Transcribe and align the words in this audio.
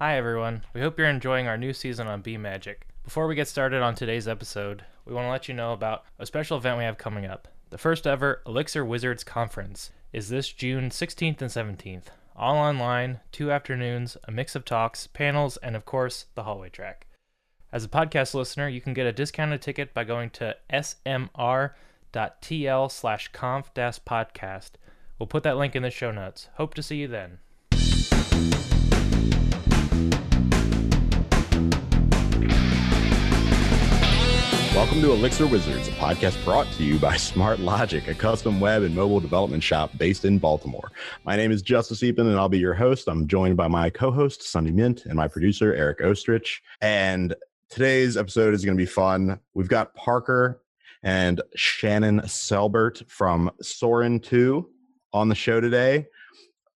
Hi, 0.00 0.16
everyone. 0.16 0.62
We 0.74 0.80
hope 0.80 0.96
you're 0.96 1.08
enjoying 1.08 1.48
our 1.48 1.58
new 1.58 1.72
season 1.72 2.06
on 2.06 2.20
BEAM 2.20 2.40
Magic. 2.40 2.86
Before 3.02 3.26
we 3.26 3.34
get 3.34 3.48
started 3.48 3.82
on 3.82 3.96
today's 3.96 4.28
episode, 4.28 4.84
we 5.04 5.12
want 5.12 5.26
to 5.26 5.30
let 5.30 5.48
you 5.48 5.54
know 5.54 5.72
about 5.72 6.04
a 6.20 6.24
special 6.24 6.56
event 6.56 6.78
we 6.78 6.84
have 6.84 6.98
coming 6.98 7.26
up. 7.26 7.48
The 7.70 7.78
first 7.78 8.06
ever 8.06 8.40
Elixir 8.46 8.84
Wizards 8.84 9.24
Conference 9.24 9.90
is 10.12 10.28
this 10.28 10.52
June 10.52 10.90
16th 10.90 11.42
and 11.42 11.50
17th. 11.50 12.04
All 12.36 12.54
online, 12.54 13.18
two 13.32 13.50
afternoons, 13.50 14.16
a 14.22 14.30
mix 14.30 14.54
of 14.54 14.64
talks, 14.64 15.08
panels, 15.08 15.56
and 15.56 15.74
of 15.74 15.84
course, 15.84 16.26
the 16.36 16.44
hallway 16.44 16.68
track. 16.68 17.08
As 17.72 17.84
a 17.84 17.88
podcast 17.88 18.34
listener, 18.34 18.68
you 18.68 18.80
can 18.80 18.94
get 18.94 19.08
a 19.08 19.12
discounted 19.12 19.62
ticket 19.62 19.92
by 19.94 20.04
going 20.04 20.30
to 20.30 20.54
smr.tl 20.72 21.72
slash 22.92 23.28
conf 23.32 23.74
podcast. 23.74 24.70
We'll 25.18 25.26
put 25.26 25.42
that 25.42 25.56
link 25.56 25.74
in 25.74 25.82
the 25.82 25.90
show 25.90 26.12
notes. 26.12 26.50
Hope 26.54 26.74
to 26.74 26.84
see 26.84 26.98
you 26.98 27.08
then. 27.08 27.40
Welcome 34.74 35.00
to 35.00 35.12
Elixir 35.12 35.46
Wizards, 35.46 35.88
a 35.88 35.92
podcast 35.92 36.42
brought 36.44 36.70
to 36.72 36.84
you 36.84 36.98
by 36.98 37.14
SmartLogic, 37.16 38.06
a 38.06 38.14
custom 38.14 38.60
web 38.60 38.82
and 38.82 38.94
mobile 38.94 39.18
development 39.18 39.62
shop 39.62 39.96
based 39.96 40.26
in 40.26 40.38
Baltimore. 40.38 40.92
My 41.24 41.36
name 41.36 41.50
is 41.50 41.62
Justus 41.62 42.02
Eapen, 42.02 42.20
and 42.20 42.36
I'll 42.36 42.50
be 42.50 42.58
your 42.58 42.74
host. 42.74 43.08
I'm 43.08 43.26
joined 43.26 43.56
by 43.56 43.66
my 43.66 43.88
co-host 43.88 44.42
Sundi 44.42 44.72
Myint 44.72 45.06
and 45.06 45.14
my 45.14 45.26
producer 45.26 45.74
Eric 45.74 46.00
Oestrich. 46.00 46.60
And 46.82 47.34
today's 47.70 48.16
episode 48.16 48.54
is 48.54 48.64
going 48.64 48.76
to 48.76 48.80
be 48.80 48.86
fun. 48.86 49.40
We've 49.54 49.68
got 49.68 49.94
Parker 49.94 50.62
and 51.02 51.40
Shannon 51.56 52.20
Selbert 52.20 53.08
from 53.10 53.50
Soren 53.62 54.20
2 54.20 54.68
on 55.14 55.28
the 55.28 55.34
show 55.34 55.60
today. 55.60 56.06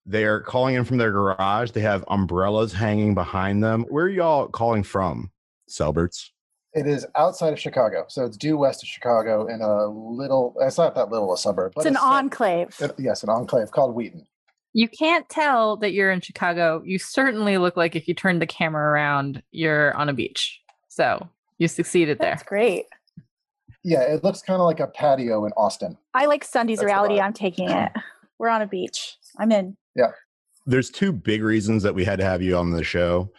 They 0.05 0.25
are 0.25 0.41
calling 0.41 0.75
in 0.75 0.83
from 0.83 0.97
their 0.97 1.11
garage. 1.11 1.71
They 1.71 1.81
have 1.81 2.03
umbrellas 2.09 2.73
hanging 2.73 3.13
behind 3.13 3.63
them. 3.63 3.85
Where 3.87 4.05
are 4.05 4.09
y'all 4.09 4.47
calling 4.47 4.83
from, 4.83 5.31
Selberts? 5.69 6.32
It 6.75 6.87
is 6.87 7.05
outside 7.15 7.53
of 7.53 7.59
Chicago, 7.59 8.05
so 8.07 8.25
it's 8.25 8.35
due 8.35 8.57
west 8.57 8.81
of 8.81 8.89
Chicago 8.89 9.45
in 9.45 9.61
a 9.61 9.85
little. 9.87 10.55
It's 10.59 10.77
not 10.77 10.95
that 10.95 11.09
little 11.09 11.31
a 11.33 11.37
suburb, 11.37 11.73
but 11.75 11.85
it's 11.85 11.95
an 11.95 11.97
enclave. 11.97 12.75
It, 12.79 12.95
yes, 12.97 13.21
an 13.21 13.29
enclave 13.29 13.71
called 13.71 13.93
Wheaton. 13.93 14.25
You 14.73 14.87
can't 14.87 15.29
tell 15.29 15.77
that 15.77 15.93
you're 15.93 16.11
in 16.11 16.21
Chicago. 16.21 16.81
You 16.83 16.97
certainly 16.97 17.59
look 17.59 17.77
like 17.77 17.95
if 17.95 18.07
you 18.07 18.15
turn 18.15 18.39
the 18.39 18.47
camera 18.47 18.91
around, 18.91 19.43
you're 19.51 19.95
on 19.95 20.09
a 20.09 20.13
beach. 20.13 20.59
So 20.87 21.29
you 21.59 21.67
succeeded 21.67 22.17
there. 22.17 22.31
That's 22.31 22.43
great. 22.43 22.85
Yeah, 23.83 24.01
it 24.01 24.23
looks 24.23 24.41
kind 24.41 24.59
of 24.59 24.65
like 24.65 24.79
a 24.79 24.87
patio 24.87 25.45
in 25.45 25.51
Austin. 25.57 25.97
I 26.15 26.25
like 26.25 26.43
Sunday's 26.43 26.79
That's 26.79 26.87
reality. 26.87 27.19
I'm 27.19 27.33
taking 27.33 27.69
it. 27.69 27.91
We're 28.39 28.49
on 28.49 28.63
a 28.63 28.67
beach. 28.67 29.17
I'm 29.37 29.51
in. 29.51 29.77
Yeah. 29.95 30.11
There's 30.65 30.89
two 30.89 31.11
big 31.11 31.43
reasons 31.43 31.83
that 31.83 31.93
we 31.93 32.03
had 32.03 32.17
to 32.19 32.25
have 32.25 32.41
you 32.41 32.57
on 32.57 32.71
the 32.71 32.83
show. 32.83 33.29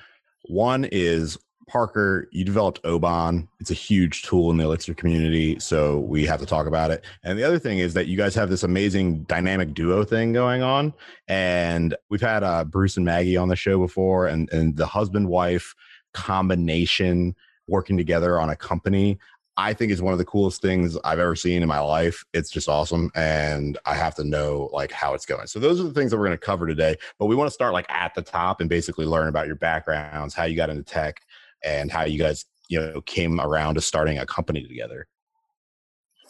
One 0.45 0.85
is 0.93 1.39
Parker, 1.67 2.29
you 2.33 2.45
developed 2.45 2.81
Oban. 2.85 3.49
It's 3.61 3.71
a 3.71 3.75
huge 3.75 4.23
tool 4.23 4.51
in 4.51 4.57
the 4.57 4.65
Elixir 4.65 4.95
community, 4.95 5.59
so 5.59 6.01
we 6.01 6.27
have 6.27 6.41
to 6.41 6.47
talk 6.47 6.67
about 6.67 6.91
it. 6.91 7.05
And 7.23 7.39
the 7.39 7.45
other 7.45 7.59
thing 7.59 7.79
is 7.79 7.95
that 7.95 8.07
you 8.07 8.17
guys 8.17 8.35
have 8.35 8.51
this 8.51 8.63
amazing 8.63 9.23
dynamic 9.25 9.75
duo 9.75 10.05
thing 10.05 10.33
going 10.33 10.63
on. 10.63 10.93
And 11.29 11.95
we've 12.11 12.21
had 12.21 12.43
uh, 12.43 12.65
Bruce 12.65 12.97
and 12.97 13.05
Maggie 13.05 13.37
on 13.37 13.49
the 13.49 13.57
show 13.57 13.79
before, 13.79 14.27
and 14.27 14.51
and 14.53 14.77
the 14.77 14.87
husband 14.87 15.29
wife 15.29 15.75
combination 16.13 17.35
working 17.67 17.97
together 17.97 18.41
on 18.41 18.51
a 18.51 18.57
company. 18.57 19.19
I 19.57 19.73
think 19.73 19.93
is 19.93 20.03
one 20.03 20.13
of 20.13 20.19
the 20.19 20.25
coolest 20.25 20.61
things 20.61 20.97
I've 21.05 21.21
ever 21.21 21.37
seen 21.37 21.63
in 21.63 21.69
my 21.69 21.79
life. 21.79 22.25
It's 22.35 22.51
just 22.51 22.69
awesome, 22.69 23.11
and 23.15 23.79
I 23.87 23.95
have 23.95 24.15
to 24.17 24.25
know 24.25 24.69
like 24.73 24.91
how 24.91 25.15
it's 25.15 25.27
going. 25.27 25.47
So 25.47 25.61
those 25.61 25.81
are 25.81 25.85
the 25.85 25.93
things 25.93 26.11
that 26.11 26.19
we're 26.19 26.27
going 26.27 26.39
to 26.39 26.45
cover 26.45 26.67
today. 26.67 26.97
But 27.19 27.27
we 27.27 27.37
want 27.37 27.49
to 27.49 27.55
start 27.55 27.73
like 27.73 27.87
at 27.89 28.15
the 28.15 28.23
top 28.23 28.61
and 28.61 28.69
basically 28.69 29.07
learn 29.07 29.29
about 29.29 29.47
your 29.47 29.57
backgrounds, 29.57 30.35
how 30.35 30.45
you 30.45 30.57
got 30.57 30.71
into 30.71 30.83
tech, 30.83 31.21
and 31.65 31.91
how 31.91 32.05
you 32.05 32.19
guys 32.19 32.45
you 32.69 32.81
know 32.81 33.01
came 33.03 33.41
around 33.41 33.75
to 33.75 33.81
starting 33.81 34.19
a 34.19 34.27
company 34.27 34.67
together. 34.67 35.07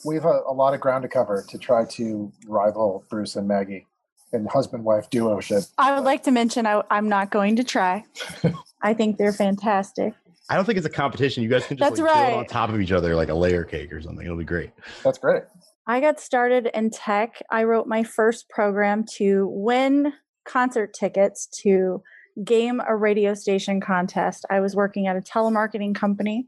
We 0.05 0.17
have 0.17 0.25
a, 0.25 0.41
a 0.49 0.53
lot 0.53 0.75
of 0.75 0.81
ground 0.81 1.03
to 1.03 1.09
cover 1.09 1.45
to 1.49 1.59
try 1.59 1.85
to 1.85 2.33
rival 2.47 3.05
bruce 3.09 3.37
and 3.37 3.49
maggie 3.49 3.87
and 4.33 4.49
husband 4.49 4.85
wife 4.85 5.09
duo 5.11 5.39
ship 5.41 5.63
i 5.79 5.95
would 5.95 6.05
like 6.05 6.25
to 6.25 6.31
mention 6.31 6.67
I, 6.67 6.83
am 6.91 7.09
not 7.09 7.31
going 7.31 7.57
to 7.57 7.65
try. 7.65 8.05
I 8.83 8.93
think 8.93 9.17
they're 9.17 9.33
fantastic. 9.33 10.13
I 10.51 10.57
don't 10.57 10.67
think 10.67 10.77
it's 10.77 10.87
a 10.87 10.91
competition. 10.91 11.43
You 11.43 11.49
guys 11.49 11.67
can 11.67 11.79
just 11.79 11.89
That's 11.89 12.01
like, 12.01 12.15
right. 12.15 12.29
build 12.29 12.39
on 12.41 12.47
top 12.47 12.69
of 12.69 12.81
each 12.81 12.93
other 12.93 13.17
like 13.17 13.31
a 13.31 13.35
layer 13.35 13.65
cake 13.65 13.91
or 13.93 14.03
something. 14.03 14.25
It'll 14.25 14.37
be 14.37 14.45
great. 14.45 14.73
That's 15.03 15.17
great. 15.17 15.45
I 15.87 16.01
got 16.01 16.21
started 16.21 16.69
in 16.75 16.91
tech. 16.91 17.43
I 17.51 17.65
wrote 17.65 17.87
my 17.87 18.05
first 18.05 18.51
program 18.51 19.05
to 19.17 19.49
win 19.51 20.13
concert 20.45 20.93
tickets 20.93 21.47
to 21.63 22.03
game 22.43 22.81
a 22.87 22.97
radio 22.97 23.35
station 23.35 23.81
contest. 23.81 24.45
I 24.51 24.61
was 24.61 24.75
working 24.75 25.07
at 25.07 25.17
a 25.17 25.21
telemarketing 25.21 25.95
company 25.95 26.47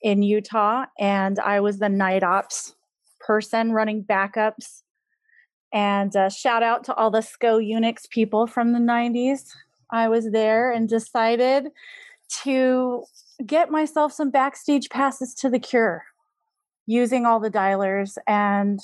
in 0.00 0.22
Utah, 0.22 0.86
and 0.98 1.38
I 1.38 1.60
was 1.60 1.78
the 1.78 1.88
night 1.88 2.22
ops 2.22 2.74
person 3.20 3.72
running 3.72 4.04
backups. 4.04 4.82
And 5.72 6.14
uh, 6.16 6.28
shout 6.28 6.62
out 6.62 6.84
to 6.84 6.94
all 6.94 7.10
the 7.10 7.22
SCO 7.22 7.58
Unix 7.58 8.08
people 8.10 8.46
from 8.46 8.72
the 8.72 8.78
90s. 8.78 9.48
I 9.90 10.08
was 10.08 10.30
there 10.30 10.70
and 10.70 10.88
decided 10.88 11.68
to 12.42 13.04
get 13.44 13.70
myself 13.70 14.12
some 14.12 14.30
backstage 14.30 14.88
passes 14.88 15.34
to 15.34 15.50
the 15.50 15.58
cure 15.58 16.04
using 16.86 17.26
all 17.26 17.40
the 17.40 17.50
dialers 17.50 18.16
and 18.26 18.80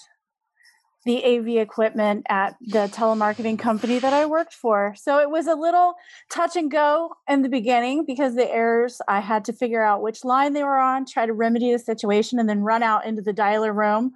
the 1.08 1.24
AV 1.24 1.56
equipment 1.56 2.26
at 2.28 2.54
the 2.60 2.86
telemarketing 2.92 3.58
company 3.58 3.98
that 3.98 4.12
I 4.12 4.26
worked 4.26 4.52
for. 4.52 4.94
So 4.94 5.18
it 5.18 5.30
was 5.30 5.46
a 5.46 5.54
little 5.54 5.94
touch 6.30 6.54
and 6.54 6.70
go 6.70 7.14
in 7.26 7.40
the 7.40 7.48
beginning 7.48 8.04
because 8.04 8.34
the 8.34 8.46
errors, 8.52 9.00
I 9.08 9.20
had 9.20 9.42
to 9.46 9.54
figure 9.54 9.82
out 9.82 10.02
which 10.02 10.22
line 10.22 10.52
they 10.52 10.62
were 10.62 10.76
on, 10.76 11.06
try 11.06 11.24
to 11.24 11.32
remedy 11.32 11.72
the 11.72 11.78
situation, 11.78 12.38
and 12.38 12.46
then 12.46 12.60
run 12.60 12.82
out 12.82 13.06
into 13.06 13.22
the 13.22 13.32
dialer 13.32 13.74
room 13.74 14.12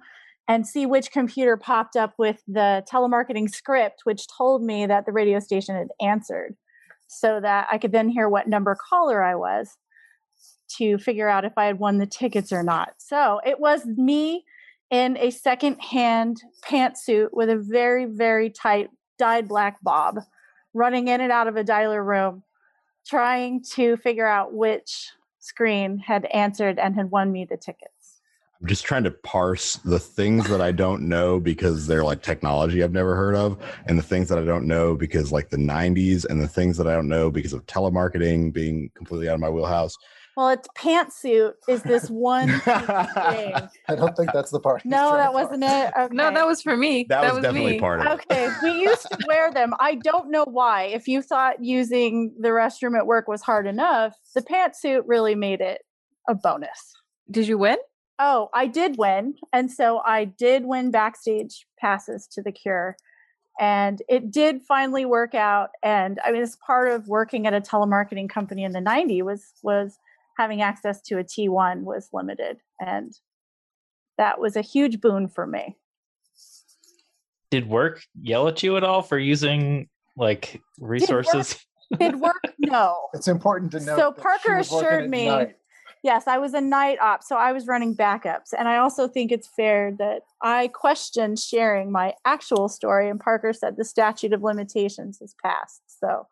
and 0.47 0.67
see 0.67 0.85
which 0.85 1.11
computer 1.11 1.57
popped 1.57 1.95
up 1.95 2.13
with 2.19 2.43
the 2.47 2.85
telemarketing 2.87 3.49
script, 3.49 4.01
which 4.03 4.27
told 4.27 4.61
me 4.61 4.85
that 4.85 5.07
the 5.07 5.11
radio 5.11 5.39
station 5.39 5.75
had 5.75 5.87
answered 5.99 6.55
so 7.07 7.39
that 7.41 7.67
I 7.71 7.79
could 7.79 7.91
then 7.91 8.07
hear 8.07 8.29
what 8.29 8.47
number 8.47 8.77
caller 8.87 9.23
I 9.23 9.33
was 9.33 9.77
to 10.77 10.99
figure 10.99 11.27
out 11.27 11.43
if 11.43 11.53
I 11.57 11.65
had 11.65 11.79
won 11.79 11.97
the 11.97 12.05
tickets 12.05 12.51
or 12.51 12.61
not. 12.61 12.93
So 12.99 13.41
it 13.43 13.59
was 13.59 13.83
me 13.87 14.45
in 14.93 15.17
a 15.17 15.31
second-hand 15.31 16.39
pantsuit 16.63 17.29
with 17.33 17.49
a 17.49 17.57
very, 17.57 18.05
very 18.05 18.51
tight 18.51 18.91
dyed 19.17 19.47
black 19.47 19.81
bob, 19.81 20.19
running 20.75 21.07
in 21.07 21.19
and 21.19 21.31
out 21.31 21.47
of 21.47 21.55
a 21.55 21.63
dialer 21.63 22.05
room, 22.05 22.43
trying 23.03 23.63
to 23.63 23.97
figure 23.97 24.27
out 24.27 24.53
which 24.53 25.09
screen 25.39 25.97
had 25.97 26.25
answered 26.25 26.77
and 26.77 26.93
had 26.93 27.09
won 27.09 27.31
me 27.31 27.43
the 27.43 27.57
tickets. 27.57 28.21
I'm 28.61 28.67
just 28.67 28.85
trying 28.85 29.03
to 29.05 29.11
parse 29.11 29.77
the 29.77 29.97
things 29.97 30.47
that 30.47 30.61
I 30.61 30.71
don't 30.71 31.09
know 31.09 31.39
because 31.39 31.87
they're 31.87 32.03
like 32.03 32.21
technology 32.21 32.83
I've 32.83 32.93
never 32.93 33.15
heard 33.15 33.33
of, 33.35 33.57
and 33.87 33.97
the 33.97 34.03
things 34.03 34.29
that 34.29 34.37
I 34.37 34.45
don't 34.45 34.67
know 34.67 34.95
because 34.95 35.31
like 35.31 35.49
the 35.49 35.57
90s, 35.57 36.23
and 36.23 36.39
the 36.39 36.47
things 36.47 36.77
that 36.77 36.87
I 36.87 36.93
don't 36.93 37.09
know 37.09 37.31
because 37.31 37.53
of 37.53 37.65
telemarketing 37.65 38.53
being 38.53 38.91
completely 38.93 39.27
out 39.27 39.33
of 39.33 39.39
my 39.39 39.49
wheelhouse. 39.49 39.97
Well, 40.35 40.49
it's 40.49 40.67
pantsuit 40.75 41.53
is 41.67 41.83
this 41.83 42.09
one 42.09 42.47
thing. 42.59 42.63
I 42.87 43.69
don't 43.89 44.15
think 44.17 44.31
that's 44.33 44.51
the 44.51 44.59
part. 44.59 44.83
No, 44.93 45.13
that 45.13 45.33
wasn't 45.33 45.63
it. 45.63 45.91
Okay. 45.97 46.13
No, 46.15 46.31
that 46.31 46.45
was 46.45 46.61
for 46.61 46.77
me. 46.77 47.05
That, 47.09 47.21
that 47.21 47.33
was, 47.33 47.37
was, 47.37 47.43
definitely 47.43 47.73
me. 47.73 47.79
part 47.79 48.01
of 48.01 48.19
it. 48.19 48.25
Okay, 48.31 48.49
we 48.61 48.81
used 48.81 49.07
to 49.09 49.17
wear 49.27 49.51
them. 49.51 49.73
I 49.79 49.95
don't 49.95 50.29
know 50.29 50.45
why. 50.45 50.83
If 50.83 51.07
you 51.07 51.21
thought 51.21 51.63
using 51.63 52.33
the 52.39 52.49
restroom 52.49 52.97
at 52.97 53.07
work 53.07 53.27
was 53.27 53.41
hard 53.41 53.65
enough, 53.65 54.15
the 54.35 54.41
pantsuit 54.41 55.03
really 55.05 55.35
made 55.35 55.61
it 55.61 55.81
a 56.27 56.35
bonus. 56.35 56.93
Did 57.29 57.47
you 57.47 57.57
win? 57.57 57.77
Oh, 58.19 58.49
I 58.53 58.67
did 58.67 58.97
win. 58.97 59.35
And 59.51 59.71
so 59.71 60.01
I 60.05 60.25
did 60.25 60.65
win 60.65 60.91
backstage 60.91 61.65
passes 61.79 62.27
to 62.33 62.41
the 62.41 62.51
cure. 62.51 62.95
And 63.59 64.01
it 64.09 64.31
did 64.31 64.61
finally 64.67 65.05
work 65.05 65.35
out. 65.35 65.69
And 65.83 66.19
I 66.23 66.31
mean, 66.31 66.41
it's 66.41 66.57
part 66.65 66.89
of 66.89 67.07
working 67.07 67.47
at 67.47 67.53
a 67.53 67.61
telemarketing 67.61 68.29
company 68.29 68.63
in 68.63 68.71
the 68.71 68.79
90s 68.79 69.23
was 69.23 69.53
was 69.61 69.97
having 70.37 70.61
access 70.61 71.01
to 71.03 71.19
a 71.19 71.23
T1 71.23 71.83
was 71.83 72.09
limited. 72.13 72.57
And 72.79 73.13
that 74.17 74.39
was 74.39 74.55
a 74.55 74.61
huge 74.61 75.01
boon 75.01 75.27
for 75.27 75.45
me. 75.45 75.77
Did 77.51 77.69
work 77.69 78.03
yell 78.19 78.47
at 78.47 78.63
you 78.63 78.77
at 78.77 78.83
all 78.83 79.01
for 79.01 79.17
using 79.17 79.89
like 80.17 80.61
resources? 80.79 81.59
Did 81.99 82.19
work? 82.19 82.19
Did 82.19 82.21
work 82.21 82.55
no. 82.59 82.97
It's 83.13 83.27
important 83.27 83.71
to 83.73 83.79
know. 83.79 83.95
So 83.95 84.11
Parker 84.11 84.57
assured 84.57 85.09
me. 85.09 85.27
Night. 85.27 85.55
Yes, 86.03 86.27
I 86.27 86.37
was 86.37 86.53
a 86.53 86.59
night 86.59 86.99
op, 86.99 87.23
so 87.23 87.37
I 87.37 87.53
was 87.53 87.65
running 87.65 87.95
backups. 87.95 88.51
And 88.57 88.67
I 88.67 88.77
also 88.77 89.07
think 89.07 89.31
it's 89.31 89.47
fair 89.47 89.95
that 89.99 90.23
I 90.41 90.67
questioned 90.67 91.39
sharing 91.39 91.93
my 91.93 92.13
actual 92.25 92.67
story, 92.67 93.09
and 93.09 93.19
Parker 93.19 93.53
said 93.53 93.77
the 93.77 93.85
statute 93.85 94.33
of 94.33 94.43
limitations 94.43 95.19
has 95.19 95.33
passed. 95.41 95.81
So 95.87 96.27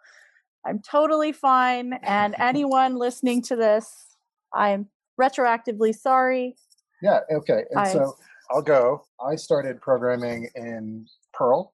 I'm 0.66 0.80
totally 0.80 1.32
fine. 1.32 1.94
And 2.04 2.36
anyone 2.38 2.96
listening 2.96 3.42
to 3.44 3.56
this, 3.56 4.16
I'm 4.54 4.88
retroactively 5.20 5.96
sorry. 5.96 6.56
Yeah, 7.02 7.20
okay. 7.32 7.64
And 7.72 7.80
I, 7.80 7.92
so 7.92 8.16
I'll 8.52 8.62
go. 8.62 9.06
I 9.26 9.36
started 9.36 9.82
programming 9.82 10.50
in 10.56 11.08
Perl. 11.34 11.74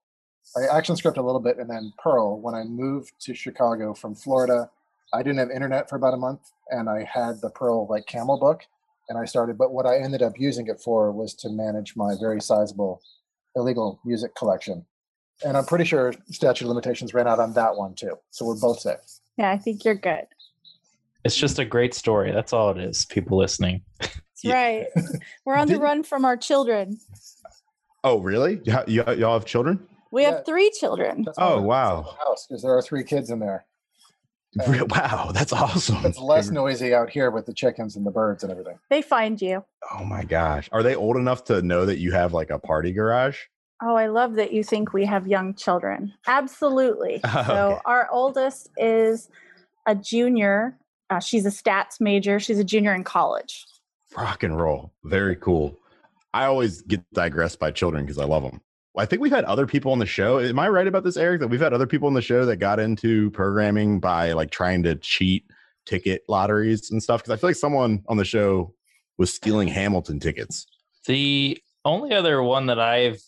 I 0.55 0.61
ActionScript 0.79 1.17
a 1.17 1.21
little 1.21 1.41
bit 1.41 1.57
and 1.57 1.69
then 1.69 1.91
Perl 2.01 2.39
when 2.39 2.55
I 2.55 2.63
moved 2.63 3.11
to 3.21 3.33
Chicago 3.33 3.93
from 3.93 4.15
Florida 4.15 4.69
I 5.13 5.23
didn't 5.23 5.39
have 5.39 5.51
internet 5.51 5.89
for 5.89 5.95
about 5.95 6.13
a 6.13 6.17
month, 6.17 6.51
and 6.69 6.89
I 6.89 7.03
had 7.03 7.39
the 7.41 7.49
Perl 7.49 7.87
like 7.89 8.05
Camel 8.07 8.37
book, 8.37 8.63
and 9.09 9.17
I 9.17 9.25
started. 9.25 9.57
But 9.57 9.71
what 9.71 9.85
I 9.85 9.97
ended 9.97 10.21
up 10.21 10.33
using 10.37 10.67
it 10.67 10.81
for 10.81 11.11
was 11.11 11.33
to 11.35 11.49
manage 11.49 11.95
my 11.95 12.15
very 12.19 12.41
sizable 12.41 13.01
illegal 13.55 13.99
music 14.03 14.35
collection, 14.35 14.85
and 15.45 15.55
I'm 15.57 15.65
pretty 15.65 15.85
sure 15.85 16.13
statute 16.31 16.65
of 16.65 16.69
limitations 16.69 17.13
ran 17.13 17.27
out 17.27 17.39
on 17.39 17.53
that 17.53 17.75
one 17.75 17.93
too. 17.95 18.17
So 18.31 18.45
we're 18.45 18.59
both 18.59 18.79
safe. 18.79 18.97
Yeah, 19.37 19.51
I 19.51 19.57
think 19.57 19.85
you're 19.85 19.95
good. 19.95 20.25
It's 21.23 21.35
just 21.35 21.59
a 21.59 21.65
great 21.65 21.93
story. 21.93 22.31
That's 22.31 22.53
all 22.53 22.71
it 22.71 22.77
is. 22.77 23.05
People 23.05 23.37
listening. 23.37 23.81
Yeah. 24.43 24.53
right. 24.53 24.85
We're 25.45 25.55
on 25.55 25.67
the 25.67 25.79
run 25.79 26.03
from 26.03 26.23
our 26.23 26.37
children. 26.37 26.99
Oh, 28.03 28.19
really? 28.19 28.61
You, 28.65 28.71
ha- 28.71 28.83
you, 28.85 29.03
y'all 29.17 29.33
have 29.33 29.45
children? 29.45 29.79
We 30.11 30.21
Yeah. 30.21 30.35
have 30.35 30.45
three 30.45 30.69
children. 30.79 31.23
That's 31.25 31.39
Oh, 31.41 31.59
wow. 31.59 32.15
House 32.23 32.45
because 32.47 32.61
there 32.61 32.71
are 32.77 32.83
three 32.83 33.03
kids 33.03 33.31
in 33.31 33.39
there. 33.39 33.65
Uh, 34.61 34.85
Wow, 34.89 35.31
that's 35.33 35.51
awesome. 35.51 36.05
It's 36.05 36.19
less 36.19 36.51
noisy 36.51 36.93
out 36.93 37.09
here 37.09 37.31
with 37.31 37.47
the 37.47 37.53
chickens 37.53 37.95
and 37.95 38.05
the 38.05 38.11
birds 38.11 38.43
and 38.43 38.51
everything. 38.51 38.77
They 38.91 39.01
find 39.01 39.41
you. 39.41 39.65
Oh 39.91 40.03
my 40.05 40.23
gosh. 40.23 40.69
Are 40.71 40.83
they 40.83 40.93
old 40.95 41.17
enough 41.17 41.43
to 41.45 41.63
know 41.63 41.85
that 41.87 41.97
you 41.97 42.11
have 42.11 42.31
like 42.33 42.51
a 42.51 42.59
party 42.59 42.91
garage? 42.93 43.39
Oh, 43.81 43.95
I 43.95 44.07
love 44.07 44.35
that 44.35 44.53
you 44.53 44.63
think 44.63 44.93
we 44.93 45.05
have 45.05 45.27
young 45.27 45.53
children. 45.53 46.13
Absolutely. 46.25 47.21
Oh, 47.25 47.43
So, 47.45 47.81
our 47.85 48.09
oldest 48.11 48.69
is 48.77 49.29
a 49.85 49.95
junior. 49.95 50.77
Uh, 51.09 51.19
she's 51.19 51.45
a 51.45 51.49
stats 51.49 51.99
major. 52.01 52.39
She's 52.39 52.59
a 52.59 52.63
junior 52.63 52.93
in 52.93 53.03
college. 53.03 53.65
Rock 54.17 54.43
and 54.43 54.59
roll. 54.59 54.91
Very 55.03 55.35
cool. 55.35 55.77
I 56.33 56.45
always 56.45 56.81
get 56.81 57.01
digressed 57.13 57.59
by 57.59 57.71
children 57.71 58.05
because 58.05 58.17
I 58.17 58.25
love 58.25 58.43
them. 58.43 58.61
I 58.97 59.05
think 59.05 59.21
we've 59.21 59.31
had 59.31 59.43
other 59.45 59.67
people 59.67 59.91
on 59.91 59.99
the 59.99 60.05
show. 60.07 60.39
Am 60.39 60.57
I 60.57 60.67
right 60.69 60.87
about 60.87 61.03
this, 61.03 61.17
Eric? 61.17 61.39
That 61.41 61.49
we've 61.49 61.61
had 61.61 61.73
other 61.73 61.85
people 61.85 62.07
on 62.07 62.15
the 62.15 62.21
show 62.21 62.45
that 62.45 62.57
got 62.57 62.79
into 62.79 63.29
programming 63.31 63.99
by 63.99 64.33
like 64.33 64.49
trying 64.49 64.81
to 64.83 64.95
cheat 64.95 65.45
ticket 65.85 66.23
lotteries 66.27 66.89
and 66.89 67.01
stuff? 67.01 67.21
Because 67.21 67.37
I 67.37 67.39
feel 67.39 67.49
like 67.51 67.57
someone 67.57 68.03
on 68.07 68.17
the 68.17 68.25
show 68.25 68.73
was 69.17 69.31
stealing 69.33 69.67
Hamilton 69.67 70.19
tickets. 70.19 70.65
The 71.05 71.61
only 71.85 72.13
other 72.13 72.41
one 72.41 72.65
that 72.65 72.79
I've 72.79 73.21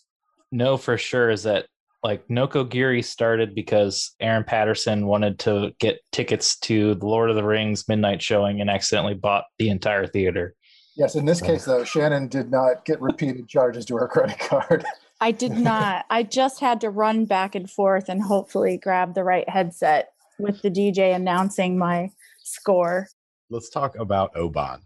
know 0.52 0.76
for 0.76 0.98
sure 0.98 1.30
is 1.30 1.44
that 1.44 1.66
like 2.02 2.26
Nokogiri 2.28 3.04
started 3.04 3.54
because 3.54 4.14
Aaron 4.20 4.44
Patterson 4.44 5.06
wanted 5.06 5.38
to 5.40 5.72
get 5.80 6.00
tickets 6.12 6.58
to 6.60 6.94
the 6.94 7.06
Lord 7.06 7.30
of 7.30 7.36
the 7.36 7.44
Rings 7.44 7.88
midnight 7.88 8.22
showing 8.22 8.60
and 8.60 8.70
accidentally 8.70 9.14
bought 9.14 9.44
the 9.58 9.68
entire 9.68 10.06
theater. 10.06 10.54
Yes, 10.96 11.14
in 11.14 11.24
this 11.24 11.40
case 11.40 11.64
though, 11.64 11.84
Shannon 11.84 12.28
did 12.28 12.50
not 12.50 12.84
get 12.84 13.00
repeated 13.00 13.48
charges 13.48 13.84
to 13.86 13.96
her 13.96 14.08
credit 14.08 14.38
card. 14.38 14.84
I 15.20 15.32
did 15.32 15.52
not. 15.52 16.06
I 16.08 16.22
just 16.22 16.60
had 16.60 16.80
to 16.80 16.90
run 16.90 17.26
back 17.26 17.54
and 17.54 17.70
forth 17.70 18.08
and 18.08 18.22
hopefully 18.22 18.78
grab 18.78 19.14
the 19.14 19.24
right 19.24 19.48
headset 19.48 20.12
with 20.38 20.62
the 20.62 20.70
DJ 20.70 21.14
announcing 21.14 21.76
my 21.76 22.10
score. 22.42 23.06
Let's 23.50 23.68
talk 23.68 23.96
about 23.98 24.34
Oban. 24.34 24.80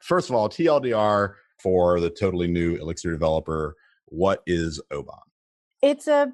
First 0.00 0.28
of 0.30 0.36
all, 0.36 0.48
TLDR 0.48 1.34
for 1.60 1.98
the 1.98 2.10
totally 2.10 2.46
new 2.46 2.76
Elixir 2.76 3.10
developer. 3.10 3.74
What 4.10 4.42
is 4.46 4.80
Oban? 4.90 5.14
It's 5.82 6.06
a 6.06 6.32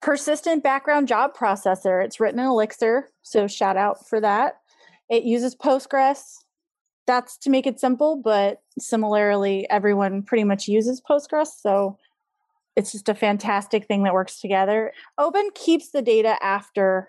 persistent 0.00 0.62
background 0.62 1.08
job 1.08 1.36
processor. 1.36 2.04
It's 2.04 2.18
written 2.18 2.40
in 2.40 2.46
Elixir, 2.46 3.10
so 3.22 3.46
shout 3.46 3.76
out 3.76 4.06
for 4.08 4.20
that. 4.20 4.60
It 5.10 5.24
uses 5.24 5.54
Postgres. 5.54 6.36
That's 7.06 7.36
to 7.38 7.50
make 7.50 7.66
it 7.66 7.78
simple, 7.78 8.16
but 8.16 8.62
similarly, 8.78 9.68
everyone 9.70 10.22
pretty 10.22 10.44
much 10.44 10.66
uses 10.66 11.00
Postgres. 11.00 11.48
So 11.60 11.98
it's 12.74 12.92
just 12.92 13.08
a 13.08 13.14
fantastic 13.14 13.86
thing 13.86 14.02
that 14.02 14.14
works 14.14 14.40
together. 14.40 14.92
Oban 15.18 15.50
keeps 15.54 15.90
the 15.90 16.02
data 16.02 16.36
after 16.42 17.08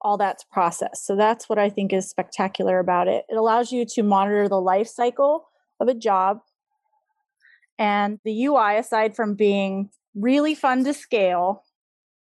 all 0.00 0.16
that's 0.16 0.44
processed. 0.44 1.06
So 1.06 1.16
that's 1.16 1.48
what 1.48 1.58
I 1.58 1.70
think 1.70 1.92
is 1.92 2.08
spectacular 2.08 2.78
about 2.78 3.08
it. 3.08 3.24
It 3.28 3.36
allows 3.36 3.72
you 3.72 3.84
to 3.86 4.02
monitor 4.02 4.48
the 4.48 4.60
life 4.60 4.88
cycle 4.88 5.48
of 5.80 5.88
a 5.88 5.94
job. 5.94 6.40
And 7.78 8.18
the 8.24 8.46
UI, 8.46 8.76
aside 8.76 9.14
from 9.14 9.34
being 9.34 9.90
really 10.14 10.54
fun 10.54 10.84
to 10.84 10.92
scale, 10.92 11.62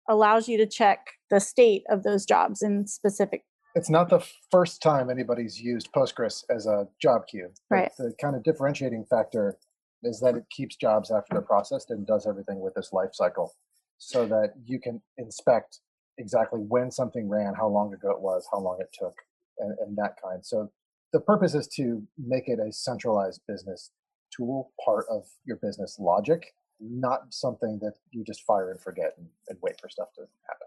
allows 0.08 0.48
you 0.48 0.56
to 0.58 0.66
check 0.66 1.10
the 1.30 1.40
state 1.40 1.84
of 1.88 2.02
those 2.02 2.24
jobs 2.24 2.62
in 2.62 2.86
specific. 2.86 3.44
It's 3.74 3.90
not 3.90 4.10
the 4.10 4.24
first 4.50 4.82
time 4.82 5.08
anybody's 5.08 5.60
used 5.60 5.92
Postgres 5.92 6.44
as 6.50 6.66
a 6.66 6.88
job 7.00 7.26
queue. 7.26 7.50
but 7.70 7.76
Right. 7.76 7.92
The 7.96 8.12
kind 8.20 8.36
of 8.36 8.42
differentiating 8.42 9.06
factor 9.08 9.56
is 10.02 10.20
that 10.20 10.34
it 10.36 10.44
keeps 10.50 10.76
jobs 10.76 11.10
after 11.10 11.34
they're 11.34 11.42
processed 11.42 11.90
and 11.90 12.06
does 12.06 12.26
everything 12.26 12.60
with 12.60 12.74
this 12.74 12.92
life 12.92 13.10
cycle 13.12 13.54
so 13.98 14.26
that 14.26 14.54
you 14.66 14.80
can 14.80 15.00
inspect 15.16 15.78
exactly 16.18 16.60
when 16.60 16.90
something 16.90 17.28
ran, 17.28 17.54
how 17.54 17.68
long 17.68 17.94
ago 17.94 18.10
it 18.10 18.20
was, 18.20 18.46
how 18.52 18.58
long 18.58 18.78
it 18.80 18.90
took, 18.92 19.14
and, 19.58 19.76
and 19.78 19.96
that 19.96 20.16
kind. 20.22 20.44
So 20.44 20.70
the 21.12 21.20
purpose 21.20 21.54
is 21.54 21.68
to 21.76 22.02
make 22.18 22.48
it 22.48 22.58
a 22.58 22.72
centralized 22.72 23.40
business 23.46 23.90
tool, 24.36 24.72
part 24.84 25.06
of 25.10 25.24
your 25.44 25.56
business 25.56 25.98
logic, 25.98 26.54
not 26.80 27.22
something 27.30 27.78
that 27.82 27.94
you 28.10 28.24
just 28.24 28.42
fire 28.42 28.70
and 28.70 28.80
forget 28.80 29.14
and, 29.18 29.26
and 29.48 29.58
wait 29.62 29.80
for 29.80 29.88
stuff 29.88 30.08
to 30.14 30.22
happen. 30.48 30.66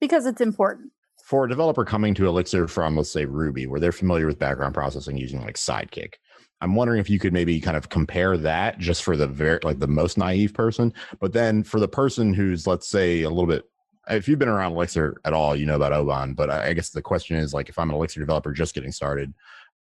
Because 0.00 0.26
it's 0.26 0.40
important. 0.40 0.92
For 1.24 1.46
a 1.46 1.48
developer 1.48 1.84
coming 1.84 2.14
to 2.14 2.28
Elixir 2.28 2.68
from, 2.68 2.96
let's 2.96 3.10
say, 3.10 3.24
Ruby, 3.24 3.66
where 3.66 3.80
they're 3.80 3.92
familiar 3.92 4.26
with 4.26 4.38
background 4.38 4.74
processing 4.74 5.16
using 5.16 5.42
like 5.42 5.56
Sidekiq, 5.56 6.14
I'm 6.60 6.74
wondering 6.74 7.00
if 7.00 7.10
you 7.10 7.18
could 7.18 7.32
maybe 7.32 7.60
kind 7.60 7.76
of 7.76 7.88
compare 7.88 8.36
that 8.38 8.78
just 8.78 9.02
for 9.02 9.16
the 9.16 9.26
very 9.26 9.58
like 9.62 9.78
the 9.78 9.86
most 9.86 10.16
naive 10.16 10.54
person, 10.54 10.92
but 11.20 11.32
then 11.32 11.62
for 11.62 11.80
the 11.80 11.88
person 11.88 12.32
who's 12.32 12.66
let's 12.66 12.88
say 12.88 13.22
a 13.22 13.28
little 13.28 13.46
bit 13.46 13.64
if 14.08 14.28
you've 14.28 14.38
been 14.38 14.48
around 14.48 14.72
Elixir 14.72 15.20
at 15.24 15.32
all, 15.32 15.56
you 15.56 15.66
know 15.66 15.74
about 15.74 15.92
Oban. 15.92 16.34
But 16.34 16.50
I 16.50 16.68
I 16.68 16.72
guess 16.72 16.90
the 16.90 17.02
question 17.02 17.36
is 17.36 17.52
like 17.52 17.68
if 17.68 17.78
I'm 17.78 17.90
an 17.90 17.96
Elixir 17.96 18.20
developer 18.20 18.52
just 18.52 18.74
getting 18.74 18.92
started, 18.92 19.34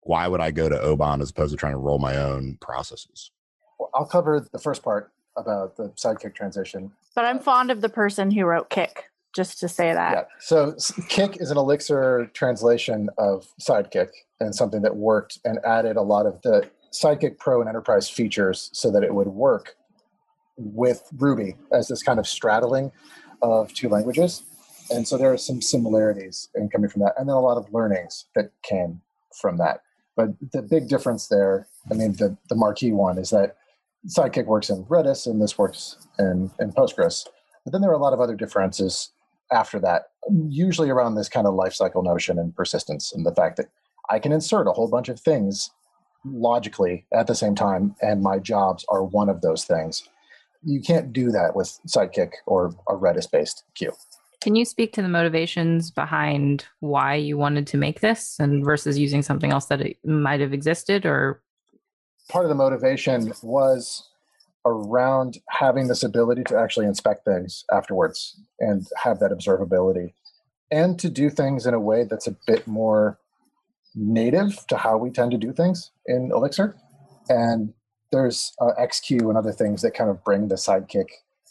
why 0.05 0.29
would 0.29 0.41
I 0.41 0.51
go 0.51 0.69
to 0.69 0.81
Oban 0.81 1.21
as 1.21 1.31
opposed 1.31 1.53
to 1.53 1.57
trying 1.57 1.73
to 1.73 1.79
roll 1.79 1.99
my 1.99 2.17
own 2.17 2.59
processes? 2.61 3.31
Well, 3.79 3.91
I'll 3.95 4.07
cover 4.07 4.47
the 4.53 4.59
first 4.59 4.83
part 4.83 5.13
about 5.37 5.77
the 5.77 5.89
Sidekiq 5.91 6.35
transition. 6.35 6.93
But 7.15 7.25
I'm 7.25 7.41
fond 7.41 7.71
of 7.71 7.81
the 7.81 7.89
person 7.89 8.31
who 8.31 8.45
wrote 8.45 8.71
Kiq, 8.71 8.91
just 9.35 9.59
to 9.61 9.69
say 9.69 9.93
that. 9.93 10.13
Yeah. 10.13 10.25
So 10.39 10.73
Kiq 10.73 11.41
is 11.41 11.51
an 11.51 11.57
Elixir 11.57 12.31
translation 12.35 13.09
of 13.19 13.47
Sidekiq 13.61 14.09
and 14.41 14.55
something 14.55 14.83
that 14.83 14.97
worked 14.97 15.39
and 15.45 15.59
added 15.65 15.97
a 15.97 16.03
lot 16.03 16.27
of 16.27 16.41
the 16.43 16.71
Sidekiq 16.93 17.39
Pro 17.39 17.61
and 17.61 17.69
Enterprise 17.69 18.09
features 18.09 18.71
so 18.73 18.91
that 18.93 19.03
it 19.03 19.15
would 19.15 19.29
work 19.29 19.75
with 20.57 21.03
Ruby 21.19 21.57
as 21.73 21.89
this 21.89 22.03
kind 22.03 22.21
of 22.21 22.29
straddling 22.29 22.93
of 23.43 23.73
two 23.75 23.89
languages. 23.89 24.45
And 24.91 25.09
so 25.09 25.17
there 25.17 25.33
are 25.33 25.39
some 25.39 25.61
similarities 25.61 26.49
in 26.55 26.69
coming 26.69 26.91
from 26.91 27.03
that, 27.03 27.15
and 27.17 27.29
then 27.29 27.35
a 27.35 27.41
lot 27.41 27.57
of 27.57 27.73
learnings 27.73 28.27
that 28.35 28.51
came 28.63 29.01
from 29.41 29.57
that. 29.59 29.81
But 30.17 30.29
the 30.53 30.63
big 30.63 30.89
difference 30.89 31.29
there, 31.29 31.67
I 31.91 31.95
mean, 31.95 32.13
the, 32.13 32.37
the 32.49 32.55
marquee 32.55 32.93
one 32.93 33.19
is 33.19 33.31
that 33.31 33.57
Sidekiq 34.07 34.47
works 34.47 34.71
in 34.71 34.85
Redis 34.85 35.27
and 35.27 35.41
this 35.41 35.59
works 35.59 35.97
in, 36.19 36.51
in 36.61 36.73
Postgres. 36.73 37.27
But 37.65 37.73
then 37.73 37.81
there 37.81 37.91
are 37.91 37.95
a 37.95 38.03
lot 38.03 38.13
of 38.13 38.21
other 38.21 38.35
differences 38.37 39.11
after 39.53 39.79
that, 39.81 40.11
usually 40.49 40.91
around 40.91 41.15
this 41.15 41.29
kind 41.29 41.47
of 41.47 41.55
lifecycle 41.55 42.05
notion 42.05 42.39
and 42.39 42.55
persistence 42.55 43.13
and 43.13 43.25
the 43.25 43.35
fact 43.35 43.57
that 43.57 43.67
I 44.11 44.19
can 44.19 44.33
insert 44.33 44.67
a 44.67 44.73
whole 44.73 44.89
bunch 44.89 45.09
of 45.09 45.21
things 45.21 45.71
logically 46.25 47.07
at 47.13 47.27
the 47.27 47.35
same 47.35 47.55
time, 47.55 47.95
and 48.01 48.23
my 48.23 48.39
jobs 48.39 48.85
are 48.89 49.05
one 49.05 49.29
of 49.29 49.41
those 49.41 49.65
things. 49.65 50.09
You 50.63 50.81
can't 50.81 51.13
do 51.13 51.31
that 51.31 51.55
with 51.55 51.79
Sidekiq 51.87 52.33
or 52.47 52.75
a 52.89 52.95
Redis 52.95 53.31
based 53.31 53.65
queue. 53.75 53.93
Can 54.45 54.57
you 54.57 54.67
speak 54.67 54.93
to 54.93 55.01
the 55.01 55.09
motivations 55.09 55.91
behind 55.91 56.67
why 56.81 57.15
you 57.15 57.39
wanted 57.39 57.67
to 57.69 57.79
make 57.79 58.01
this 58.01 58.39
and 58.39 58.63
versus 58.63 58.99
using 58.99 59.23
something 59.23 59.51
else 59.51 59.65
that 59.67 59.81
it 59.81 59.97
might 60.05 60.41
have 60.41 60.53
existed 60.53 61.07
or 61.07 61.41
Part 62.29 62.45
of 62.45 62.51
the 62.51 62.55
motivation 62.55 63.33
was 63.43 64.07
around 64.67 65.39
having 65.49 65.89
this 65.89 66.03
ability 66.03 66.45
to 66.45 66.59
actually 66.59 66.85
inspect 66.85 67.25
things 67.25 67.65
afterwards 67.73 68.39
and 68.61 68.87
have 69.03 69.19
that 69.21 69.31
observability 69.31 70.13
and 70.71 70.99
to 70.99 71.09
do 71.09 71.31
things 71.31 71.65
in 71.65 71.73
a 71.73 71.81
way 71.81 72.05
that's 72.05 72.27
a 72.27 72.37
bit 72.47 72.67
more 72.67 73.19
native 73.95 74.67
to 74.67 74.77
how 74.77 74.99
we 74.99 75.09
tend 75.09 75.31
to 75.31 75.39
do 75.39 75.55
things 75.55 75.91
in 76.05 76.31
Elixir. 76.31 76.77
And 77.31 77.73
there's 78.13 78.53
uh, 78.61 78.73
Exq 78.79 79.21
and 79.21 79.39
other 79.39 79.53
things 79.53 79.81
that 79.81 79.95
kind 79.95 80.11
of 80.11 80.23
bring 80.23 80.49
the 80.49 80.57
Sidekiq 80.57 81.07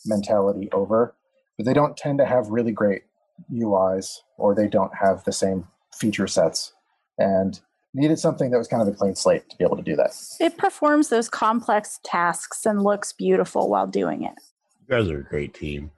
mentality 0.06 0.70
over, 0.72 1.16
but 1.58 1.66
they 1.66 1.74
don't 1.74 1.98
tend 1.98 2.20
to 2.20 2.26
have 2.26 2.48
really 2.50 2.72
great 2.72 3.04
UIs 3.52 4.20
or 4.38 4.56
they 4.56 4.68
don't 4.68 4.92
have 4.96 5.24
the 5.24 5.32
same 5.32 5.68
feature 5.96 6.28
sets. 6.28 6.74
And 7.18 7.60
needed 7.94 8.18
something 8.18 8.50
that 8.52 8.58
was 8.58 8.68
kind 8.68 8.82
of 8.82 8.88
a 8.88 8.92
clean 8.98 9.16
slate 9.16 9.48
to 9.50 9.58
be 9.58 9.64
able 9.64 9.78
to 9.78 9.84
do 9.84 9.96
that. 9.96 10.12
It 10.40 10.58
performs 10.58 11.10
those 11.10 11.30
complex 11.30 12.00
tasks 12.04 12.66
and 12.66 12.84
looks 12.84 13.14
beautiful 13.14 13.70
while 13.70 13.86
doing 13.88 14.24
it. 14.24 14.34
You 14.82 14.98
guys 14.98 15.10
are 15.10 15.20
a 15.20 15.24
great 15.24 15.54
team. 15.54 15.92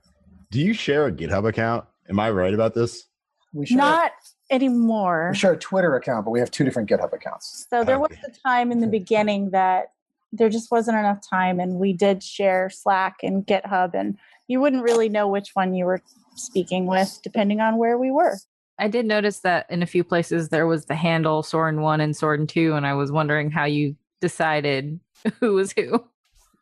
Do 0.52 0.60
you 0.60 0.74
share 0.74 1.06
a 1.08 1.12
GitHub 1.12 1.48
account? 1.48 1.86
Am 2.10 2.20
I 2.20 2.30
right 2.32 2.54
about 2.54 2.74
this? 2.74 3.06
We 3.54 3.66
share, 3.66 3.78
Not 3.78 4.12
anymore. 4.52 5.30
we 5.32 5.38
share 5.38 5.54
a 5.54 5.58
Twitter 5.58 5.96
account, 5.96 6.26
but 6.26 6.32
we 6.32 6.40
have 6.40 6.52
two 6.52 6.66
different 6.66 6.90
GitHub 6.90 7.14
accounts. 7.14 7.66
So 7.70 7.84
there 7.84 8.00
was 8.00 8.12
a 8.28 8.32
time 8.46 8.72
in 8.72 8.82
the 8.82 8.88
beginning 8.88 9.52
that 9.52 9.92
there 10.34 10.50
just 10.50 10.70
wasn't 10.72 10.98
enough 10.98 11.20
time, 11.28 11.62
and 11.62 11.76
we 11.76 11.94
did 11.94 12.22
share 12.22 12.70
Slack 12.70 13.18
and 13.24 13.46
GitHub, 13.48 13.94
and 13.94 14.18
you 14.48 14.60
wouldn't 14.60 14.84
really 14.84 15.10
know 15.10 15.28
which 15.28 15.52
one 15.54 15.74
you 15.74 15.86
were 15.86 16.02
speaking 16.36 16.86
with 16.86 17.20
depending 17.24 17.62
on 17.62 17.78
where 17.78 17.98
we 17.98 18.12
were. 18.12 18.38
I 18.78 18.88
did 18.88 19.06
notice 19.06 19.40
that 19.40 19.66
in 19.70 19.82
a 19.82 19.88
few 19.88 20.04
places 20.04 20.50
there 20.50 20.68
was 20.68 20.86
the 20.86 20.96
handle 20.96 21.44
Soren 21.44 21.82
1 21.82 22.02
and 22.02 22.16
Soren 22.16 22.46
2, 22.46 22.74
and 22.74 22.86
I 22.86 22.94
was 22.94 23.12
wondering 23.12 23.50
how 23.50 23.64
you 23.66 23.96
decided 24.20 25.00
who 25.40 25.54
was 25.54 25.72
who. 25.72 26.04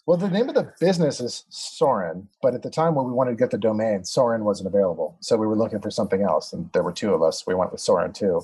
Well, 0.05 0.17
the 0.17 0.29
name 0.29 0.49
of 0.49 0.55
the 0.55 0.71
business 0.81 1.21
is 1.21 1.45
Soren, 1.49 2.27
but 2.41 2.53
at 2.53 2.61
the 2.61 2.69
time 2.69 2.95
when 2.95 3.05
we 3.05 3.13
wanted 3.13 3.31
to 3.31 3.37
get 3.37 3.51
the 3.51 3.57
domain, 3.57 4.03
Soren 4.03 4.43
wasn't 4.43 4.67
available. 4.67 5.17
So 5.21 5.37
we 5.37 5.47
were 5.47 5.55
looking 5.55 5.79
for 5.79 5.89
something 5.89 6.21
else, 6.21 6.51
and 6.51 6.69
there 6.73 6.83
were 6.83 6.91
two 6.91 7.13
of 7.13 7.21
us. 7.21 7.47
We 7.47 7.55
went 7.55 7.71
with 7.71 7.79
Soren 7.79 8.11
2. 8.11 8.41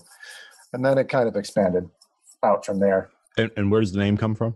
And 0.71 0.85
then 0.85 0.97
it 0.97 1.09
kind 1.09 1.27
of 1.27 1.35
expanded 1.35 1.89
out 2.43 2.65
from 2.65 2.79
there. 2.79 3.09
And, 3.37 3.51
and 3.57 3.71
where 3.71 3.81
does 3.81 3.91
the 3.91 3.99
name 3.99 4.15
come 4.15 4.35
from? 4.35 4.55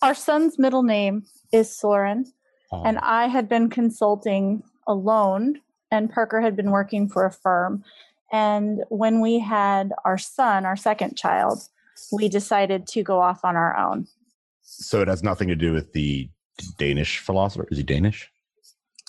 Our 0.00 0.14
son's 0.14 0.58
middle 0.58 0.84
name 0.84 1.24
is 1.52 1.74
Soren, 1.74 2.32
and 2.72 2.98
I 2.98 3.26
had 3.28 3.48
been 3.48 3.70
consulting 3.70 4.62
alone, 4.86 5.60
and 5.90 6.10
Parker 6.12 6.40
had 6.40 6.56
been 6.56 6.70
working 6.70 7.08
for 7.08 7.24
a 7.24 7.30
firm. 7.32 7.84
And 8.32 8.82
when 8.88 9.20
we 9.20 9.38
had 9.38 9.92
our 10.04 10.18
son, 10.18 10.64
our 10.66 10.76
second 10.76 11.16
child, 11.16 11.60
we 12.10 12.28
decided 12.28 12.86
to 12.88 13.02
go 13.02 13.20
off 13.20 13.44
on 13.44 13.56
our 13.56 13.76
own. 13.76 14.06
so 14.62 15.00
it 15.02 15.08
has 15.08 15.22
nothing 15.22 15.46
to 15.48 15.54
do 15.54 15.72
with 15.72 15.92
the 15.92 16.28
Danish 16.78 17.18
philosopher. 17.18 17.68
Is 17.70 17.76
he 17.78 17.84
Danish? 17.84 18.30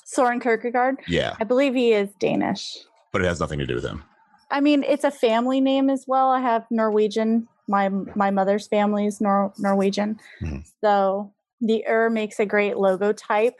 Soren 0.05 0.39
Kierkegaard, 0.39 0.97
Yeah, 1.07 1.35
I 1.39 1.43
believe 1.45 1.73
he 1.73 1.93
is 1.93 2.09
Danish. 2.19 2.77
but 3.11 3.21
it 3.21 3.25
has 3.25 3.39
nothing 3.39 3.59
to 3.59 3.65
do 3.65 3.75
with 3.75 3.83
him. 3.85 4.03
I 4.51 4.59
mean, 4.61 4.83
it's 4.83 5.03
a 5.03 5.11
family 5.11 5.59
name 5.61 5.89
as 5.89 6.05
well. 6.07 6.29
I 6.29 6.39
have 6.41 6.65
Norwegian. 6.69 7.47
My 7.67 7.89
my 7.89 8.29
mother's 8.29 8.67
family 8.67 9.07
is 9.07 9.19
Nor- 9.19 9.53
Norwegian, 9.57 10.19
Mhm. 10.43 10.63
so 10.81 11.33
the 11.61 11.83
er 11.87 12.09
makes 12.09 12.39
a 12.39 12.45
great 12.45 12.77
logo 12.77 13.11
type, 13.13 13.55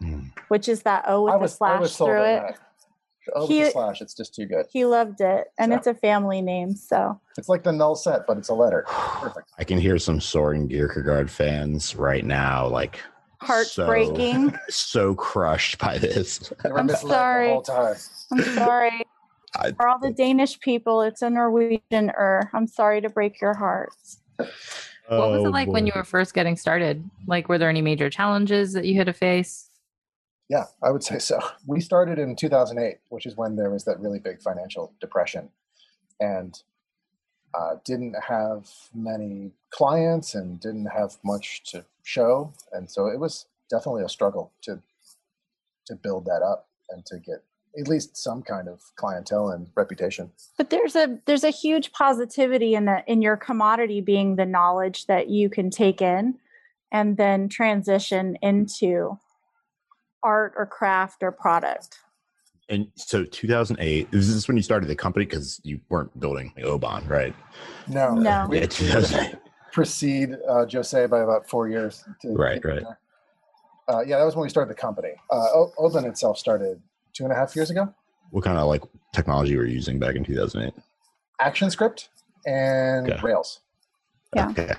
Hmm. 0.00 0.24
which 0.48 0.68
is 0.68 0.82
that 0.82 1.04
O 1.08 1.22
with 1.24 1.34
I 1.34 1.36
the 1.36 1.42
was, 1.42 1.52
I 1.54 1.56
slash 1.56 1.80
was 1.80 1.94
sold 1.94 2.10
through 2.10 2.20
on 2.20 2.26
it. 2.28 2.40
that. 2.40 2.58
Oh, 3.34 3.40
with 3.42 3.50
He- 3.50 3.64
the 3.64 3.70
slash, 3.70 4.00
it's 4.00 4.14
just 4.14 4.34
too 4.34 4.46
good. 4.46 4.66
He 4.70 4.84
loved 4.84 5.20
it, 5.20 5.48
and 5.58 5.72
Yeah. 5.72 5.78
it's 5.78 5.86
a 5.88 5.94
family 5.94 6.40
name. 6.42 6.74
So 6.76 7.20
It's 7.36 7.48
like 7.48 7.64
the 7.64 7.72
null 7.72 7.96
set, 7.96 8.26
but 8.26 8.38
it's 8.38 8.48
a 8.50 8.54
letter. 8.54 8.84
Perfect. 8.88 9.50
I 9.58 9.64
can 9.64 9.78
hear 9.78 9.98
some 9.98 10.20
Soren 10.20 10.68
Kierkegaard 10.68 11.30
fans 11.30 11.96
right 11.96 12.24
now, 12.24 12.68
like 12.68 13.00
hearts 13.40 13.72
so- 13.72 13.86
breaking. 13.86 14.56
so 14.68 15.14
crushed 15.14 15.78
by 15.78 15.98
this. 15.98 16.52
I'm 16.64 16.88
sorry. 16.88 17.48
the 17.48 17.52
whole 17.54 17.62
time. 17.62 17.96
I'm 18.32 18.42
sorry 18.54 19.02
I- 19.56 19.72
for 19.72 19.88
all 19.88 19.98
the 19.98 20.12
Danish 20.12 20.60
people. 20.60 21.02
It's 21.02 21.22
a 21.22 21.30
Norwegian 21.30 22.10
er. 22.10 22.48
I'm 22.52 22.66
sorry 22.66 23.00
to 23.00 23.08
break 23.08 23.40
your 23.40 23.54
hearts. 23.54 24.18
What 25.08 25.30
was 25.30 25.44
Oh, 25.44 25.46
it 25.46 25.50
like 25.50 25.68
when 25.68 25.86
you 25.86 25.92
were 25.94 26.04
first 26.04 26.34
getting 26.34 26.56
started? 26.56 27.08
Like, 27.26 27.48
were 27.48 27.58
there 27.58 27.68
any 27.68 27.82
major 27.82 28.10
challenges 28.10 28.72
that 28.72 28.84
you 28.86 28.96
had 28.96 29.06
to 29.06 29.12
face? 29.12 29.70
Yeah, 30.48 30.64
I 30.82 30.90
would 30.90 31.02
say 31.04 31.18
so. 31.18 31.40
We 31.66 31.80
started 31.80 32.18
in 32.18 32.36
2008, 32.36 32.98
which 33.08 33.26
is 33.26 33.36
when 33.36 33.56
there 33.56 33.70
was 33.70 33.84
that 33.84 34.00
really 34.00 34.18
big 34.18 34.40
financial 34.42 34.92
depression, 35.00 35.50
and 36.20 36.60
uh, 37.54 37.76
didn't 37.84 38.16
have 38.28 38.68
many 38.94 39.52
clients 39.70 40.34
and 40.34 40.60
didn't 40.60 40.86
have 40.86 41.16
much 41.24 41.62
to 41.70 41.84
show, 42.02 42.52
and 42.72 42.90
so 42.90 43.06
it 43.06 43.18
was 43.18 43.46
definitely 43.70 44.04
a 44.04 44.08
struggle 44.08 44.52
to 44.62 44.80
to 45.86 45.94
build 45.94 46.24
that 46.24 46.42
up 46.42 46.68
and 46.90 47.06
to 47.06 47.18
get 47.18 47.42
at 47.78 47.88
least 47.88 48.16
some 48.16 48.42
kind 48.42 48.68
of 48.68 48.80
clientele 48.96 49.50
and 49.50 49.68
reputation. 49.74 50.30
But 50.56 50.70
there's 50.70 50.96
a 50.96 51.18
there's 51.26 51.44
a 51.44 51.50
huge 51.50 51.92
positivity 51.92 52.74
in 52.74 52.86
the 52.86 53.02
in 53.06 53.22
your 53.22 53.36
commodity 53.36 54.00
being 54.00 54.36
the 54.36 54.46
knowledge 54.46 55.06
that 55.06 55.28
you 55.28 55.48
can 55.50 55.70
take 55.70 56.00
in 56.00 56.38
and 56.92 57.16
then 57.16 57.48
transition 57.48 58.36
into 58.42 59.18
art 60.22 60.54
or 60.56 60.66
craft 60.66 61.22
or 61.22 61.32
product. 61.32 61.98
And 62.68 62.88
so 62.96 63.24
2008, 63.24 64.10
this 64.10 64.26
is 64.26 64.34
this 64.34 64.48
when 64.48 64.56
you 64.56 64.62
started 64.62 64.88
the 64.88 64.96
company? 64.96 65.24
Because 65.24 65.60
you 65.62 65.80
weren't 65.88 66.18
building 66.18 66.52
Oban, 66.64 67.06
right? 67.06 67.34
No, 67.86 68.14
No. 68.14 68.46
we 68.48 68.58
Yeah, 68.60 68.66
2008. 68.66 69.36
precede 69.72 70.34
uh, 70.48 70.66
Jose 70.72 71.06
by 71.06 71.20
about 71.20 71.48
four 71.48 71.68
years. 71.68 72.02
to 72.22 72.32
Right, 72.32 72.64
right. 72.64 72.82
Uh, 73.88 74.00
yeah, 74.04 74.18
that 74.18 74.24
was 74.24 74.34
when 74.34 74.42
we 74.42 74.48
started 74.48 74.68
the 74.74 74.80
company. 74.80 75.12
Uh, 75.30 75.46
O- 75.54 75.72
Oban 75.78 76.04
itself 76.06 76.38
started 76.38 76.82
two 77.16 77.24
and 77.24 77.32
a 77.32 77.36
half 77.36 77.56
years 77.56 77.70
ago. 77.70 77.92
What 78.30 78.44
kind 78.44 78.58
of 78.58 78.66
like 78.66 78.82
technology 79.14 79.56
were 79.56 79.64
you 79.64 79.74
using 79.74 79.98
back 79.98 80.14
in 80.14 80.24
2008? 80.24 80.74
ActionScript 81.40 82.08
and 82.46 83.10
Okay. 83.10 83.20
Rails. 83.22 83.60
Yeah. 84.34 84.50
Okay. 84.50 84.72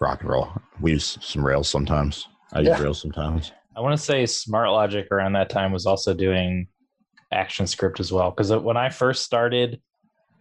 Rock 0.00 0.20
and 0.20 0.30
roll. 0.30 0.50
We 0.80 0.92
use 0.92 1.18
some 1.20 1.44
Rails 1.44 1.68
sometimes. 1.68 2.28
I 2.52 2.60
use 2.60 2.78
Rails 2.80 3.00
sometimes. 3.00 3.52
I 3.76 3.80
want 3.80 3.96
to 3.98 4.04
say 4.04 4.24
SmartLogic 4.24 5.10
around 5.10 5.32
that 5.34 5.50
time 5.50 5.72
was 5.72 5.86
also 5.86 6.12
doing 6.12 6.66
ActionScript 7.32 8.00
as 8.00 8.12
well. 8.12 8.30
Because 8.30 8.50
when 8.50 8.76
I 8.76 8.90
first 8.90 9.24
started, 9.24 9.80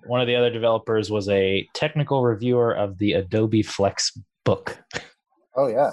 one 0.06 0.22
of 0.22 0.28
the 0.28 0.36
other 0.36 0.50
developers 0.50 1.12
was 1.12 1.30
a 1.30 1.68
technical 1.74 2.24
reviewer 2.24 2.74
of 2.74 2.98
the 2.98 3.14
Adobe 3.14 3.62
Flex 3.62 4.18
book. 4.44 4.80
Oh 5.56 5.68
yeah, 5.68 5.92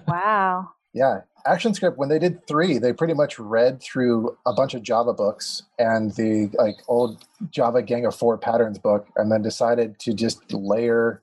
Wow. 0.08 0.68
Yeah. 0.96 1.20
ActionScript 1.46 1.96
when 1.96 2.08
they 2.08 2.18
did 2.18 2.44
three, 2.48 2.78
they 2.78 2.92
pretty 2.92 3.14
much 3.14 3.38
read 3.38 3.80
through 3.80 4.36
a 4.46 4.52
bunch 4.52 4.74
of 4.74 4.82
Java 4.82 5.12
books 5.12 5.62
and 5.78 6.12
the 6.16 6.50
like 6.54 6.76
old 6.88 7.24
Java 7.50 7.82
Gang 7.82 8.04
of 8.04 8.16
Four 8.16 8.36
Patterns 8.36 8.78
book, 8.78 9.06
and 9.14 9.30
then 9.30 9.42
decided 9.42 9.98
to 10.00 10.12
just 10.12 10.52
layer 10.52 11.22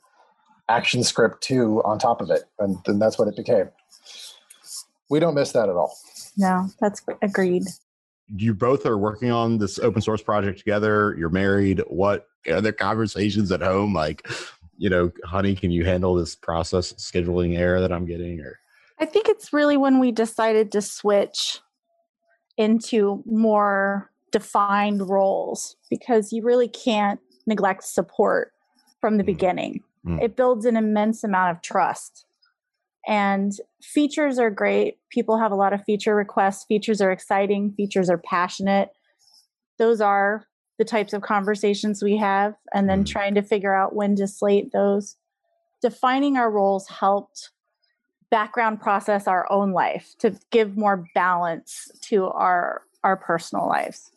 ActionScript 0.70 1.42
two 1.42 1.82
on 1.84 2.00
top 2.00 2.22
of 2.22 2.30
it, 2.30 2.44
and 2.60 2.78
then 2.86 3.00
that's 3.00 3.20
what 3.20 3.28
it 3.28 3.36
became. 3.36 3.70
We 5.10 5.20
don't 5.20 5.36
miss 5.36 5.52
that 5.52 5.68
at 5.68 5.76
all. 5.76 5.94
No, 6.38 6.70
that's 6.80 7.02
agreed. 7.22 7.64
You 8.34 8.54
both 8.54 8.86
are 8.86 8.98
working 8.98 9.30
on 9.30 9.58
this 9.58 9.78
open 9.80 10.02
source 10.02 10.22
project 10.22 10.58
together. 10.58 11.16
You're 11.20 11.30
married. 11.30 11.82
What 11.88 12.28
are 12.50 12.62
there 12.62 12.72
conversations 12.72 13.52
at 13.52 13.62
home? 13.62 13.94
Like, 13.94 14.26
you 14.78 14.90
know, 14.90 15.12
honey, 15.26 15.54
can 15.56 15.70
you 15.72 15.84
handle 15.84 16.16
this 16.16 16.34
process 16.34 16.94
scheduling 16.94 17.58
error 17.58 17.82
that 17.82 17.92
I'm 17.92 18.06
getting? 18.06 18.40
Or 18.40 18.58
I 19.04 19.06
think 19.06 19.28
it's 19.28 19.52
really 19.52 19.76
when 19.76 20.00
we 20.00 20.14
decided 20.14 20.72
to 20.72 20.82
switch 20.82 21.60
into 22.58 23.22
more 23.26 24.10
defined 24.32 25.10
roles 25.10 25.76
because 25.90 26.32
you 26.32 26.42
really 26.42 26.70
can't 26.70 27.20
neglect 27.46 27.84
support 27.84 28.54
from 29.02 29.18
the 29.18 29.24
Mm. 29.24 29.26
beginning. 29.26 29.84
Mm. 30.06 30.24
It 30.24 30.38
builds 30.38 30.64
an 30.66 30.78
immense 30.78 31.22
amount 31.22 31.52
of 31.52 31.62
trust. 31.62 32.26
And 33.06 33.52
features 33.82 34.40
are 34.40 34.50
great. 34.50 35.00
People 35.10 35.38
have 35.38 35.52
a 35.52 35.56
lot 35.56 35.74
of 35.74 35.84
feature 35.84 36.16
requests. 36.16 36.64
Features 36.64 37.02
are 37.02 37.12
exciting. 37.12 37.74
Features 37.74 38.10
are 38.10 38.20
passionate. 38.20 38.92
Those 39.78 40.00
are 40.00 40.46
the 40.78 40.86
types 40.86 41.12
of 41.12 41.24
conversations 41.24 42.02
we 42.02 42.16
have. 42.16 42.56
And 42.74 42.90
then 42.90 43.04
Mm. 43.04 43.08
trying 43.08 43.36
to 43.36 43.42
figure 43.42 43.76
out 43.76 43.94
when 43.94 44.16
to 44.16 44.28
slate 44.30 44.72
those. 44.72 45.18
Defining 45.82 46.38
our 46.38 46.50
roles 46.50 46.88
helped 46.88 47.52
background 48.34 48.82
process 48.82 49.28
our 49.28 49.46
own 49.52 49.74
life 49.74 50.16
to 50.18 50.36
give 50.50 50.76
more 50.76 51.06
balance 51.14 51.92
to 52.02 52.26
our 52.26 52.82
our 53.04 53.16
personal 53.16 53.68
lives. 53.68 54.10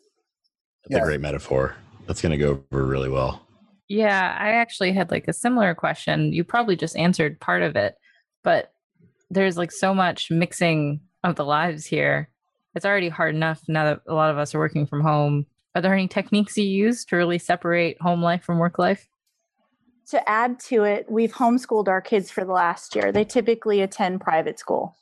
that's 0.85 0.93
Yeah. 0.97 1.03
a 1.03 1.05
great 1.05 1.21
metaphor. 1.21 1.77
That's 2.07 2.23
going 2.23 2.33
to 2.33 2.39
go 2.39 2.63
over 2.73 2.87
really 2.87 3.11
well. 3.11 3.43
Yeah, 3.89 4.35
I 4.41 4.53
actually 4.53 4.93
had 4.93 5.11
like 5.11 5.29
a 5.29 5.35
similar 5.35 5.75
question. 5.75 6.33
You 6.33 6.45
probably 6.45 6.77
just 6.77 6.97
answered 6.97 7.39
part 7.41 7.63
of 7.63 7.77
it, 7.77 7.97
but 8.43 8.73
there's 9.31 9.59
like 9.59 9.71
so 9.71 9.93
much 9.93 10.31
mixing 10.31 11.01
of 11.23 11.37
the 11.37 11.45
lives 11.45 11.85
here. 11.85 12.31
It's 12.75 12.87
already 12.87 13.11
hard 13.11 13.35
enough 13.35 13.61
now 13.69 13.85
that 13.85 14.01
a 14.07 14.15
lot 14.15 14.31
of 14.31 14.39
us 14.39 14.55
are 14.55 14.59
working 14.59 14.87
from 14.87 15.03
home. 15.03 15.45
Are 15.75 15.83
there 15.83 15.93
any 15.93 16.09
techniques 16.09 16.57
you 16.57 16.65
use 16.65 17.05
to 17.07 17.17
really 17.17 17.39
separate 17.39 18.01
home 18.01 18.23
life 18.23 18.45
from 18.45 18.59
work 18.59 18.79
life? 18.79 19.09
To 20.11 20.29
add 20.29 20.61
to 20.61 20.85
it, 20.85 21.07
we've 21.11 21.33
homeschooled 21.33 21.89
our 21.89 22.01
kids 22.01 22.31
for 22.31 22.45
the 22.45 22.53
last 22.53 22.95
year. 22.95 23.11
They 23.11 23.25
typically 23.25 23.81
attend 23.81 24.21
private 24.21 24.59
school. 24.59 24.95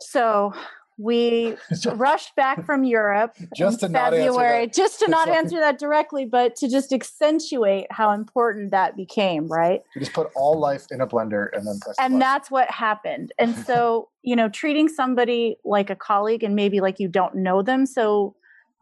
So 0.00 0.52
we 1.00 1.56
rushed 1.94 2.36
back 2.36 2.64
from 2.66 2.84
Europe 2.84 3.34
Just 3.56 3.82
in 3.82 3.88
to 3.88 3.92
not 3.92 4.12
answer 4.12 4.26
February, 4.26 4.66
just 4.66 5.00
to 5.00 5.08
not 5.08 5.28
answer 5.28 5.58
that 5.58 5.78
directly, 5.78 6.26
but 6.26 6.56
to 6.56 6.68
just 6.68 6.92
accentuate 6.92 7.86
how 7.90 8.12
important 8.12 8.70
that 8.72 8.96
became, 8.96 9.48
right? 9.48 9.80
You 9.94 10.00
just 10.00 10.12
put 10.12 10.30
all 10.36 10.58
life 10.60 10.86
in 10.90 11.00
a 11.00 11.06
blender 11.06 11.46
and 11.54 11.66
then 11.66 11.78
press. 11.80 11.96
and 11.98 12.12
button. 12.12 12.18
that's 12.18 12.50
what 12.50 12.70
happened 12.70 13.32
and 13.38 13.56
so 13.64 14.08
you 14.22 14.36
know 14.36 14.48
treating 14.48 14.88
somebody 14.88 15.56
like 15.64 15.88
a 15.88 15.96
colleague 15.96 16.42
and 16.42 16.54
maybe 16.54 16.80
like 16.80 17.00
you 17.00 17.08
don't 17.08 17.34
know 17.34 17.62
them 17.62 17.86
so 17.86 18.34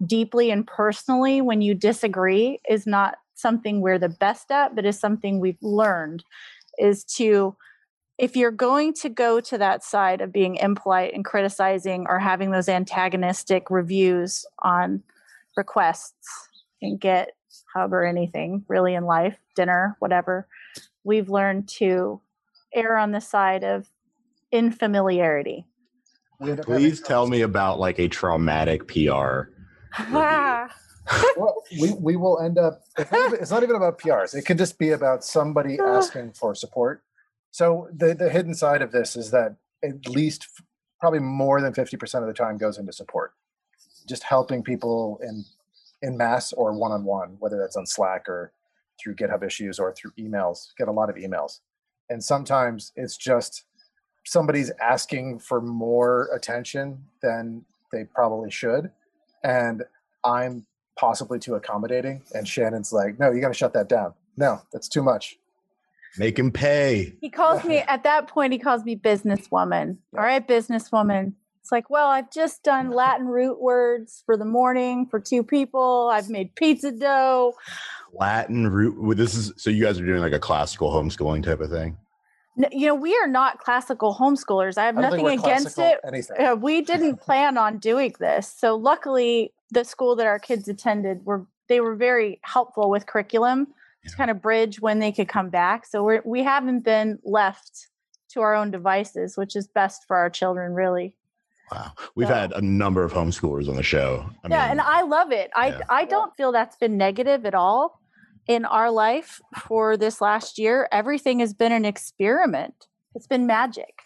deeply 0.05 0.51
and 0.51 0.67
personally 0.67 1.41
when 1.41 1.61
you 1.61 1.75
disagree 1.75 2.59
is 2.69 2.87
not 2.87 3.17
something 3.39 3.81
we're 3.81 3.99
the 3.99 4.09
best 4.09 4.51
at 4.51 4.75
but 4.75 4.85
is 4.85 4.99
something 4.99 5.41
we've 5.41 5.63
learned 5.63 6.25
is 6.79 7.05
to 7.05 7.57
if 8.19 8.35
you're 8.35 8.51
going 8.51 8.93
to 8.93 9.09
go 9.09 9.41
to 9.41 9.57
that 9.59 9.85
side 9.85 10.21
of 10.21 10.33
being 10.33 10.57
impolite 10.57 11.15
and 11.15 11.25
criticizing 11.25 12.05
or 12.09 12.19
having 12.19 12.51
those 12.51 12.69
antagonistic 12.69 13.71
reviews 13.71 14.45
on 14.63 15.03
requests 15.57 16.49
and 16.83 17.01
get 17.01 17.31
hub 17.75 17.93
or 17.93 18.05
anything 18.05 18.65
really 18.69 18.95
in 18.95 19.05
life 19.05 19.37
dinner 19.55 19.97
whatever 20.01 20.47
we've 21.05 21.31
learned 21.31 21.69
to 21.69 22.21
err 22.75 22.97
on 22.97 23.13
the 23.13 23.21
side 23.21 23.65
of 23.65 23.89
infamiliarity. 24.53 25.65
We 26.41 26.51
end 26.51 26.61
up 26.61 26.67
having 26.67 26.83
Please 26.83 27.01
tell 27.01 27.27
me 27.27 27.41
about 27.43 27.79
like 27.81 27.99
a 27.99 28.09
traumatic 28.09 28.87
PR. 28.87 29.49
Well, 31.37 31.63
we, 31.81 31.93
we 31.93 32.17
will 32.17 32.41
end 32.41 32.59
up 32.59 32.83
it's 32.99 33.11
not, 33.11 33.27
even, 33.27 33.41
it's 33.41 33.51
not 33.51 33.63
even 33.63 33.77
about 33.77 33.99
prs 33.99 34.35
it 34.35 34.45
can 34.45 34.59
just 34.59 34.79
be 34.79 34.91
about 34.91 35.25
somebody 35.25 35.79
asking 35.87 36.33
for 36.33 36.55
support. 36.55 37.03
So 37.51 37.89
the 37.95 38.15
the 38.15 38.31
hidden 38.31 38.55
side 38.55 38.83
of 38.83 38.93
this 38.93 39.17
is 39.17 39.31
that 39.31 39.57
at 39.83 40.09
least 40.09 40.49
probably 41.01 41.21
more 41.21 41.61
than 41.61 41.73
50% 41.73 42.21
of 42.21 42.27
the 42.27 42.33
time 42.33 42.59
goes 42.59 42.79
into 42.79 42.93
support. 42.93 43.33
Just 44.09 44.25
helping 44.25 44.63
people 44.63 45.21
in 45.23 45.45
in 46.03 46.17
mass 46.17 46.53
or 46.53 46.73
one-on-one 46.73 47.37
whether 47.41 47.59
that's 47.59 47.77
on 47.77 47.87
slack 47.87 48.29
or 48.29 48.53
through 49.01 49.15
github 49.15 49.45
issues 49.45 49.79
or 49.79 49.93
through 49.93 50.13
emails 50.19 50.69
get 50.77 50.89
a 50.89 50.93
lot 50.93 51.11
of 51.11 51.17
emails. 51.17 51.61
And 52.11 52.23
sometimes 52.23 52.93
it's 52.97 53.17
just 53.17 53.65
somebody's 54.25 54.71
asking 54.81 55.39
for 55.39 55.61
more 55.61 56.29
attention 56.35 57.05
than 57.23 57.65
they 57.93 58.05
probably 58.05 58.51
should. 58.51 58.91
And 59.43 59.85
i'm 60.25 60.67
possibly 60.99 61.39
too 61.39 61.55
accommodating 61.55 62.21
and 62.35 62.47
shannon's 62.47 62.93
like 62.93 63.19
no 63.21 63.31
you 63.31 63.41
got 63.41 63.49
to 63.49 63.55
shut 63.55 63.73
that 63.73 63.89
down 63.89 64.13
no 64.37 64.61
that's 64.73 64.89
too 64.89 65.03
much 65.03 65.39
Make 66.17 66.39
him 66.39 66.51
pay. 66.51 67.15
He 67.21 67.29
calls 67.29 67.63
me 67.65 67.77
at 67.79 68.03
that 68.03 68.27
point. 68.29 68.53
He 68.53 68.59
calls 68.59 68.83
me 68.83 68.97
businesswoman. 68.97 69.99
All 70.17 70.25
right, 70.25 70.45
businesswoman. 70.49 71.35
It's 71.61 71.71
like, 71.71 71.91
well, 71.91 72.09
I've 72.09 72.33
just 72.33 72.65
done 72.65 72.91
Latin 72.91 73.27
root 73.29 73.61
words 73.61 74.23
for 74.27 74.37
the 74.37 74.47
morning 74.47 75.07
for 75.07 75.21
two 75.21 75.45
people. 75.45 76.11
I've 76.13 76.29
made 76.31 76.55
pizza 76.57 76.91
dough. 76.91 77.53
Latin 78.15 78.67
root. 78.69 79.01
well, 79.01 79.15
This 79.17 79.35
is 79.35 79.53
so 79.59 79.69
you 79.71 79.85
guys 79.85 80.01
are 80.01 80.07
doing 80.07 80.21
like 80.21 80.33
a 80.33 80.39
classical 80.41 80.91
homeschooling 80.91 81.45
type 81.45 81.61
of 81.61 81.71
thing. 81.71 81.99
N- 82.57 82.71
You 82.73 82.87
know, 82.87 82.95
we 82.97 83.15
are 83.19 83.29
not 83.29 83.59
classical 83.59 84.17
homeschoolers. 84.19 84.79
I 84.79 84.87
have 84.87 84.97
I 84.99 85.03
nothing 85.03 85.29
against 85.29 85.79
it. 85.79 86.01
anything 86.05 86.37
Uh, 86.45 86.55
we 86.57 86.81
didn't 86.81 87.19
plan 87.21 87.59
on 87.59 87.79
doing 87.79 88.15
this. 88.19 88.49
So 88.49 88.75
luckily, 88.77 89.53
the 89.71 89.85
school 89.85 90.17
that 90.17 90.27
our 90.27 90.39
kids 90.39 90.69
attended 90.69 91.25
were 91.25 91.47
they 91.69 91.81
were 91.81 91.95
very 91.95 92.41
helpful 92.43 92.89
with 92.91 93.07
curriculum 93.07 93.69
to 94.07 94.17
kind 94.17 94.31
of 94.31 94.41
bridge 94.41 94.81
when 94.81 95.01
they 95.01 95.13
could 95.13 95.29
come 95.29 95.51
back. 95.51 95.85
So 95.87 96.03
we're 96.03 96.23
we 96.25 96.43
haven't 96.43 96.81
been 96.81 97.19
left 97.25 97.89
to 98.31 98.41
our 98.41 98.55
own 98.55 98.71
devices, 98.71 99.37
which 99.37 99.57
is 99.57 99.67
best 99.69 100.05
for 100.07 100.17
our 100.17 100.31
children, 100.31 100.75
really. 100.75 101.15
Wow, 101.71 101.93
we've 102.15 102.29
So- 102.29 102.35
had 102.35 102.53
a 102.53 102.63
number 102.63 103.05
of 103.05 103.13
homeschoolers 103.13 103.69
on 103.69 103.77
the 103.77 103.83
show. 103.83 104.25
I 104.45 104.49
yeah, 104.49 104.63
mean, 104.63 104.71
and 104.73 104.81
I 104.81 105.03
love 105.03 105.33
it. 105.33 105.51
I 105.55 105.69
yeah. 105.69 105.81
I 105.89 106.05
don't 106.07 106.35
feel 106.37 106.53
that's 106.53 106.77
been 106.77 106.97
negative 106.97 107.45
at 107.45 107.55
all 107.55 108.01
in 108.47 108.65
our 108.65 108.91
life 108.91 109.41
for 109.67 109.97
this 109.99 110.21
last 110.23 110.59
year. 110.59 110.89
Everything 110.91 111.41
has 111.41 111.53
been 111.53 111.73
an 111.73 111.85
experiment. 111.85 112.87
It's 113.15 113.27
been 113.27 113.47
magic. 113.47 114.03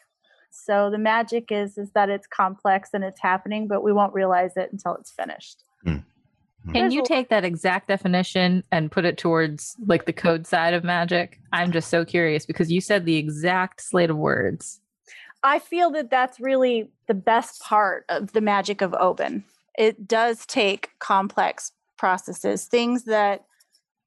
So 0.52 0.90
the 0.90 0.99
magic 0.99 1.50
is 1.50 1.78
is 1.78 1.90
that 1.92 2.11
it's 2.11 2.26
complex 2.26 2.90
and 2.92 3.02
it's 3.02 3.21
happening, 3.21 3.66
but 3.66 3.82
we 3.82 3.92
won't 3.92 4.12
realize 4.12 4.56
it 4.56 4.71
until 4.71 4.94
it's 4.94 5.11
finished. 5.11 5.64
Hmm. 5.82 5.97
Hmm. 6.64 6.73
Can 6.73 6.90
you 6.92 7.02
take 7.02 7.30
that 7.30 7.44
exact 7.44 7.88
definition 7.88 8.62
and 8.71 8.92
put 8.92 9.04
it 9.04 9.16
towards 9.16 9.76
like 9.87 10.04
the 10.04 10.12
code 10.12 10.47
side 10.47 10.75
of 10.75 10.85
magic? 10.85 11.40
I'm 11.52 11.73
just 11.73 11.88
so 11.88 12.04
curious 12.04 12.47
because 12.47 12.71
you 12.71 12.80
said 12.80 13.04
the 13.04 13.16
exact 13.16 13.80
slate 13.80 14.11
of 14.11 14.16
words. 14.16 14.80
I 15.42 15.59
feel 15.59 15.90
that 15.92 16.11
that's 16.11 16.38
really 16.38 16.90
the 17.09 17.14
best 17.14 17.61
part 17.62 18.04
of 18.09 18.32
the 18.32 18.40
magic 18.40 18.80
of 18.80 18.94
Oban. 18.94 19.44
It 19.76 20.06
does 20.06 20.47
take 20.47 20.90
complex 20.99 21.73
processes, 21.97 22.66
things 22.66 23.04
that 23.04 23.44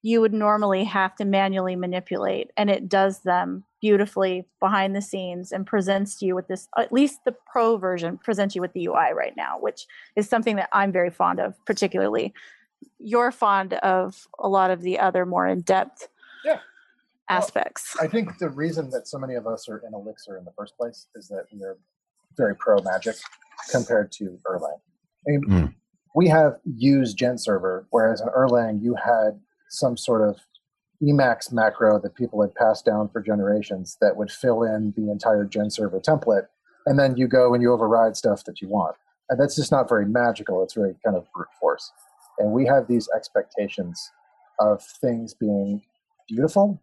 you 0.02 0.22
would 0.22 0.34
normally 0.34 0.84
have 0.84 1.16
to 1.16 1.26
manually 1.26 1.76
manipulate, 1.76 2.52
and 2.56 2.70
it 2.70 2.88
does 2.88 3.22
them 3.22 3.64
beautifully 3.90 4.44
behind 4.60 4.96
the 4.96 5.02
scenes 5.02 5.52
and 5.52 5.68
presents 5.68 6.20
you 6.20 6.34
with 6.34 6.48
this, 6.48 6.68
at 6.76 6.92
least 6.92 7.20
the 7.24 7.36
pro 7.52 7.78
version 7.78 8.18
presents 8.18 8.56
you 8.56 8.62
with 8.62 8.74
the 8.74 8.88
UI 8.88 9.14
right 9.14 9.34
now, 9.38 9.60
which 9.60 9.86
is 10.16 10.28
something 10.28 10.56
that 10.56 10.70
I'm 10.74 10.92
very 10.92 11.12
fond 11.12 11.40
of, 11.40 11.54
particularly. 11.66 12.34
You're 12.98 13.32
fond 13.32 13.74
of 13.76 14.28
a 14.40 14.50
lot 14.50 14.72
of 14.72 14.82
the 14.82 14.98
other 14.98 15.24
more 15.24 15.46
in 15.46 15.62
depth 15.62 16.08
Yeah. 16.44 16.54
Well, 17.30 17.38
aspects. 17.38 17.96
I 18.02 18.08
think 18.08 18.40
the 18.40 18.50
reason 18.50 18.90
that 18.90 19.08
so 19.08 19.20
many 19.20 19.36
of 19.36 19.46
us 19.46 19.70
are 19.70 19.78
in 19.88 19.94
Elixir 19.94 20.36
in 20.40 20.46
the 20.46 20.52
first 20.58 20.76
place 20.80 21.06
is 21.14 21.28
that 21.28 21.46
we 21.54 21.62
are 21.64 21.78
very 22.36 22.56
pro 22.56 22.82
magic 22.82 23.18
compared 23.72 24.12
to 24.14 24.40
Erlang. 24.48 24.80
I 25.28 25.32
mean, 25.32 25.42
Mm. 25.48 25.76
we 26.16 26.28
have 26.30 26.58
used 26.66 27.20
Gen 27.20 27.38
Server, 27.38 27.86
whereas 27.92 28.20
in 28.20 28.30
Erlang 28.30 28.82
you 28.82 28.96
had 28.96 29.40
some 29.70 29.96
sort 29.96 30.28
of 30.28 30.40
Emacs 31.04 31.52
macro 31.52 32.00
that 32.00 32.16
people 32.16 32.42
had 32.42 32.54
passed 32.56 32.86
down 32.86 33.10
for 33.10 33.22
generations 33.22 33.98
that 34.02 34.16
would 34.18 34.32
fill 34.32 34.64
in 34.64 34.94
the 34.96 35.12
entire 35.12 35.46
Gen 35.46 35.70
Server 35.70 36.00
template, 36.00 36.48
and 36.86 36.98
then 37.00 37.18
you 37.18 37.28
go 37.28 37.54
and 37.54 37.62
you 37.62 37.72
override 37.74 38.16
stuff 38.16 38.44
that 38.46 38.62
you 38.62 38.68
want. 38.70 38.96
And 39.30 39.40
that's 39.40 39.56
just 39.56 39.72
not 39.72 39.90
very 39.90 40.06
magical. 40.06 40.64
It's 40.64 40.74
very 40.76 40.96
kind 41.04 41.18
of 41.18 41.26
brute 41.34 41.48
force. 41.60 41.92
And 42.38 42.52
we 42.52 42.66
have 42.68 42.88
these 42.88 43.10
expectations 43.16 44.12
of 44.60 44.84
things 44.84 45.34
being 45.34 45.82
beautiful 46.30 46.80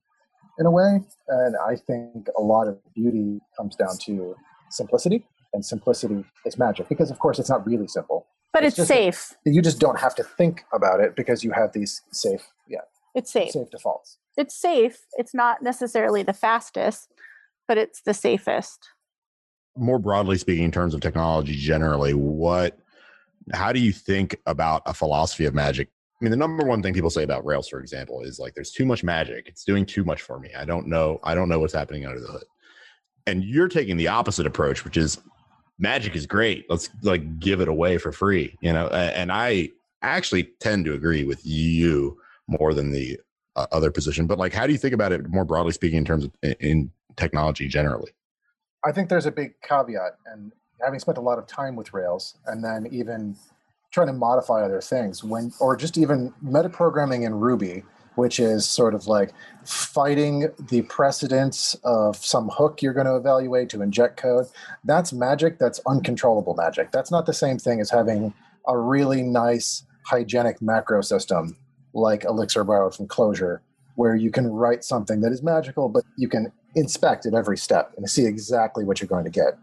in 0.58 0.66
a 0.66 0.70
way. 0.70 1.00
And 1.28 1.56
I 1.66 1.76
think 1.76 2.28
a 2.36 2.42
lot 2.42 2.68
of 2.68 2.78
beauty 2.94 3.40
comes 3.56 3.76
down 3.76 3.96
to 4.06 4.34
simplicity, 4.70 5.24
and 5.52 5.64
simplicity 5.64 6.24
is 6.44 6.58
magic 6.58 6.88
because, 6.88 7.10
of 7.10 7.18
course, 7.18 7.38
it's 7.38 7.50
not 7.50 7.66
really 7.66 7.86
simple. 7.88 8.26
but 8.52 8.64
it's 8.64 8.78
it's 8.78 8.90
a- 8.90 8.92
safe. 8.94 9.34
You 9.46 9.62
just 9.62 9.78
don't 9.78 9.98
have 10.00 10.14
to 10.16 10.22
think 10.24 10.64
about 10.74 11.00
it 11.00 11.16
because 11.16 11.42
you 11.44 11.52
have 11.52 11.72
these 11.72 12.02
safe, 12.12 12.42
yeah, 12.68 12.80
It's 13.14 13.32
safe. 13.32 13.50
safe 13.50 13.70
defaults. 13.70 14.18
it's 14.36 14.54
safe. 14.54 15.06
It's 15.14 15.34
not 15.34 15.62
necessarily 15.62 16.22
the 16.22 16.32
fastest, 16.32 17.12
but 17.68 17.78
it's 17.78 18.02
the 18.02 18.14
safest. 18.14 18.88
more 19.76 19.98
broadly 19.98 20.38
speaking, 20.38 20.64
in 20.64 20.70
terms 20.70 20.94
of 20.94 21.00
technology 21.00 21.56
generally, 21.56 22.14
what, 22.14 22.78
how 23.52 23.72
do 23.72 23.80
you 23.80 23.92
think 23.92 24.36
about 24.46 24.82
a 24.86 24.94
philosophy 24.94 25.44
of 25.44 25.54
magic? 25.54 25.88
I 26.20 26.24
mean, 26.24 26.30
the 26.30 26.36
number 26.36 26.64
one 26.64 26.82
thing 26.82 26.94
people 26.94 27.10
say 27.10 27.24
about 27.24 27.44
Rails, 27.44 27.68
for 27.68 27.80
example, 27.80 28.22
is 28.22 28.38
like 28.38 28.54
there's 28.54 28.70
too 28.70 28.86
much 28.86 29.02
magic. 29.02 29.48
It's 29.48 29.64
doing 29.64 29.84
too 29.84 30.04
much 30.04 30.22
for 30.22 30.38
me. 30.38 30.50
I 30.56 30.64
don't 30.64 30.86
know. 30.86 31.18
I 31.24 31.34
don't 31.34 31.48
know 31.48 31.58
what's 31.58 31.72
happening 31.72 32.06
under 32.06 32.20
the 32.20 32.28
hood. 32.28 32.44
And 33.26 33.42
you're 33.42 33.68
taking 33.68 33.96
the 33.96 34.08
opposite 34.08 34.46
approach, 34.46 34.84
which 34.84 34.96
is 34.96 35.18
magic 35.78 36.14
is 36.14 36.26
great. 36.26 36.66
Let's 36.68 36.90
like 37.02 37.40
give 37.40 37.60
it 37.60 37.68
away 37.68 37.98
for 37.98 38.12
free, 38.12 38.56
you 38.60 38.72
know. 38.72 38.86
And 38.88 39.32
I 39.32 39.70
actually 40.02 40.44
tend 40.60 40.84
to 40.84 40.94
agree 40.94 41.24
with 41.24 41.44
you 41.44 42.18
more 42.48 42.74
than 42.74 42.92
the 42.92 43.18
uh, 43.56 43.66
other 43.72 43.90
position. 43.90 44.26
But 44.26 44.38
like, 44.38 44.52
how 44.52 44.66
do 44.66 44.72
you 44.72 44.78
think 44.78 44.94
about 44.94 45.12
it 45.12 45.28
more 45.28 45.44
broadly 45.44 45.72
speaking 45.72 45.98
in 45.98 46.04
terms 46.04 46.24
of 46.24 46.32
in, 46.42 46.54
in 46.60 46.90
technology 47.16 47.68
generally? 47.68 48.12
I 48.84 48.92
think 48.92 49.08
there's 49.08 49.26
a 49.26 49.32
big 49.32 49.54
caveat, 49.62 50.18
and 50.26 50.52
having 50.84 50.98
spent 50.98 51.18
a 51.18 51.20
lot 51.20 51.38
of 51.38 51.46
time 51.46 51.76
with 51.76 51.92
Rails, 51.92 52.36
and 52.46 52.64
then 52.64 52.88
even 52.90 53.36
trying 53.92 54.08
to 54.08 54.12
modify 54.12 54.62
other 54.62 54.80
things, 54.80 55.22
when 55.22 55.52
or 55.60 55.76
just 55.76 55.98
even 55.98 56.32
metaprogramming 56.44 57.24
in 57.24 57.34
Ruby, 57.34 57.84
which 58.14 58.40
is 58.40 58.68
sort 58.68 58.94
of 58.94 59.06
like 59.06 59.32
fighting 59.64 60.48
the 60.58 60.82
precedence 60.82 61.76
of 61.84 62.16
some 62.16 62.48
hook 62.48 62.82
you're 62.82 62.92
going 62.92 63.06
to 63.06 63.16
evaluate 63.16 63.68
to 63.70 63.82
inject 63.82 64.16
code. 64.16 64.46
That's 64.84 65.12
magic. 65.12 65.58
That's 65.58 65.80
uncontrollable 65.86 66.54
magic. 66.54 66.90
That's 66.90 67.10
not 67.10 67.26
the 67.26 67.32
same 67.32 67.58
thing 67.58 67.80
as 67.80 67.90
having 67.90 68.34
a 68.66 68.76
really 68.78 69.22
nice 69.22 69.84
hygienic 70.04 70.60
macro 70.60 71.00
system 71.00 71.56
like 71.94 72.24
Elixir 72.24 72.64
borrowed 72.64 72.94
from 72.94 73.08
Clojure, 73.08 73.60
where 73.96 74.14
you 74.14 74.30
can 74.30 74.46
write 74.48 74.84
something 74.84 75.20
that 75.20 75.32
is 75.32 75.42
magical, 75.42 75.88
but 75.88 76.04
you 76.16 76.28
can 76.28 76.52
inspect 76.74 77.26
at 77.26 77.34
every 77.34 77.58
step 77.58 77.92
and 77.96 78.08
see 78.08 78.24
exactly 78.24 78.84
what 78.84 79.00
you're 79.00 79.08
going 79.08 79.24
to 79.24 79.30
get. 79.30 79.58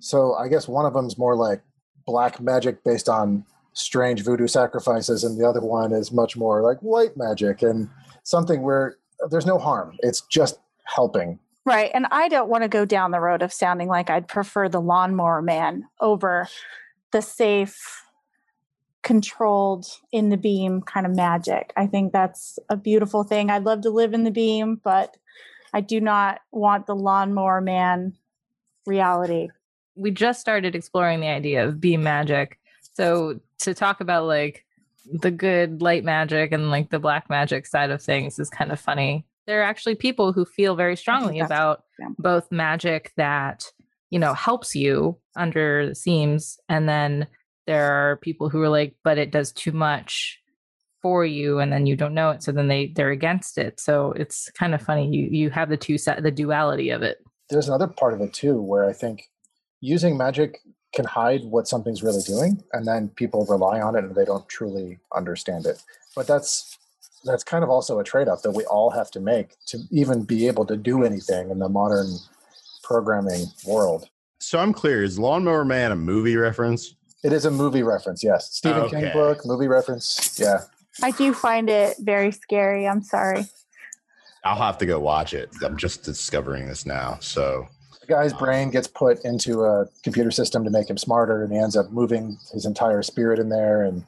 So 0.00 0.34
I 0.34 0.48
guess 0.48 0.68
one 0.68 0.84
of 0.84 0.92
them 0.92 1.06
is 1.06 1.16
more 1.16 1.36
like 1.36 1.62
black 2.06 2.40
magic 2.40 2.84
based 2.84 3.08
on 3.08 3.44
strange 3.72 4.22
voodoo 4.22 4.46
sacrifices, 4.46 5.24
and 5.24 5.38
the 5.38 5.48
other 5.48 5.60
one 5.60 5.92
is 5.92 6.12
much 6.12 6.36
more 6.36 6.62
like 6.62 6.78
white 6.80 7.16
magic 7.16 7.62
and 7.62 7.88
something 8.22 8.62
where 8.62 8.96
there's 9.30 9.46
no 9.46 9.58
harm. 9.58 9.96
It's 10.00 10.20
just 10.22 10.58
helping. 10.84 11.38
Right. 11.64 11.90
And 11.94 12.06
I 12.12 12.28
don't 12.28 12.48
want 12.48 12.62
to 12.62 12.68
go 12.68 12.84
down 12.84 13.10
the 13.10 13.20
road 13.20 13.42
of 13.42 13.52
sounding 13.52 13.88
like 13.88 14.08
I'd 14.08 14.28
prefer 14.28 14.68
the 14.68 14.80
lawnmower 14.80 15.42
man 15.42 15.84
over 16.00 16.48
the 17.10 17.20
safe, 17.20 18.04
controlled 19.06 19.86
in 20.10 20.30
the 20.30 20.36
beam 20.36 20.82
kind 20.82 21.06
of 21.06 21.14
magic. 21.14 21.72
I 21.76 21.86
think 21.86 22.12
that's 22.12 22.58
a 22.68 22.76
beautiful 22.76 23.22
thing. 23.22 23.50
I'd 23.50 23.62
love 23.62 23.82
to 23.82 23.90
live 23.90 24.12
in 24.14 24.24
the 24.24 24.32
beam, 24.32 24.80
but 24.82 25.16
I 25.72 25.80
do 25.80 26.00
not 26.00 26.40
want 26.50 26.86
the 26.86 26.96
lawnmower 26.96 27.60
man 27.60 28.14
reality. 28.84 29.48
we 29.94 30.10
just 30.10 30.40
started 30.40 30.74
exploring 30.74 31.20
the 31.20 31.28
idea 31.28 31.66
of 31.66 31.80
beam 31.80 32.02
magic. 32.02 32.58
So 32.94 33.40
to 33.60 33.74
talk 33.74 34.00
about 34.00 34.26
like 34.26 34.64
the 35.06 35.30
good 35.30 35.80
light 35.80 36.02
magic 36.02 36.50
and 36.50 36.70
like 36.70 36.90
the 36.90 36.98
black 36.98 37.30
magic 37.30 37.64
side 37.66 37.90
of 37.90 38.02
things 38.02 38.40
is 38.40 38.50
kind 38.50 38.72
of 38.72 38.80
funny. 38.80 39.24
There 39.46 39.60
are 39.60 39.64
actually 39.64 39.94
people 39.94 40.32
who 40.32 40.44
feel 40.44 40.74
very 40.74 40.96
strongly 40.96 41.38
about 41.38 41.84
yeah. 42.00 42.08
both 42.18 42.50
magic 42.50 43.12
that, 43.16 43.70
you 44.10 44.18
know, 44.18 44.34
helps 44.34 44.74
you 44.74 45.16
under 45.36 45.88
the 45.88 45.94
seams 45.94 46.58
and 46.68 46.88
then 46.88 47.28
there 47.66 47.92
are 47.92 48.16
people 48.16 48.48
who 48.48 48.62
are 48.62 48.68
like 48.68 48.94
but 49.02 49.18
it 49.18 49.30
does 49.30 49.52
too 49.52 49.72
much 49.72 50.40
for 51.02 51.24
you 51.24 51.58
and 51.58 51.72
then 51.72 51.86
you 51.86 51.94
don't 51.94 52.14
know 52.14 52.30
it 52.30 52.42
so 52.42 52.50
then 52.50 52.68
they 52.68 52.88
they're 52.88 53.10
against 53.10 53.58
it. 53.58 53.78
So 53.78 54.12
it's 54.12 54.50
kind 54.52 54.74
of 54.74 54.82
funny 54.82 55.08
you 55.08 55.28
you 55.30 55.50
have 55.50 55.68
the 55.68 55.76
two 55.76 55.98
set 55.98 56.22
the 56.22 56.30
duality 56.30 56.90
of 56.90 57.02
it. 57.02 57.18
There's 57.48 57.68
another 57.68 57.86
part 57.86 58.14
of 58.14 58.20
it 58.20 58.32
too 58.32 58.60
where 58.60 58.88
I 58.88 58.92
think 58.92 59.28
using 59.80 60.16
magic 60.16 60.60
can 60.96 61.04
hide 61.04 61.44
what 61.44 61.68
something's 61.68 62.02
really 62.02 62.22
doing, 62.22 62.62
and 62.72 62.86
then 62.86 63.08
people 63.10 63.46
rely 63.48 63.80
on 63.80 63.94
it 63.94 64.02
and 64.02 64.14
they 64.14 64.24
don't 64.24 64.48
truly 64.48 64.98
understand 65.14 65.66
it. 65.66 65.80
But 66.16 66.26
that's 66.26 66.78
that's 67.24 67.44
kind 67.44 67.62
of 67.62 67.70
also 67.70 67.98
a 67.98 68.04
trade-off 68.04 68.42
that 68.42 68.52
we 68.52 68.64
all 68.64 68.90
have 68.90 69.10
to 69.10 69.20
make 69.20 69.56
to 69.66 69.78
even 69.90 70.24
be 70.24 70.46
able 70.46 70.64
to 70.66 70.76
do 70.76 71.04
anything 71.04 71.50
in 71.50 71.58
the 71.58 71.68
modern 71.68 72.16
programming 72.82 73.46
world. 73.66 74.08
So 74.40 74.58
I'm 74.58 74.72
clear. 74.72 75.02
Is 75.02 75.18
Lawnmower 75.18 75.64
Man 75.64 75.92
a 75.92 75.96
movie 75.96 76.36
reference? 76.36 76.95
It 77.24 77.32
is 77.32 77.44
a 77.44 77.50
movie 77.50 77.82
reference, 77.82 78.22
yes. 78.22 78.52
Stephen 78.52 78.82
Okay. 78.82 79.00
King 79.00 79.12
book, 79.12 79.44
movie 79.44 79.68
reference. 79.68 80.38
Yeah. 80.38 80.60
I 81.02 81.10
do 81.10 81.32
find 81.34 81.68
it 81.68 81.96
very 81.98 82.30
scary. 82.32 82.86
I'm 82.86 83.02
sorry. 83.02 83.44
I'll 84.44 84.56
have 84.56 84.78
to 84.78 84.86
go 84.86 85.00
watch 85.00 85.34
it. 85.34 85.50
I'm 85.62 85.76
just 85.76 86.04
discovering 86.04 86.66
this 86.68 86.86
now. 86.86 87.18
So 87.20 87.66
The 88.00 88.06
guy's 88.06 88.32
brain 88.32 88.70
gets 88.70 88.86
put 88.86 89.24
into 89.24 89.64
a 89.64 89.86
computer 90.04 90.30
system 90.30 90.62
to 90.64 90.70
make 90.70 90.88
him 90.88 90.96
smarter, 90.96 91.42
and 91.42 91.52
he 91.52 91.58
ends 91.58 91.76
up 91.76 91.90
moving 91.90 92.38
his 92.52 92.64
entire 92.64 93.02
spirit 93.02 93.38
in 93.40 93.48
there 93.48 93.82
and 93.82 94.04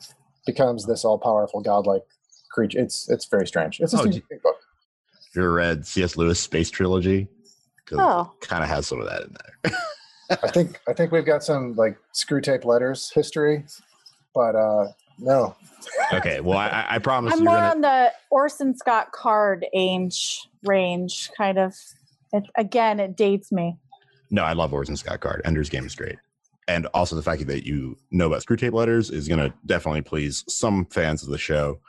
becomes 0.47 0.87
this 0.87 1.05
all-powerful 1.05 1.61
godlike 1.63 2.05
creature. 2.53 2.79
It's 2.79 3.09
it's 3.11 3.25
very 3.27 3.47
strange. 3.47 3.81
It's 3.81 3.93
a 3.95 3.99
Oh, 3.99 4.01
Stephen. 4.03 4.23
King 4.29 4.39
book. 4.43 4.57
Have 5.13 5.35
you 5.35 5.43
ever 5.43 5.53
read 5.53 5.87
C.S. 5.87 6.17
Lewis 6.17 6.39
Space 6.41 6.71
Trilogy? 6.71 7.27
Oh. 7.93 8.33
kind 8.41 8.63
of 8.63 8.69
has 8.69 8.87
some 8.87 9.01
of 9.01 9.07
that 9.09 9.23
in 9.23 9.35
there. 9.63 9.73
I 10.31 10.51
think 10.51 10.81
I 10.89 10.93
think 10.93 11.13
we've 11.13 11.25
got 11.25 11.43
some 11.43 11.75
like 11.75 11.99
Screwtape 12.15 12.65
letters 12.65 13.11
history, 13.15 13.65
but 14.35 14.55
uh 14.55 14.89
no. 15.19 15.57
okay. 16.13 16.41
Well, 16.41 16.59
I, 16.59 16.87
I 16.91 16.99
promise 16.99 17.33
I'm 17.33 17.41
you're 17.41 17.51
more 17.51 17.57
gonna. 17.57 17.71
on 17.71 17.81
the 17.81 18.13
Orson 18.31 18.77
Scott 18.77 19.13
Card 19.13 19.67
age 19.75 20.49
range, 20.65 21.31
kind 21.37 21.59
of. 21.59 21.75
It, 22.33 22.45
again, 22.57 23.01
it 23.01 23.17
dates 23.17 23.51
me. 23.51 23.79
No, 24.31 24.45
I 24.45 24.53
love 24.53 24.73
Orson 24.73 24.97
Scott 24.97 25.21
Card. 25.21 25.43
Ender's 25.45 25.71
Game 25.71 25.87
is 25.87 25.95
great. 25.95 26.17
And 26.67 26.87
also 26.89 27.17
the 27.17 27.23
fact 27.23 27.47
that 27.47 27.67
you 27.67 27.97
know 28.11 28.27
about 28.27 28.45
Screwtape 28.45 28.75
letters 28.75 29.11
is 29.11 29.27
going 29.27 29.41
to 29.41 29.53
definitely 29.65 30.03
please 30.03 30.45
some 30.49 30.85
fans 30.87 31.23
of 31.23 31.31
the 31.31 31.39
show. 31.39 31.81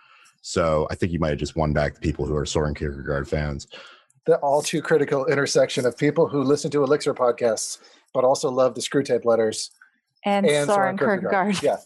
So 0.41 0.87
I 0.89 0.95
think 0.95 1.11
you 1.11 1.19
might 1.19 1.31
have 1.31 1.37
just 1.37 1.57
won 1.57 1.73
back 1.73 1.95
the 1.95 1.99
people 1.99 2.25
who 2.25 2.35
are 2.35 2.45
Soren 2.45 2.73
Kierkegaard 2.73 3.27
fans. 3.27 3.67
The 4.25 4.37
all 4.37 4.61
too 4.61 4.81
critical 4.81 5.25
intersection 5.25 5.85
of 5.85 5.97
people 5.97 6.27
who 6.29 6.43
listen 6.43 6.71
to 6.71 6.83
Elixir 6.83 7.13
podcasts 7.13 7.79
but 8.13 8.23
also 8.23 8.49
love 8.49 8.75
the 8.75 8.81
Screwtape 8.81 9.25
letters 9.25 9.71
And, 10.25 10.45
and 10.45 10.67
Soren 10.67 10.97
Kierkegaard. 10.97 11.61
Yeah. 11.61 11.77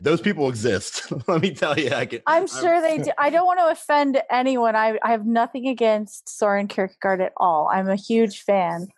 Those 0.00 0.20
people 0.20 0.48
exist. 0.48 1.12
Let 1.28 1.42
me 1.42 1.52
tell 1.54 1.78
you. 1.78 1.92
I 1.92 2.06
can, 2.06 2.22
I'm 2.26 2.48
sure 2.48 2.80
they 2.80 2.98
do. 2.98 3.12
I 3.18 3.30
don't 3.30 3.46
want 3.46 3.60
to 3.60 3.66
offend 3.68 4.20
anyone. 4.30 4.74
I, 4.74 4.98
I 5.02 5.12
have 5.12 5.26
nothing 5.26 5.68
against 5.68 6.28
Soren 6.28 6.66
Kierkegaard 6.66 7.20
at 7.20 7.32
all. 7.36 7.70
I'm 7.72 7.88
a 7.88 7.94
huge 7.94 8.42
fan. 8.42 8.88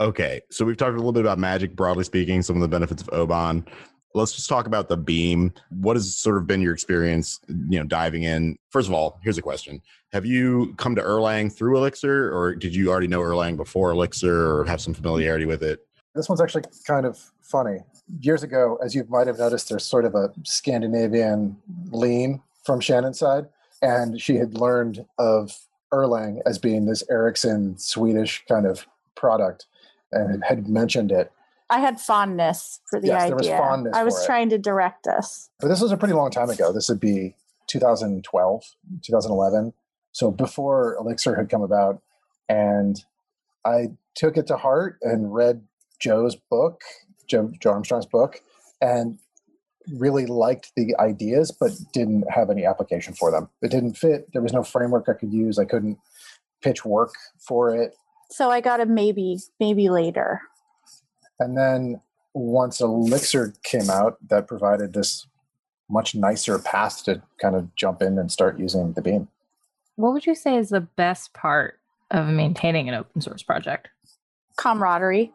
Okay, 0.00 0.40
so 0.50 0.64
we've 0.64 0.76
talked 0.76 0.94
a 0.94 0.96
little 0.96 1.12
bit 1.12 1.20
about 1.20 1.38
magic, 1.38 1.76
broadly 1.76 2.04
speaking, 2.04 2.42
some 2.42 2.56
of 2.56 2.62
the 2.62 2.68
benefits 2.68 3.02
of 3.02 3.10
Oban. 3.12 3.66
Let's 4.14 4.32
just 4.32 4.48
talk 4.48 4.66
about 4.66 4.88
the 4.88 4.96
beam. 4.96 5.52
What 5.70 5.96
has 5.96 6.14
sort 6.16 6.36
of 6.36 6.46
been 6.46 6.60
your 6.60 6.72
experience, 6.72 7.40
you 7.48 7.78
know, 7.78 7.84
diving 7.84 8.24
in? 8.24 8.58
First 8.70 8.88
of 8.88 8.94
all, 8.94 9.20
here's 9.22 9.38
a 9.38 9.42
question: 9.42 9.80
Have 10.12 10.26
you 10.26 10.74
come 10.76 10.94
to 10.96 11.02
Erlang 11.02 11.52
through 11.52 11.76
Elixir, 11.78 12.30
or 12.34 12.54
did 12.54 12.74
you 12.74 12.90
already 12.90 13.06
know 13.06 13.20
Erlang 13.20 13.56
before 13.56 13.90
Elixir, 13.90 14.58
or 14.58 14.64
have 14.64 14.80
some 14.80 14.92
familiarity 14.92 15.46
with 15.46 15.62
it? 15.62 15.86
This 16.14 16.28
one's 16.28 16.40
actually 16.40 16.64
kind 16.86 17.06
of 17.06 17.18
funny. 17.42 17.78
Years 18.20 18.42
ago, 18.42 18.78
as 18.84 18.94
you 18.94 19.04
might 19.08 19.26
have 19.26 19.38
noticed, 19.38 19.68
there's 19.68 19.84
sort 19.86 20.04
of 20.04 20.14
a 20.14 20.30
Scandinavian 20.44 21.56
lean 21.90 22.42
from 22.64 22.80
Shannon's 22.80 23.18
side, 23.18 23.46
and 23.80 24.20
she 24.20 24.36
had 24.36 24.54
learned 24.54 25.06
of 25.18 25.52
Erlang 25.92 26.40
as 26.46 26.58
being 26.58 26.84
this 26.86 27.02
Ericsson 27.10 27.78
Swedish 27.78 28.44
kind 28.48 28.66
of 28.66 28.86
product 29.14 29.66
and 30.10 30.44
had 30.44 30.68
mentioned 30.68 31.10
it. 31.12 31.32
I 31.70 31.80
had 31.80 31.98
fondness 31.98 32.80
for 32.90 33.00
the 33.00 33.06
Yes, 33.08 33.22
idea. 33.22 33.28
there 33.28 33.36
was 33.36 33.48
fondness 33.48 33.96
I 33.96 34.04
was 34.04 34.14
for 34.16 34.22
it. 34.22 34.26
trying 34.26 34.48
to 34.50 34.58
direct 34.58 35.06
us. 35.06 35.48
But 35.60 35.68
this 35.68 35.80
was 35.80 35.90
a 35.92 35.96
pretty 35.96 36.12
long 36.14 36.30
time 36.30 36.50
ago. 36.50 36.70
This 36.72 36.88
would 36.90 37.00
be 37.00 37.34
2012, 37.68 38.64
2011. 39.02 39.72
So 40.12 40.30
before 40.30 40.96
Elixir 41.00 41.34
had 41.34 41.48
come 41.48 41.62
about. 41.62 42.02
And 42.48 43.02
I 43.64 43.92
took 44.14 44.36
it 44.36 44.46
to 44.48 44.58
heart 44.58 44.98
and 45.00 45.32
read 45.32 45.62
Joe's 45.98 46.36
book, 46.36 46.82
Joe, 47.26 47.52
Joe 47.60 47.70
Armstrong's 47.70 48.06
book, 48.06 48.40
and 48.80 49.18
really 49.88 50.26
liked 50.26 50.72
the 50.76 50.94
ideas, 50.98 51.50
but 51.50 51.72
didn't 51.92 52.30
have 52.30 52.50
any 52.50 52.64
application 52.64 53.14
for 53.14 53.30
them. 53.30 53.48
It 53.62 53.70
didn't 53.70 53.94
fit. 53.94 54.28
There 54.32 54.42
was 54.42 54.52
no 54.52 54.62
framework 54.62 55.08
I 55.08 55.14
could 55.14 55.32
use. 55.32 55.58
I 55.58 55.64
couldn't 55.64 55.98
pitch 56.60 56.84
work 56.84 57.14
for 57.38 57.74
it. 57.74 57.94
So 58.30 58.50
I 58.50 58.60
got 58.60 58.80
a 58.80 58.86
maybe, 58.86 59.38
maybe 59.60 59.90
later. 59.90 60.40
And 61.38 61.56
then 61.56 62.00
once 62.34 62.80
Elixir 62.80 63.54
came 63.62 63.90
out, 63.90 64.16
that 64.28 64.46
provided 64.46 64.92
this 64.92 65.26
much 65.90 66.14
nicer 66.14 66.58
path 66.58 67.04
to 67.04 67.22
kind 67.40 67.54
of 67.54 67.74
jump 67.74 68.00
in 68.00 68.18
and 68.18 68.30
start 68.30 68.58
using 68.58 68.92
the 68.92 69.02
beam. 69.02 69.28
What 69.96 70.12
would 70.14 70.26
you 70.26 70.34
say 70.34 70.56
is 70.56 70.70
the 70.70 70.80
best 70.80 71.34
part 71.34 71.78
of 72.10 72.26
maintaining 72.28 72.88
an 72.88 72.94
open 72.94 73.20
source 73.20 73.42
project? 73.42 73.88
camaraderie, 74.56 75.32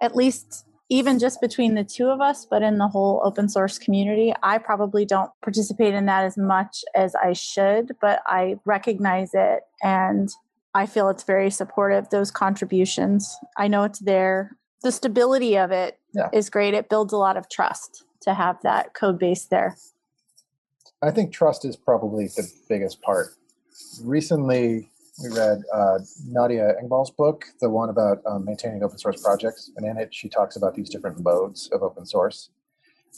at 0.00 0.16
least 0.16 0.64
even 0.90 1.18
just 1.18 1.40
between 1.40 1.74
the 1.74 1.84
two 1.84 2.08
of 2.08 2.20
us, 2.20 2.46
but 2.46 2.62
in 2.62 2.78
the 2.78 2.88
whole 2.88 3.20
open 3.22 3.48
source 3.48 3.78
community. 3.78 4.32
I 4.42 4.56
probably 4.56 5.04
don't 5.04 5.30
participate 5.42 5.92
in 5.92 6.06
that 6.06 6.24
as 6.24 6.38
much 6.38 6.82
as 6.94 7.14
I 7.14 7.34
should, 7.34 7.92
but 8.00 8.22
I 8.26 8.56
recognize 8.64 9.32
it 9.34 9.60
and 9.82 10.30
I 10.74 10.86
feel 10.86 11.10
it's 11.10 11.24
very 11.24 11.50
supportive, 11.50 12.08
those 12.08 12.30
contributions. 12.30 13.36
I 13.56 13.68
know 13.68 13.84
it's 13.84 13.98
there. 13.98 14.56
The 14.82 14.92
stability 14.92 15.58
of 15.58 15.72
it 15.72 15.98
is 16.32 16.46
Yeah. 16.46 16.50
great. 16.50 16.72
It 16.74 16.88
builds 16.88 17.12
a 17.12 17.18
lot 17.18 17.36
of 17.36 17.50
trust 17.50 18.04
to 18.22 18.32
have 18.32 18.62
that 18.62 18.94
code 18.94 19.18
base 19.18 19.44
there. 19.44 19.76
I 21.02 21.10
think 21.10 21.32
trust 21.32 21.64
is 21.64 21.76
probably 21.76 22.28
the 22.28 22.50
biggest 22.68 23.02
part. 23.02 23.28
Recently, 24.02 24.90
we 25.22 25.30
read 25.30 25.62
uh, 25.72 25.98
Nadia 26.26 26.74
Eghbal's 26.82 27.10
book, 27.10 27.46
the 27.60 27.68
one 27.68 27.88
about 27.88 28.18
um, 28.26 28.44
maintaining 28.44 28.82
Oban 28.82 28.98
source 28.98 29.22
projects. 29.22 29.70
And 29.76 29.86
in 29.86 29.96
it, 29.98 30.14
she 30.14 30.28
talks 30.28 30.56
about 30.56 30.74
these 30.74 30.88
different 30.88 31.20
modes 31.22 31.68
of 31.72 31.82
open 31.82 32.06
source 32.06 32.50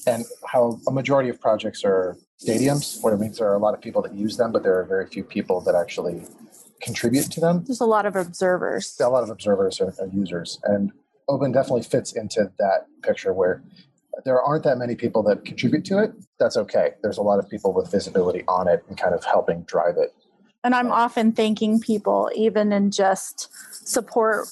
and 0.06 0.24
how 0.46 0.78
a 0.86 0.92
majority 0.92 1.28
of 1.28 1.40
projects 1.40 1.84
are 1.84 2.16
stadiums, 2.42 3.02
where 3.02 3.14
it 3.14 3.18
means 3.18 3.38
there 3.38 3.48
are 3.48 3.56
a 3.56 3.58
lot 3.58 3.74
of 3.74 3.80
people 3.80 4.00
that 4.02 4.14
use 4.14 4.36
them, 4.36 4.52
but 4.52 4.62
there 4.62 4.78
are 4.78 4.84
very 4.84 5.06
few 5.06 5.24
people 5.24 5.60
that 5.62 5.74
actually 5.74 6.22
contribute 6.80 7.30
to 7.32 7.40
them. 7.40 7.64
There's 7.66 7.80
a 7.80 7.86
lot 7.86 8.06
of 8.06 8.16
observers. 8.16 8.98
a 9.00 9.08
lot 9.08 9.22
of 9.22 9.30
observers 9.30 9.80
are, 9.80 9.94
are 10.00 10.06
users 10.06 10.58
and 10.64 10.92
open 11.28 11.52
definitely 11.52 11.82
fits 11.82 12.12
into 12.12 12.50
that 12.58 12.86
picture 13.02 13.32
where 13.32 13.62
there 14.24 14.42
aren't 14.42 14.64
that 14.64 14.78
many 14.78 14.94
people 14.94 15.22
that 15.22 15.44
contribute 15.44 15.84
to 15.84 15.98
it 15.98 16.12
that's 16.38 16.56
okay 16.56 16.90
there's 17.02 17.18
a 17.18 17.22
lot 17.22 17.38
of 17.38 17.48
people 17.48 17.72
with 17.72 17.90
visibility 17.90 18.42
on 18.48 18.66
it 18.68 18.84
and 18.88 18.98
kind 18.98 19.14
of 19.14 19.24
helping 19.24 19.62
drive 19.62 19.96
it 19.96 20.12
And 20.62 20.74
I'm 20.74 20.92
often 20.92 21.32
thanking 21.32 21.80
people, 21.80 22.30
even 22.34 22.72
in 22.72 22.90
just 22.90 23.48
support 23.86 24.48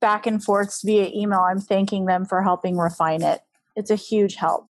back 0.00 0.26
and 0.26 0.42
forths 0.42 0.82
via 0.82 1.10
email. 1.14 1.40
I'm 1.40 1.60
thanking 1.60 2.06
them 2.06 2.24
for 2.24 2.42
helping 2.42 2.76
refine 2.76 3.22
it. 3.22 3.42
It's 3.76 3.90
a 3.90 3.96
huge 3.96 4.34
help. 4.34 4.68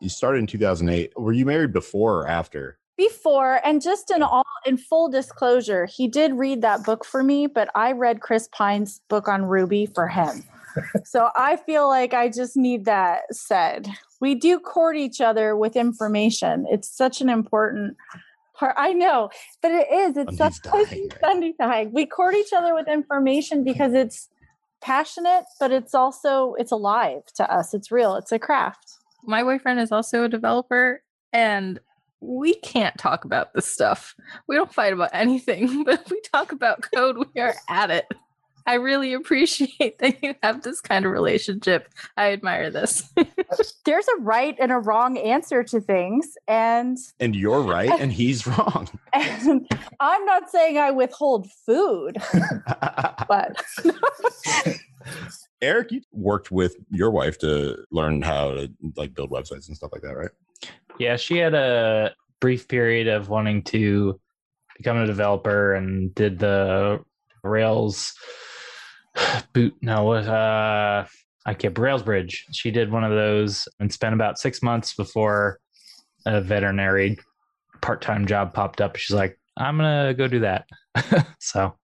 You 0.00 0.08
started 0.08 0.38
in 0.38 0.46
2008. 0.46 1.12
Were 1.16 1.32
you 1.32 1.44
married 1.44 1.72
before 1.72 2.20
or 2.20 2.28
after? 2.28 2.78
Before, 2.96 3.60
and 3.64 3.80
just 3.80 4.10
in 4.10 4.22
all 4.24 4.44
in 4.66 4.76
full 4.76 5.08
disclosure, 5.08 5.86
he 5.86 6.08
did 6.08 6.32
read 6.34 6.62
that 6.62 6.84
book 6.84 7.04
for 7.04 7.22
me, 7.22 7.46
but 7.46 7.68
I 7.76 7.92
read 7.92 8.20
Chris 8.20 8.48
Pine's 8.50 9.00
book 9.08 9.28
on 9.28 9.44
Ruby 9.44 9.86
for 9.86 10.08
him. 10.08 10.42
so 11.04 11.30
I 11.36 11.56
feel 11.56 11.88
like 11.88 12.12
I 12.12 12.28
just 12.28 12.56
need 12.56 12.84
that 12.86 13.32
said. 13.32 13.88
We 14.20 14.34
do 14.34 14.58
court 14.58 14.96
each 14.96 15.20
other 15.20 15.56
with 15.56 15.76
information. 15.76 16.66
It's 16.68 16.88
such 16.88 17.20
an 17.20 17.28
important 17.28 17.96
part. 18.58 18.74
I 18.76 18.92
know, 18.92 19.30
but 19.62 19.70
it 19.70 19.86
is. 19.90 20.16
It's 20.16 20.36
Sunday's 20.36 20.60
such 20.62 20.88
dying. 20.90 21.10
Sunday 21.20 21.54
dying. 21.58 21.92
We 21.92 22.06
court 22.06 22.34
each 22.34 22.52
other 22.52 22.74
with 22.74 22.88
information 22.88 23.64
because 23.64 23.94
it's 23.94 24.28
passionate, 24.80 25.44
but 25.58 25.72
it's 25.72 25.94
also 25.94 26.54
it's 26.58 26.72
alive 26.72 27.22
to 27.36 27.52
us. 27.52 27.74
It's 27.74 27.90
real. 27.90 28.16
It's 28.16 28.32
a 28.32 28.38
craft. 28.38 28.92
My 29.24 29.42
boyfriend 29.42 29.80
is 29.80 29.92
also 29.92 30.24
a 30.24 30.28
developer, 30.28 31.02
and 31.32 31.80
we 32.20 32.54
can't 32.54 32.96
talk 32.98 33.24
about 33.24 33.54
this 33.54 33.66
stuff. 33.66 34.14
We 34.48 34.56
don't 34.56 34.72
fight 34.72 34.92
about 34.92 35.10
anything, 35.12 35.84
but 35.84 36.02
if 36.02 36.10
we 36.10 36.20
talk 36.32 36.52
about 36.52 36.84
code, 36.94 37.16
we 37.18 37.40
are 37.40 37.54
at 37.68 37.90
it. 37.90 38.06
I 38.68 38.74
really 38.74 39.14
appreciate 39.14 39.98
that 39.98 40.22
you 40.22 40.34
have 40.42 40.62
this 40.62 40.82
kind 40.82 41.06
of 41.06 41.10
relationship. 41.10 41.88
I 42.18 42.32
admire 42.32 42.70
this. 42.70 43.10
There's 43.86 44.06
a 44.08 44.20
right 44.20 44.54
and 44.60 44.70
a 44.70 44.76
wrong 44.76 45.16
answer 45.16 45.64
to 45.64 45.80
things, 45.80 46.36
and 46.46 46.98
And 47.18 47.34
you're 47.34 47.62
right, 47.62 47.90
and 47.98 48.12
he's 48.12 48.46
wrong. 48.46 48.90
and 49.14 49.66
I'm 50.00 50.24
not 50.26 50.50
saying 50.50 50.76
I 50.76 50.90
withhold 50.90 51.50
food, 51.64 52.18
but 53.26 53.64
Eric, 55.62 55.90
you 55.90 56.02
worked 56.12 56.50
with 56.50 56.76
your 56.90 57.10
wife 57.10 57.38
to 57.38 57.82
learn 57.90 58.20
how 58.20 58.50
to 58.50 58.70
like 58.96 59.14
build 59.14 59.30
websites 59.30 59.68
and 59.68 59.76
stuff 59.78 59.92
like 59.92 60.02
that, 60.02 60.14
right? 60.14 60.30
Yeah, 60.98 61.16
she 61.16 61.38
had 61.38 61.54
a 61.54 62.14
brief 62.38 62.68
period 62.68 63.08
of 63.08 63.30
wanting 63.30 63.62
to 63.62 64.20
become 64.76 64.98
a 64.98 65.06
developer 65.06 65.72
and 65.72 66.14
did 66.14 66.38
the 66.38 67.02
Rails 67.42 68.14
boot. 69.52 69.74
No, 69.80 70.04
what? 70.04 70.26
Uh, 70.26 71.04
I 71.46 71.54
kept 71.54 71.78
Railsbridge. 71.78 72.46
She 72.52 72.70
did 72.70 72.90
one 72.90 73.04
of 73.04 73.10
those 73.10 73.68
and 73.80 73.92
spent 73.92 74.14
about 74.14 74.38
six 74.38 74.62
months 74.62 74.94
before 74.94 75.60
a 76.26 76.40
veterinary 76.40 77.18
part 77.80 78.02
time 78.02 78.26
job 78.26 78.52
popped 78.52 78.80
up. 78.80 78.96
She's 78.96 79.14
like, 79.14 79.38
I'm 79.56 79.78
gonna 79.78 80.14
go 80.14 80.28
do 80.28 80.40
that. 80.40 80.66
so 81.40 81.74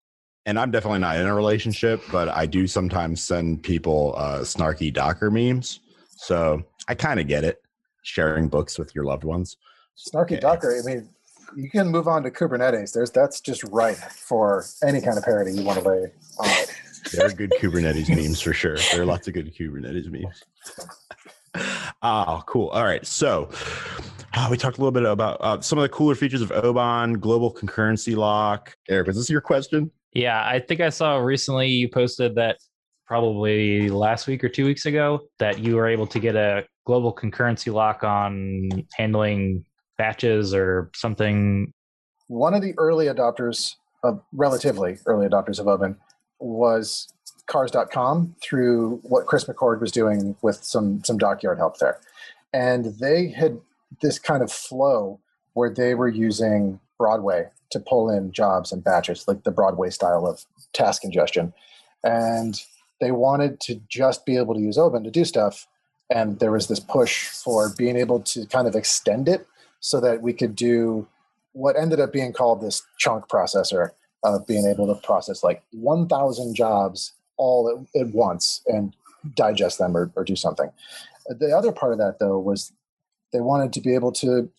and 0.47 0.59
I'm 0.59 0.71
definitely 0.71 0.99
not 0.99 1.17
in 1.17 1.27
a 1.27 1.35
relationship, 1.35 2.03
but 2.13 2.29
I 2.29 2.47
do 2.47 2.67
sometimes 2.67 3.23
send 3.23 3.63
people 3.63 4.15
uh, 4.17 4.41
snarky 4.41 4.93
Docker 4.93 5.31
memes. 5.31 5.81
So 6.17 6.63
I 6.89 6.95
kind 6.95 7.19
of 7.19 7.27
get 7.27 7.45
it, 7.45 7.63
sharing 8.03 8.49
books 8.49 8.79
with 8.79 8.95
your 8.95 9.05
loved 9.05 9.25
ones. 9.25 9.57
Snarky 9.97 10.33
Okay. 10.33 10.41
Docker. 10.41 10.79
I 10.79 10.87
mean, 10.87 11.09
you 11.57 11.71
can 11.71 11.89
move 11.89 12.09
on 12.09 12.23
to 12.25 12.31
Kubernetes. 12.31 12.93
There's 12.93 13.11
that's 13.11 13.41
just 13.41 13.65
right 13.65 13.97
for 13.97 14.65
any 14.83 15.01
kind 15.01 15.17
of 15.17 15.25
parody 15.25 15.53
you 15.53 15.65
want 15.65 15.83
to 15.83 15.89
lay 15.89 16.13
on 16.39 16.51
it. 16.51 16.73
There 17.13 17.27
are 17.27 17.31
good 17.31 17.53
Kubernetes 17.61 18.09
memes 18.09 18.41
for 18.41 18.53
sure. 18.53 18.77
There 18.93 19.03
are 19.03 19.07
lots 19.07 19.29
of 19.29 19.35
good 19.35 19.55
Kubernetes 19.55 20.11
memes. 20.11 20.43
Oh, 22.03 22.43
cool. 22.47 22.69
All 22.69 22.85
right. 22.85 23.07
So 23.07 23.49
uh, 24.35 24.49
we 24.51 24.57
talked 24.57 24.79
a 24.79 24.81
little 24.81 24.93
bit 24.93 25.05
about 25.05 25.39
uh, 25.41 25.61
some 25.61 25.79
of 25.79 25.83
the 25.83 25.89
cooler 25.89 26.15
features 26.15 26.43
of 26.43 26.51
Oban, 26.53 27.15
global 27.15 27.53
concurrency 27.53 28.17
lock. 28.17 28.77
Eric, 28.89 29.07
was 29.07 29.17
this 29.17 29.31
your 29.31 29.41
question? 29.41 29.91
yeah, 30.15 30.45
I 30.47 30.61
think 30.61 30.81
I 30.81 30.91
saw 30.91 31.17
recently 31.17 31.69
you 31.69 31.89
posted 31.89 32.37
that 32.37 32.59
probably 33.07 33.91
last 33.91 34.27
week 34.27 34.43
or 34.43 34.49
two 34.49 34.65
weeks 34.65 34.87
ago 34.87 35.21
that 35.39 35.59
you 35.59 35.77
were 35.77 35.89
able 35.89 36.07
to 36.07 36.19
get 36.19 36.37
a 36.37 36.65
global 36.87 37.15
concurrency 37.15 37.73
lock 37.73 38.05
on 38.05 38.71
handling 38.97 39.65
batches 39.99 40.55
or 40.55 40.91
something. 40.95 41.73
One 42.29 42.55
of 42.55 42.63
the 42.63 42.75
early 42.79 43.07
adopters 43.07 43.75
of 44.03 44.23
relatively 44.33 44.99
early 45.07 45.29
adopters 45.29 45.59
of 45.59 45.67
Oban 45.67 45.97
was 46.45 47.09
cars.com 47.47 48.35
through 48.43 49.01
what 49.03 49.27
Chris 49.27 49.45
McCord 49.45 49.81
was 49.81 49.93
doing 49.93 50.37
with 50.43 50.65
some 50.65 51.03
some 51.05 51.19
dockyard 51.19 51.59
help 51.59 51.79
there. 51.79 52.01
And 52.53 52.87
they 52.99 53.29
had 53.29 53.61
this 54.01 54.19
kind 54.19 54.43
of 54.43 54.51
flow 54.53 55.21
where 55.55 55.71
they 55.71 55.95
were 55.95 56.09
using 56.09 56.81
Broadway 56.99 57.49
to 57.71 57.81
pull 57.81 58.11
in 58.11 58.33
jobs 58.33 58.73
and 58.73 58.83
batches, 58.83 59.27
like 59.27 59.45
the 59.45 59.51
Broadway 59.51 59.91
style 59.91 60.27
of 60.27 60.45
task 60.73 61.05
ingestion. 61.05 61.53
And 62.03 62.61
they 63.01 63.11
wanted 63.11 63.61
to 63.61 63.81
just 63.89 64.25
be 64.25 64.37
able 64.37 64.55
to 64.55 64.61
use 64.61 64.79
Oban 64.79 65.05
to 65.05 65.11
do 65.11 65.25
stuff. 65.25 65.67
And 66.11 66.39
there 66.39 66.53
was 66.53 66.69
this 66.69 66.81
push 66.81 67.25
for 67.27 67.73
being 67.77 67.97
able 67.97 68.21
to 68.21 68.47
kind 68.47 68.69
of 68.69 68.75
extend 68.75 69.29
it 69.29 69.47
so 69.81 70.01
that 70.01 70.23
we 70.23 70.33
could 70.33 70.55
do 70.55 71.07
what 71.53 71.77
ended 71.77 72.01
up 72.01 72.13
being 72.13 72.33
called 72.33 72.61
this 72.61 72.83
chunk 72.99 73.29
processor 73.29 73.91
of 74.25 74.47
being 74.47 74.67
able 74.67 74.87
to 74.87 75.01
process 75.03 75.45
like 75.45 75.63
1,000 75.73 76.55
jobs 76.55 77.13
all 77.37 77.87
at, 77.95 78.01
at 78.01 78.15
once 78.15 78.63
and 78.67 78.95
digest 79.35 79.79
them 79.79 79.97
or, 79.97 80.11
or 80.17 80.25
do 80.25 80.37
something. 80.37 80.71
The 81.29 81.57
other 81.57 81.73
part 81.73 81.93
of 81.93 81.99
that, 81.99 82.19
though, 82.19 82.39
was 82.39 82.73
they 83.33 83.41
wanted 83.41 83.73
to 83.75 83.81
be 83.81 83.95
able 83.95 84.13
to 84.13 84.51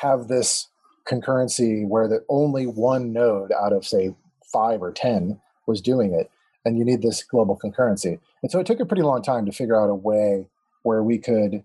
have 0.00 0.28
this 0.28 0.68
concurrency 1.08 1.86
where 1.86 2.08
the 2.08 2.24
only 2.28 2.66
one 2.66 3.12
node 3.12 3.52
out 3.52 3.72
of, 3.72 3.86
say, 3.86 4.14
five 4.44 4.82
or 4.82 4.92
10 4.92 5.40
was 5.66 5.80
doing 5.80 6.12
it. 6.12 6.30
And 6.64 6.76
you 6.76 6.84
need 6.84 7.02
this 7.02 7.22
global 7.22 7.58
concurrency. 7.58 8.18
And 8.42 8.50
so 8.50 8.58
it 8.58 8.66
took 8.66 8.80
a 8.80 8.86
pretty 8.86 9.02
long 9.02 9.22
time 9.22 9.46
to 9.46 9.52
figure 9.52 9.80
out 9.80 9.88
a 9.88 9.94
way 9.94 10.46
where 10.82 11.02
we 11.02 11.18
could, 11.18 11.62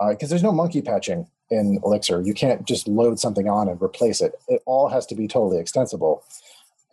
uh, 0.00 0.10
because 0.10 0.30
there's 0.30 0.42
no 0.42 0.52
monkey 0.52 0.82
patching 0.82 1.28
in 1.50 1.78
Elixir. 1.84 2.20
You 2.20 2.34
can't 2.34 2.66
just 2.66 2.88
load 2.88 3.18
something 3.20 3.48
on 3.48 3.68
and 3.68 3.80
replace 3.80 4.20
it. 4.20 4.34
It 4.48 4.62
all 4.66 4.88
has 4.88 5.06
to 5.06 5.14
be 5.14 5.28
totally 5.28 5.60
extensible. 5.60 6.24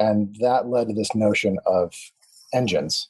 And 0.02 0.36
that 0.40 0.68
led 0.68 0.88
to 0.88 0.96
this 0.96 1.14
notion 1.14 1.60
of 1.68 1.94
engines. 2.56 3.08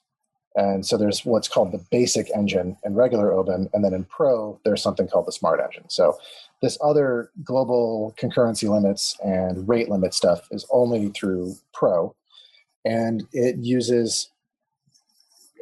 And 0.56 0.86
so 0.86 0.98
there's 0.98 1.24
what's 1.24 1.48
called 1.48 1.72
the 1.72 1.86
basic 1.90 2.30
engine 2.36 2.76
in 2.84 2.96
regular 2.96 3.32
Oban, 3.32 3.70
and 3.74 3.86
then 3.86 3.94
in 3.94 4.04
Pro, 4.04 4.60
there's 4.66 4.84
something 4.84 5.08
called 5.08 5.26
the 5.26 5.32
smart 5.32 5.62
engine. 5.62 5.86
So 5.88 6.18
this 6.62 6.78
other 6.84 7.32
global 7.46 8.14
concurrency 8.20 8.70
limits 8.70 9.18
and 9.24 9.70
rate 9.70 9.88
limit 9.88 10.14
stuff 10.14 10.50
is 10.52 10.66
only 10.70 11.08
through 11.10 11.56
Pro, 11.74 12.14
and 12.84 13.24
it 13.32 13.56
uses 13.60 14.30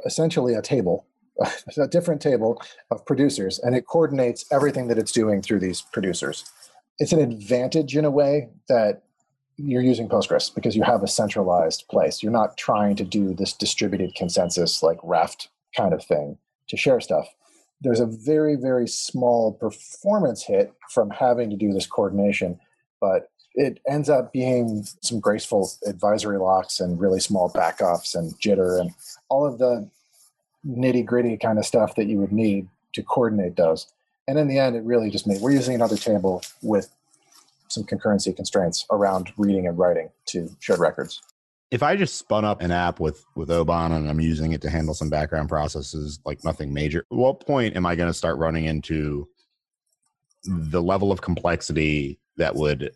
essentially 0.07 0.55
a 0.55 0.63
table, 0.63 1.05
a 1.77 1.87
different 1.87 2.23
table 2.23 2.59
of 2.89 3.05
producers, 3.05 3.59
and 3.59 3.75
it 3.75 3.85
coordinates 3.85 4.45
everything 4.51 4.87
that 4.87 4.97
it's 4.97 5.11
doing 5.11 5.43
through 5.43 5.59
these 5.59 5.83
producers. 5.93 6.49
It's 6.97 7.13
an 7.13 7.21
advantage 7.21 7.95
in 7.95 8.03
a 8.03 8.11
way 8.11 8.49
that 8.67 9.03
you're 9.59 9.81
using 9.81 10.07
Postgres 10.07 10.53
because 10.53 10.75
you 10.75 10.83
have 10.83 11.03
a 11.03 11.07
centralized 11.07 11.85
place. 11.89 12.23
You're 12.23 12.31
not 12.31 12.57
trying 12.57 12.95
to 12.97 13.03
do 13.03 13.33
this 13.33 13.53
distributed 13.53 14.15
consensus 14.15 14.81
like 14.81 14.97
Raft 15.03 15.49
kind 15.75 15.93
of 15.93 16.03
thing 16.03 16.37
to 16.69 16.77
share 16.77 17.01
stuff. 17.01 17.27
There's 17.81 17.99
a 17.99 18.05
very, 18.05 18.55
very 18.55 18.87
small 18.87 19.53
performance 19.53 20.43
hit 20.43 20.73
from 20.89 21.09
having 21.09 21.49
to 21.49 21.55
do 21.55 21.73
this 21.73 21.87
coordination, 21.87 22.59
but 23.01 23.29
it 23.55 23.79
ends 23.87 24.09
up 24.09 24.31
being 24.31 24.85
some 25.01 25.19
graceful 25.19 25.71
advisory 25.85 26.37
locks 26.37 26.79
and 26.79 26.99
really 26.99 27.19
small 27.19 27.51
backoffs 27.51 28.15
and 28.15 28.33
jitter 28.39 28.79
and 28.79 28.91
all 29.29 29.45
of 29.45 29.57
the 29.57 29.89
nitty 30.67 31.05
gritty 31.05 31.37
kind 31.37 31.57
of 31.57 31.65
stuff 31.65 31.95
that 31.95 32.05
you 32.05 32.17
would 32.17 32.31
need 32.31 32.67
to 32.93 33.03
coordinate 33.03 33.55
those. 33.55 33.87
And 34.27 34.37
in 34.37 34.47
the 34.47 34.59
end, 34.59 34.75
it 34.75 34.83
really 34.83 35.09
just 35.09 35.25
made 35.25 35.41
we're 35.41 35.51
using 35.51 35.75
another 35.75 35.97
table 35.97 36.43
with 36.61 36.89
some 37.69 37.83
concurrency 37.83 38.35
constraints 38.35 38.85
around 38.91 39.31
reading 39.37 39.67
and 39.67 39.77
writing 39.77 40.09
to 40.27 40.49
shared 40.59 40.79
records. 40.79 41.21
If 41.71 41.83
I 41.83 41.95
just 41.95 42.17
spun 42.17 42.45
up 42.45 42.61
an 42.61 42.71
app 42.71 42.99
with 42.99 43.23
with 43.35 43.51
Oban 43.51 43.91
and 43.91 44.09
I'm 44.09 44.19
using 44.19 44.53
it 44.53 44.61
to 44.61 44.69
handle 44.69 44.95
some 44.95 45.09
background 45.09 45.49
processes, 45.49 46.19
like 46.25 46.43
nothing 46.43 46.73
major, 46.73 47.05
what 47.09 47.45
point 47.45 47.75
am 47.75 47.85
I 47.85 47.95
going 47.95 48.09
to 48.09 48.13
start 48.13 48.37
running 48.37 48.65
into 48.65 49.27
the 50.45 50.81
level 50.81 51.11
of 51.11 51.21
complexity 51.21 52.19
that 52.37 52.55
would 52.55 52.91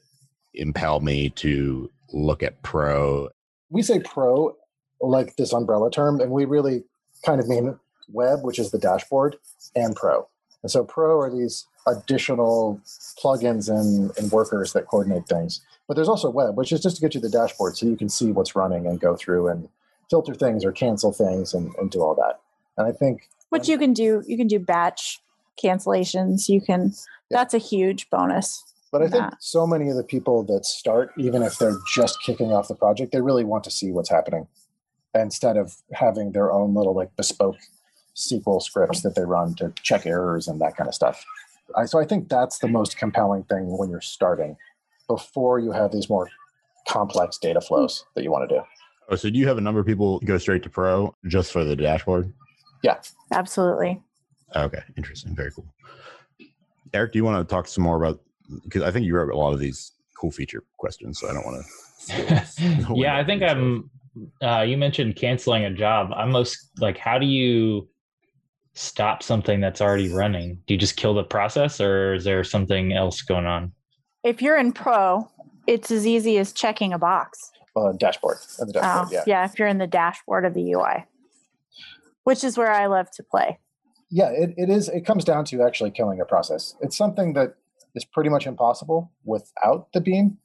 impel 0.53 1.01
me 1.01 1.29
to 1.29 1.89
look 2.12 2.41
at 2.41 2.62
Pro? 2.63 3.29
We 3.69 3.83
say 3.83 3.99
pro 3.99 4.55
like 5.01 5.36
this 5.36 5.53
umbrella 5.53 5.91
term, 5.91 6.19
and 6.19 6.31
we 6.31 6.45
really 6.45 6.83
kind 7.25 7.39
of 7.39 7.47
mean 7.47 7.77
web, 8.09 8.39
which 8.43 8.59
is 8.59 8.71
the 8.71 8.79
dashboard, 8.79 9.38
and 9.75 9.95
pro. 9.95 10.27
And 10.62 10.71
so 10.71 10.83
pro 10.83 11.19
are 11.19 11.29
these 11.29 11.67
additional 11.88 12.80
plugins 13.22 13.69
and, 13.69 14.12
and 14.17 14.32
workers 14.32 14.74
that 14.74 14.88
coordinate 14.88 15.28
things. 15.28 15.62
But 15.88 15.96
there's 15.96 16.10
also 16.10 16.30
web, 16.30 16.56
which 16.56 16.72
is 16.72 16.82
just 16.82 16.96
to 16.98 17.02
get 17.02 17.13
you 17.13 17.22
the 17.22 17.30
dashboard 17.30 17.76
so 17.78 17.86
you 17.86 17.98
can 17.98 18.10
see 18.10 18.32
what's 18.32 18.56
running 18.56 18.88
and 18.88 19.00
go 19.00 19.15
through 19.15 19.50
and 19.50 19.67
filter 20.10 20.34
things 20.34 20.63
or 20.63 20.72
cancel 20.72 21.12
things 21.12 21.54
and, 21.54 21.74
and 21.76 21.91
do 21.91 22.02
all 22.02 22.15
that. 22.15 22.39
And 22.78 22.88
I 22.88 22.91
think 22.91 23.30
Which 23.50 23.67
you 23.67 23.78
can 23.78 23.93
do. 23.93 24.24
You 24.26 24.38
can 24.38 24.48
do 24.48 24.60
batch 24.60 25.19
cancellations. 25.62 26.50
You 26.50 26.62
can. 26.62 26.93
Yeah. 27.30 27.39
That's 27.39 27.54
a 27.54 27.58
huge 27.60 28.10
bonus. 28.10 28.63
But 28.91 29.02
I 29.02 29.08
think 29.08 29.24
Nah. 29.24 29.32
so 29.39 29.65
many 29.65 29.89
of 29.89 29.96
the 29.96 30.04
people 30.04 30.43
that 30.43 30.65
start, 30.65 31.12
even 31.17 31.41
if 31.41 31.58
they're 31.58 31.78
just 31.91 32.22
kicking 32.24 32.54
off 32.54 32.67
the 32.67 32.76
project, 32.76 33.12
they 33.12 33.22
really 33.22 33.43
want 33.43 33.63
to 33.63 33.72
see 33.72 33.91
what's 33.91 34.10
happening 34.10 34.48
instead 35.15 35.58
of 35.58 35.78
having 35.93 36.32
their 36.32 36.52
own 36.52 36.74
little 36.76 36.93
like 36.93 37.15
bespoke 37.15 37.58
SQL 38.15 38.62
scripts 38.62 39.02
that 39.02 39.15
they 39.15 39.24
run 39.24 39.56
to 39.56 39.74
check 39.82 40.06
errors 40.06 40.48
and 40.48 40.62
that 40.62 40.78
kind 40.78 40.88
of 40.88 40.93
stuff. 40.93 41.26
I, 41.76 41.86
so 41.86 41.99
I 41.99 42.06
think 42.06 42.30
that's 42.30 42.60
the 42.60 42.67
most 42.67 42.97
compelling 42.97 43.43
thing 43.43 43.78
when 43.78 43.89
you're 43.89 44.02
starting 44.02 44.56
before 45.08 45.60
you 45.60 45.71
have 45.71 45.91
these 45.91 46.10
more 46.10 46.30
complex 46.88 47.38
data 47.38 47.62
flows 47.62 48.06
that 48.15 48.23
you 48.23 48.32
want 48.32 48.49
to 48.49 48.56
do. 48.56 48.62
Oh, 49.10 49.15
so 49.15 49.30
do 49.30 49.38
you 49.38 49.47
have 49.47 49.58
a 49.58 49.62
number 49.62 49.80
of 49.80 49.86
people 49.86 50.19
go 50.19 50.38
straight 50.38 50.63
to 50.63 50.69
Pro 50.69 51.15
just 51.28 51.52
for 51.52 51.63
the 51.63 51.76
dashboard? 51.76 52.32
Yeah. 52.84 52.97
Absolutely. 53.32 54.02
Okay, 54.56 54.82
interesting. 54.97 55.36
Very 55.36 55.52
cool. 55.52 55.65
Eric, 56.93 57.13
do 57.13 57.19
you 57.19 57.23
want 57.23 57.47
to 57.47 57.52
talk 57.52 57.67
some 57.67 57.84
more 57.84 58.02
about? 58.02 58.21
Because 58.63 58.84
I 58.84 58.91
think 58.91 59.06
you 59.06 59.15
wrote 59.15 59.32
a 59.32 59.38
lot 59.38 59.54
of 59.54 59.60
these 59.60 59.93
cool 60.15 60.32
feature 60.32 60.63
questions, 60.78 61.19
so 61.19 61.30
I 61.30 61.34
don't 61.34 61.45
want 61.45 61.65
to. 62.08 62.93
yeah, 62.95 63.17
I 63.17 63.23
think 63.23 63.41
I'm. 63.41 63.89
Uh, 64.43 64.62
you 64.62 64.78
mentioned 64.78 65.15
canceling 65.15 65.65
a 65.65 65.73
job. 65.73 66.12
I'm 66.15 66.30
most 66.30 66.69
like, 66.80 66.97
how 66.97 67.17
do 67.17 67.26
you 67.26 67.88
stop 68.73 69.21
something 69.23 69.59
that's 69.62 69.81
already 69.81 70.12
running? 70.12 70.59
Do 70.67 70.73
you 70.73 70.79
just 70.79 70.97
kill 70.97 71.13
the 71.13 71.23
process, 71.23 71.79
or 71.79 72.15
is 72.15 72.23
there 72.23 72.43
something 72.43 72.93
else 72.93 73.21
going 73.21 73.45
on? 73.45 73.71
If 74.23 74.41
you're 74.41 74.57
in 74.57 74.71
Pro, 74.71 75.29
it's 75.67 75.91
as 75.91 76.07
easy 76.07 76.38
as 76.38 76.51
checking 76.53 76.93
a 76.93 76.97
box. 76.99 77.51
Uh, 77.75 77.91
dashboard. 77.93 78.38
And 78.59 78.69
the 78.73 78.79
Oh, 78.79 78.81
dashboard, 78.81 79.12
yeah. 79.12 79.23
yeah. 79.27 79.45
If 79.45 79.57
you're 79.57 79.67
in 79.67 79.77
the 79.79 79.88
dashboard 79.88 80.45
of 80.45 80.53
the 80.53 80.73
UI, 80.73 81.05
which 82.23 82.43
is 82.43 82.57
where 82.57 82.71
I 82.71 82.86
love 82.88 83.09
to 83.12 83.23
play. 83.23 83.59
yeah 84.12 84.29
it, 84.29 84.53
it 84.57 84.69
is 84.69 84.89
it 84.89 85.05
comes 85.05 85.23
down 85.25 85.43
to 85.45 85.63
actually 85.63 85.89
killing 85.91 86.19
a 86.21 86.25
process 86.25 86.75
it's 86.81 86.95
something 86.95 87.33
that 87.33 87.55
is 87.95 88.05
pretty 88.05 88.29
much 88.29 88.45
impossible 88.45 89.12
without 89.25 89.88
the 89.93 89.99
beam 90.01 90.38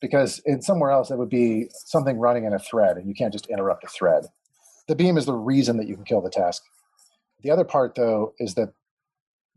because 0.00 0.40
in 0.44 0.60
somewhere 0.60 0.90
else 0.90 1.10
it 1.10 1.16
would 1.16 1.30
be 1.30 1.68
something 1.86 2.18
running 2.18 2.44
in 2.44 2.52
a 2.52 2.58
thread 2.58 2.96
and 2.98 3.08
you 3.08 3.14
can't 3.14 3.32
just 3.32 3.46
interrupt 3.46 3.82
a 3.84 3.86
thread 3.88 4.24
the 4.86 4.94
beam 4.94 5.16
is 5.16 5.24
the 5.24 5.32
reason 5.52 5.78
that 5.78 5.86
you 5.88 5.94
can 5.94 6.04
kill 6.04 6.20
the 6.20 6.28
task 6.30 6.62
the 7.42 7.50
other 7.50 7.64
part 7.64 7.94
though 7.94 8.34
is 8.38 8.54
that 8.54 8.72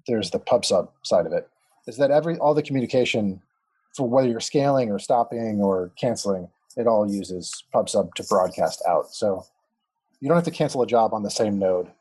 there's 0.07 0.31
the 0.31 0.39
pub 0.39 0.65
sub 0.65 0.89
side 1.03 1.25
of 1.25 1.33
it 1.33 1.47
is 1.87 1.97
that 1.97 2.11
every 2.11 2.37
all 2.37 2.53
the 2.53 2.63
communication 2.63 3.41
for 3.95 4.07
whether 4.07 4.27
you're 4.27 4.39
scaling 4.39 4.89
or 4.91 4.99
stopping 4.99 5.61
or 5.61 5.91
canceling 5.95 6.47
it 6.75 6.87
all 6.87 7.09
uses 7.09 7.63
pub 7.71 7.89
sub 7.89 8.13
to 8.15 8.23
broadcast 8.23 8.81
out 8.87 9.07
so 9.13 9.45
you 10.23 10.29
don't 10.29 10.37
have 10.37 10.45
to 10.45 10.51
cancel 10.51 10.81
a 10.81 10.87
job 10.87 11.13
on 11.13 11.21
the 11.21 11.29
same 11.29 11.59
node 11.59 11.91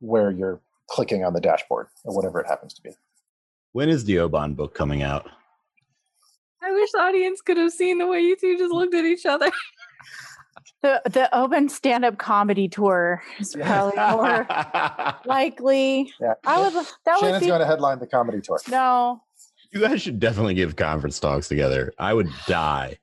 where 0.00 0.30
you're 0.30 0.58
clicking 0.88 1.22
on 1.22 1.34
the 1.34 1.40
dashboard 1.40 1.86
or 2.04 2.16
whatever 2.16 2.40
it 2.40 2.46
happens 2.46 2.72
to 2.72 2.80
be. 2.82 2.92
When 3.72 3.90
is 3.90 4.04
the 4.04 4.18
Oban 4.20 4.54
book 4.54 4.74
coming 4.74 5.02
out? 5.02 5.28
I 6.62 6.72
wish 6.72 6.90
the 6.92 7.00
audience 7.00 7.42
could 7.42 7.58
have 7.58 7.72
seen 7.72 7.98
the 7.98 8.06
way 8.06 8.20
you 8.20 8.36
two 8.36 8.56
just 8.56 8.72
looked 8.72 8.94
at 8.94 9.04
each 9.04 9.26
other. 9.26 9.50
The 10.82 11.00
the 11.04 11.34
open 11.36 11.68
stand 11.68 12.04
up 12.04 12.18
comedy 12.18 12.68
tour 12.68 13.22
is 13.38 13.54
probably 13.54 13.96
more 13.96 14.46
likely. 15.24 16.12
Yeah. 16.20 16.34
I 16.44 16.60
would 16.60 16.72
that 16.74 17.14
would 17.14 17.20
Shannon's 17.20 17.40
be 17.40 17.46
going 17.46 17.60
to 17.60 17.66
headline 17.66 17.98
the 18.00 18.06
comedy 18.06 18.40
tour. 18.40 18.58
no. 18.68 19.22
You 19.72 19.80
guys 19.80 20.02
should 20.02 20.20
definitely 20.20 20.54
give 20.54 20.76
conference 20.76 21.18
talks 21.18 21.48
together. 21.48 21.92
I 21.98 22.12
would 22.12 22.28
die. 22.46 22.98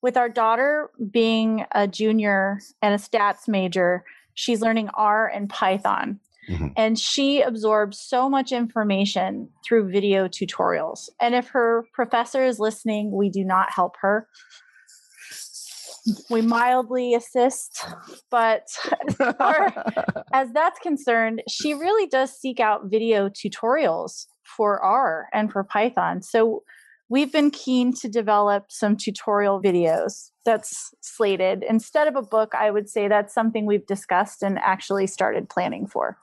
With 0.00 0.16
our 0.16 0.28
daughter 0.30 0.90
being 1.10 1.66
a 1.72 1.86
junior 1.86 2.60
and 2.80 2.94
a 2.94 2.98
stats 2.98 3.46
major, 3.46 4.04
she's 4.34 4.62
learning 4.62 4.88
R 4.94 5.28
and 5.28 5.50
Python. 5.50 6.18
Mhm. 6.48 6.72
And 6.76 6.98
she 6.98 7.40
absorbs 7.42 8.00
so 8.00 8.28
much 8.30 8.50
information 8.52 9.48
through 9.64 9.90
video 9.92 10.26
tutorials. 10.28 11.08
And 11.20 11.34
if 11.34 11.48
her 11.48 11.84
professor 11.92 12.42
is 12.42 12.58
listening, 12.58 13.12
we 13.12 13.28
do 13.28 13.44
not 13.44 13.70
help 13.72 13.96
her. 14.00 14.26
We 16.30 16.42
mildly 16.42 17.14
assist, 17.14 17.84
but 18.30 18.66
as 19.08 19.14
far 19.36 19.72
as 20.32 20.52
that's 20.52 20.78
concerned, 20.80 21.42
she 21.48 21.74
really 21.74 22.08
does 22.08 22.32
seek 22.32 22.58
out 22.58 22.86
video 22.86 23.28
tutorials 23.28 24.26
for 24.42 24.80
R 24.82 25.28
and 25.32 25.52
for 25.52 25.62
Python. 25.62 26.22
So 26.22 26.64
we've 27.08 27.30
been 27.30 27.50
keen 27.50 27.92
to 27.92 28.08
develop 28.08 28.66
some 28.70 28.96
tutorial 28.96 29.62
videos 29.62 30.30
that's 30.44 30.92
slated. 31.02 31.62
Instead 31.68 32.08
of 32.08 32.16
a 32.16 32.22
book, 32.22 32.52
I 32.58 32.70
would 32.70 32.88
say 32.88 33.06
that's 33.06 33.32
something 33.32 33.66
we've 33.66 33.86
discussed 33.86 34.42
and 34.42 34.58
actually 34.58 35.06
started 35.06 35.48
planning 35.48 35.86
for. 35.86 36.16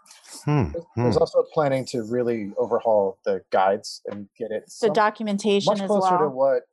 Hmm, 0.44 0.72
There's 0.96 1.16
hmm. 1.16 1.22
also 1.22 1.44
planning 1.54 1.86
to 1.86 2.04
really 2.04 2.52
overhaul 2.58 3.18
the 3.24 3.44
guides 3.52 4.02
and 4.08 4.28
get 4.38 4.52
it 4.52 4.66
The 4.66 4.72
some- 4.72 4.94
documentation 4.94 5.72
much 5.72 5.82
as 5.82 5.88
closer 5.88 6.18
to 6.18 6.28
what 6.28 6.64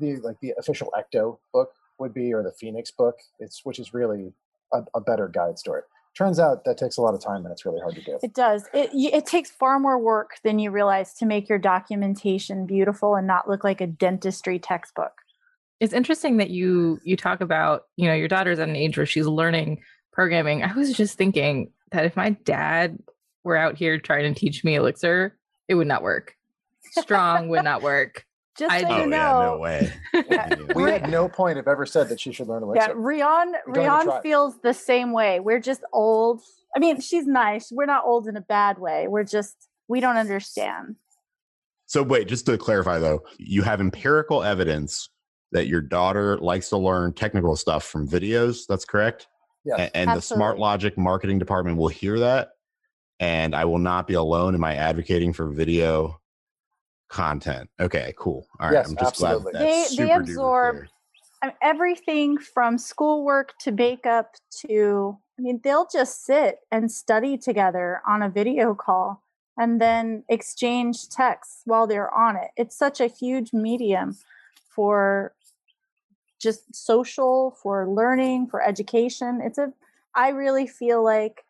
the 0.00 0.16
like 0.16 0.40
the 0.40 0.54
official 0.58 0.92
Ecto 0.98 1.38
book 1.52 1.72
would 1.98 2.14
be 2.14 2.32
or 2.32 2.42
the 2.42 2.52
Phoenix 2.52 2.90
book. 2.90 3.16
It's 3.38 3.64
which 3.64 3.78
is 3.78 3.94
really 3.94 4.32
a, 4.72 4.82
a 4.94 5.00
better 5.00 5.28
guide 5.28 5.58
story. 5.58 5.82
Turns 6.16 6.40
out 6.40 6.64
that 6.64 6.78
takes 6.78 6.96
a 6.96 7.00
lot 7.00 7.14
of 7.14 7.22
time 7.22 7.44
and 7.44 7.52
it's 7.52 7.64
really 7.64 7.80
hard 7.80 7.94
to 7.94 8.02
do. 8.02 8.18
It 8.22 8.34
does. 8.34 8.64
It 8.74 8.90
it 8.92 9.26
takes 9.26 9.50
far 9.50 9.78
more 9.78 9.98
work 9.98 10.38
than 10.42 10.58
you 10.58 10.70
realize 10.70 11.14
to 11.14 11.26
make 11.26 11.48
your 11.48 11.58
documentation 11.58 12.66
beautiful 12.66 13.14
and 13.14 13.26
not 13.26 13.48
look 13.48 13.62
like 13.62 13.80
a 13.80 13.86
dentistry 13.86 14.58
textbook. 14.58 15.12
It's 15.80 15.92
interesting 15.92 16.38
that 16.38 16.50
you 16.50 16.98
you 17.04 17.16
talk 17.16 17.40
about, 17.40 17.84
you 17.96 18.08
know, 18.08 18.14
your 18.14 18.26
daughter's 18.26 18.58
at 18.58 18.68
an 18.68 18.74
age 18.76 18.96
where 18.96 19.06
she's 19.06 19.26
learning 19.26 19.82
programming. 20.12 20.64
I 20.64 20.72
was 20.72 20.92
just 20.92 21.16
thinking 21.16 21.70
that 21.92 22.04
if 22.04 22.16
my 22.16 22.30
dad 22.30 22.98
were 23.44 23.56
out 23.56 23.76
here 23.76 23.98
trying 23.98 24.32
to 24.32 24.38
teach 24.38 24.64
me 24.64 24.74
Elixir, 24.74 25.38
it 25.68 25.76
would 25.76 25.86
not 25.86 26.02
work. 26.02 26.34
Strong 26.98 27.48
would 27.50 27.62
not 27.62 27.82
work. 27.82 28.24
Just 28.58 28.72
I- 28.72 28.80
so 28.82 28.88
Oh 28.88 28.96
you 28.96 29.00
yeah, 29.02 29.06
know, 29.06 29.40
no 29.54 29.58
way. 29.58 29.92
Yeah. 30.30 30.54
We 30.74 30.82
had 30.90 31.10
no 31.10 31.28
point 31.28 31.56
have 31.56 31.68
ever 31.68 31.86
said 31.86 32.08
that 32.08 32.20
she 32.20 32.32
should 32.32 32.48
learn 32.48 32.62
Yeah, 32.74 32.86
Elixir. 32.86 32.94
Rion 32.96 33.52
We 33.66 33.72
don't 33.74 33.84
even 34.00 34.08
Rion 34.08 34.22
feels 34.22 34.58
the 34.62 34.74
same 34.74 35.12
way. 35.12 35.40
We're 35.40 35.60
just 35.60 35.82
old. 35.92 36.42
I 36.74 36.78
mean, 36.80 37.00
she's 37.00 37.26
nice. 37.26 37.70
We're 37.70 37.86
not 37.86 38.04
old 38.04 38.26
in 38.26 38.36
a 38.36 38.40
bad 38.40 38.78
way. 38.78 39.06
We're 39.08 39.24
just 39.24 39.68
we 39.86 40.00
don't 40.00 40.16
understand. 40.16 40.96
So 41.86 42.02
wait, 42.02 42.28
just 42.28 42.46
to 42.46 42.58
clarify 42.58 42.98
though, 42.98 43.22
you 43.38 43.62
have 43.62 43.80
empirical 43.80 44.42
evidence 44.42 45.08
that 45.52 45.66
your 45.66 45.80
daughter 45.80 46.36
likes 46.38 46.68
to 46.70 46.76
learn 46.76 47.14
technical 47.14 47.56
stuff 47.56 47.84
from 47.84 48.06
videos. 48.06 48.66
That's 48.68 48.84
correct. 48.84 49.28
Yeah. 49.64 49.76
A- 49.78 49.96
And, 49.96 50.10
the 50.10 50.20
Smart 50.20 50.58
Logic 50.58 50.96
marketing 50.98 51.38
department 51.38 51.78
will 51.78 51.88
hear 51.88 52.18
that, 52.18 52.50
and 53.20 53.54
I 53.54 53.64
will 53.64 53.78
not 53.78 54.06
be 54.06 54.14
alone 54.14 54.54
in 54.54 54.60
my 54.60 54.74
advocating 54.74 55.32
for 55.32 55.48
video 55.48 56.20
content. 57.08 57.68
Okay, 57.80 58.14
cool. 58.18 58.46
All 58.60 58.68
right, 58.68 58.74
Yes, 58.74 58.88
I'm 58.90 58.96
just 58.96 59.06
absolutely. 59.20 59.52
glad 59.52 59.62
that's 59.66 59.90
They- 59.96 60.04
they 60.06 60.08
super 60.12 60.20
duper 60.20 60.28
absorb- 60.30 60.74
clear. 60.76 60.88
Everything 61.62 62.36
from 62.38 62.78
schoolwork 62.78 63.56
to 63.60 63.70
makeup 63.72 64.34
to 64.66 65.18
I 65.38 65.40
mean, 65.42 65.60
they'll 65.62 65.86
just 65.86 66.24
sit 66.24 66.58
and 66.72 66.90
study 66.90 67.38
together 67.38 68.02
on 68.04 68.22
a 68.22 68.28
video 68.28 68.74
call 68.74 69.22
and 69.56 69.80
then 69.80 70.24
exchange 70.28 71.08
texts 71.08 71.62
while 71.64 71.86
they're 71.86 72.12
on 72.12 72.34
it. 72.34 72.50
It's 72.56 72.74
such 72.76 73.00
a 73.00 73.06
huge 73.06 73.52
medium 73.52 74.16
for 74.68 75.32
just 76.40 76.74
social, 76.74 77.52
for 77.62 77.88
learning, 77.88 78.48
for 78.48 78.60
education. 78.62 79.40
It's 79.40 79.58
a 79.58 79.72
I 80.16 80.30
really 80.30 80.66
feel 80.66 81.04
like 81.04 81.44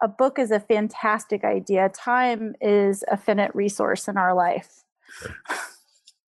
a 0.00 0.06
book 0.06 0.38
is 0.38 0.52
a 0.52 0.60
fantastic 0.60 1.42
idea. 1.42 1.88
Time 1.88 2.54
is 2.60 3.02
a 3.08 3.16
finite 3.16 3.54
resource 3.56 4.06
in 4.06 4.16
our 4.16 4.34
life. 4.34 4.81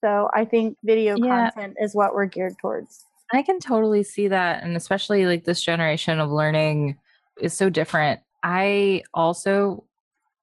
So 0.04 0.28
I 0.34 0.44
think 0.44 0.76
video 0.84 1.16
Yeah. 1.16 1.50
content 1.50 1.76
is 1.80 1.94
what 1.94 2.14
we're 2.14 2.26
geared 2.26 2.58
towards. 2.60 3.06
I 3.32 3.40
can 3.40 3.58
totally 3.58 4.02
see 4.02 4.28
that. 4.28 4.62
And 4.62 4.76
especially 4.76 5.24
like 5.24 5.44
this 5.44 5.62
generation 5.62 6.20
of 6.20 6.30
learning 6.30 6.98
is 7.40 7.54
so 7.54 7.70
different. 7.70 8.20
I 8.42 9.02
also, 9.14 9.84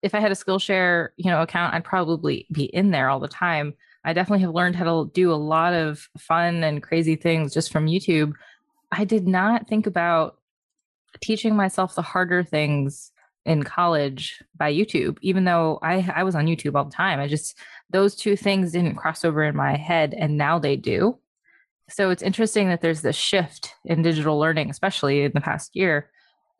if 0.02 0.16
I 0.16 0.20
had 0.20 0.32
a 0.32 0.36
Skillshare, 0.36 1.10
you 1.18 1.30
know, 1.30 1.44
account, 1.44 1.76
I'd 1.76 1.84
probably 1.84 2.48
be 2.52 2.64
in 2.64 2.90
there 2.90 3.08
all 3.08 3.20
the 3.20 3.28
time. 3.28 3.76
I 4.04 4.14
definitely 4.14 4.42
have 4.42 4.56
learned 4.56 4.76
how 4.76 4.86
to 5.04 5.12
do 5.12 5.32
a 5.32 5.36
lot 5.36 5.74
of 5.74 6.10
fun 6.18 6.64
and 6.64 6.82
crazy 6.82 7.16
things 7.16 7.54
just 7.54 7.72
from 7.72 7.86
YouTube. 7.86 8.34
I 8.92 9.06
did 9.06 9.28
not 9.28 9.68
think 9.68 9.86
about 9.86 10.40
teaching 11.22 11.56
myself 11.56 11.94
the 11.94 12.02
harder 12.02 12.44
things 12.44 13.12
in 13.46 13.64
college 13.64 14.44
by 14.56 14.74
YouTube, 14.74 15.18
even 15.22 15.46
though 15.46 15.80
I 15.82 16.12
I 16.16 16.24
was 16.24 16.36
on 16.36 16.48
YouTube 16.48 16.76
all 16.76 16.86
the 16.86 16.92
time. 16.92 17.20
I 17.20 17.28
just 17.28 17.58
those 17.92 18.16
two 18.16 18.36
things 18.36 18.72
didn't 18.72 18.96
cross 18.96 19.26
over 19.26 19.44
in 19.44 19.56
my 19.56 19.76
head, 19.76 20.14
and 20.14 20.38
now 20.38 20.60
they 20.60 20.76
do 20.76 21.18
so 21.90 22.10
it's 22.10 22.24
interesting 22.24 22.70
that 22.70 22.80
there's 22.80 23.02
this 23.02 23.18
shift 23.18 23.76
in 23.84 24.02
digital 24.02 24.40
learning 24.40 24.70
especially 24.70 25.24
in 25.24 25.32
the 25.34 25.42
past 25.42 25.76
year 25.76 26.10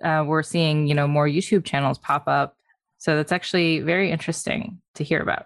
uh, 0.04 0.26
we're 0.28 0.44
seeing 0.44 0.88
you 0.88 0.94
know 0.94 1.08
more 1.08 1.26
youtube 1.26 1.64
channels 1.64 1.98
pop 1.98 2.28
up 2.28 2.58
so 2.98 3.16
that's 3.16 3.32
actually 3.32 3.80
very 3.80 4.12
interesting 4.12 4.82
to 4.94 5.06
hear 5.06 5.22
about 5.22 5.46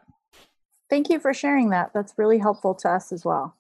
Thank 0.90 1.10
you 1.10 1.20
for 1.20 1.34
sharing 1.34 1.70
that. 1.72 1.92
That's 1.94 2.14
really 2.18 2.38
helpful 2.38 2.76
to 2.76 2.90
us 2.90 3.12
as 3.12 3.26
well. 3.26 3.56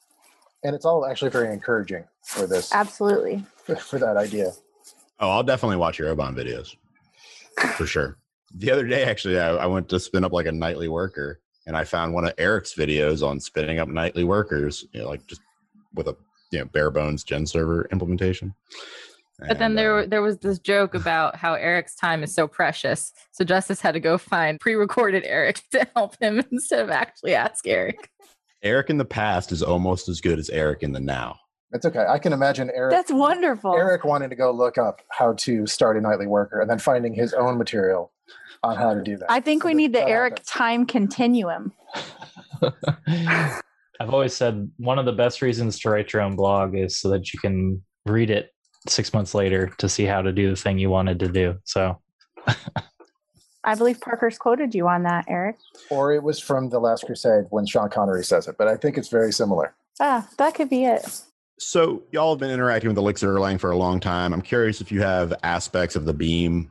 And 0.64 0.76
it's 0.76 0.86
all 0.86 1.06
actually 1.06 1.32
very 1.32 1.54
encouraging 1.54 2.06
for 2.24 2.48
this 2.48 2.74
Absolutely. 2.74 3.46
for 3.80 4.00
that 4.00 4.18
idea. 4.18 4.52
Oh, 5.20 5.30
I'll 5.30 5.44
definitely 5.44 5.78
watch 5.78 5.98
your 5.98 6.10
Oban 6.10 6.36
videos 6.36 6.76
for 7.76 7.86
sure. 7.86 8.18
The 8.54 8.72
other 8.72 8.88
day, 8.88 9.04
actually, 9.04 9.40
I, 9.40 9.50
I 9.50 9.66
went 9.66 9.90
to 9.90 10.00
spin 10.00 10.24
up 10.24 10.32
like 10.32 10.46
a 10.46 10.52
nightly 10.52 10.88
worker, 10.88 11.42
and 11.66 11.76
I 11.76 11.84
found 11.84 12.14
one 12.14 12.26
of 12.26 12.34
Eric's 12.38 12.74
videos 12.74 13.26
on 13.26 13.40
spinning 13.40 13.80
up 13.80 13.88
nightly 13.88 14.24
workers, 14.24 14.86
you 14.92 15.02
know, 15.02 15.10
like 15.10 15.26
just 15.28 15.42
with 15.94 16.08
a 16.08 16.16
you 16.52 16.60
know 16.60 16.66
bare 16.66 16.92
bones 16.92 17.24
gen 17.24 17.46
server 17.46 17.88
implementation. 17.92 18.54
but 19.48 19.60
then 19.60 19.76
there 19.76 20.00
uh, 20.00 20.06
there 20.06 20.22
was 20.22 20.38
this 20.38 20.60
joke 20.60 20.94
about 21.02 21.36
how 21.36 21.54
eric's 21.56 21.96
time 21.96 22.24
is 22.24 22.34
so 22.34 22.48
precious 22.48 23.12
so 23.32 23.44
Justus 23.44 23.82
had 23.82 23.94
to 23.94 24.00
go 24.00 24.18
find 24.18 24.60
pre-recorded 24.62 25.24
eric 25.26 25.62
to 25.72 25.86
help 25.96 26.16
him 26.22 26.42
instead 26.52 26.80
of 26.80 26.90
actually 26.90 27.36
ask 27.36 27.68
eric 27.68 28.10
Eric 28.64 28.90
in 28.90 28.98
the 28.98 29.06
past 29.06 29.52
is 29.52 29.62
almost 29.62 30.10
as 30.10 30.20
good 30.20 30.40
as 30.40 30.50
Eric 30.50 30.82
in 30.82 30.92
the 30.92 31.00
now. 31.00 31.38
It's 31.72 31.86
okay. 31.86 32.04
I 32.10 32.18
can 32.18 32.34
imagine 32.34 32.72
Eric 32.74 32.92
That's 32.92 33.12
wonderful. 33.12 33.76
Eric 33.76 34.04
wanting 34.04 34.32
to 34.32 34.36
go 34.36 34.50
look 34.50 34.80
up 34.80 35.02
how 35.10 35.34
to 35.34 35.68
start 35.68 35.98
a 35.98 36.02
nightly 36.02 36.26
worker 36.26 36.62
and 36.62 36.70
then 36.70 36.80
finding 36.80 37.14
his 37.14 37.32
own 37.34 37.60
material 37.60 38.12
on 38.66 38.76
how 38.76 38.94
to 38.94 39.02
do 39.02 39.18
that. 39.18 39.32
I 39.32 39.40
think 39.40 39.64
we 39.64 39.72
So 39.72 39.74
that- 39.74 39.78
need 39.78 39.94
the 39.94 40.08
Eric 40.08 40.34
happens. 40.34 40.48
time 40.48 40.86
continuum. 40.86 41.72
I've 43.08 44.10
always 44.14 44.34
said 44.36 44.70
one 44.78 45.00
of 45.00 45.06
the 45.06 45.14
best 45.14 45.42
reasons 45.42 45.80
to 45.80 45.90
write 45.90 46.12
your 46.12 46.22
own 46.22 46.36
blog 46.36 46.76
is 46.76 46.98
so 46.98 47.10
that 47.10 47.34
you 47.34 47.40
can 47.40 47.82
read 48.06 48.30
it 48.30 48.52
six 48.88 49.14
months 49.14 49.34
later 49.34 49.72
to 49.78 49.88
see 49.88 50.04
how 50.04 50.22
to 50.22 50.32
do 50.32 50.50
the 50.50 50.56
thing 50.56 50.78
you 50.78 50.90
wanted 50.90 51.20
to 51.20 51.28
do. 51.30 51.56
So 51.64 52.00
I 53.64 53.74
believe 53.76 54.00
Parker's 54.02 54.38
quoted 54.38 54.76
you 54.76 54.88
on 54.88 55.04
that, 55.04 55.26
Eric. 55.28 55.58
Or 55.90 56.14
it 56.14 56.22
was 56.22 56.40
from 56.40 56.70
The 56.70 56.80
Last 56.80 57.06
Crusade 57.06 57.46
when 57.50 57.66
Sean 57.66 57.90
Connery 57.90 58.24
says 58.24 58.48
it, 58.48 58.58
but 58.58 58.68
I 58.68 58.76
think 58.76 58.98
it's 58.98 59.08
very 59.10 59.32
similar. 59.32 59.74
Ah, 60.00 60.28
that 60.38 60.54
could 60.54 60.70
be 60.70 60.86
it. 60.86 61.22
So 61.58 62.04
y'all 62.12 62.34
have 62.34 62.40
been 62.40 62.52
interacting 62.52 62.90
with 62.90 62.98
Elixir 62.98 63.34
Erlang 63.34 63.60
for 63.60 63.72
a 63.72 63.78
long 63.78 64.00
time. 64.02 64.34
I'm 64.34 64.42
curious 64.42 64.82
if 64.82 64.92
you 64.92 65.02
have 65.02 65.34
aspects 65.42 65.96
of 65.96 66.06
the 66.06 66.14
beam 66.14 66.70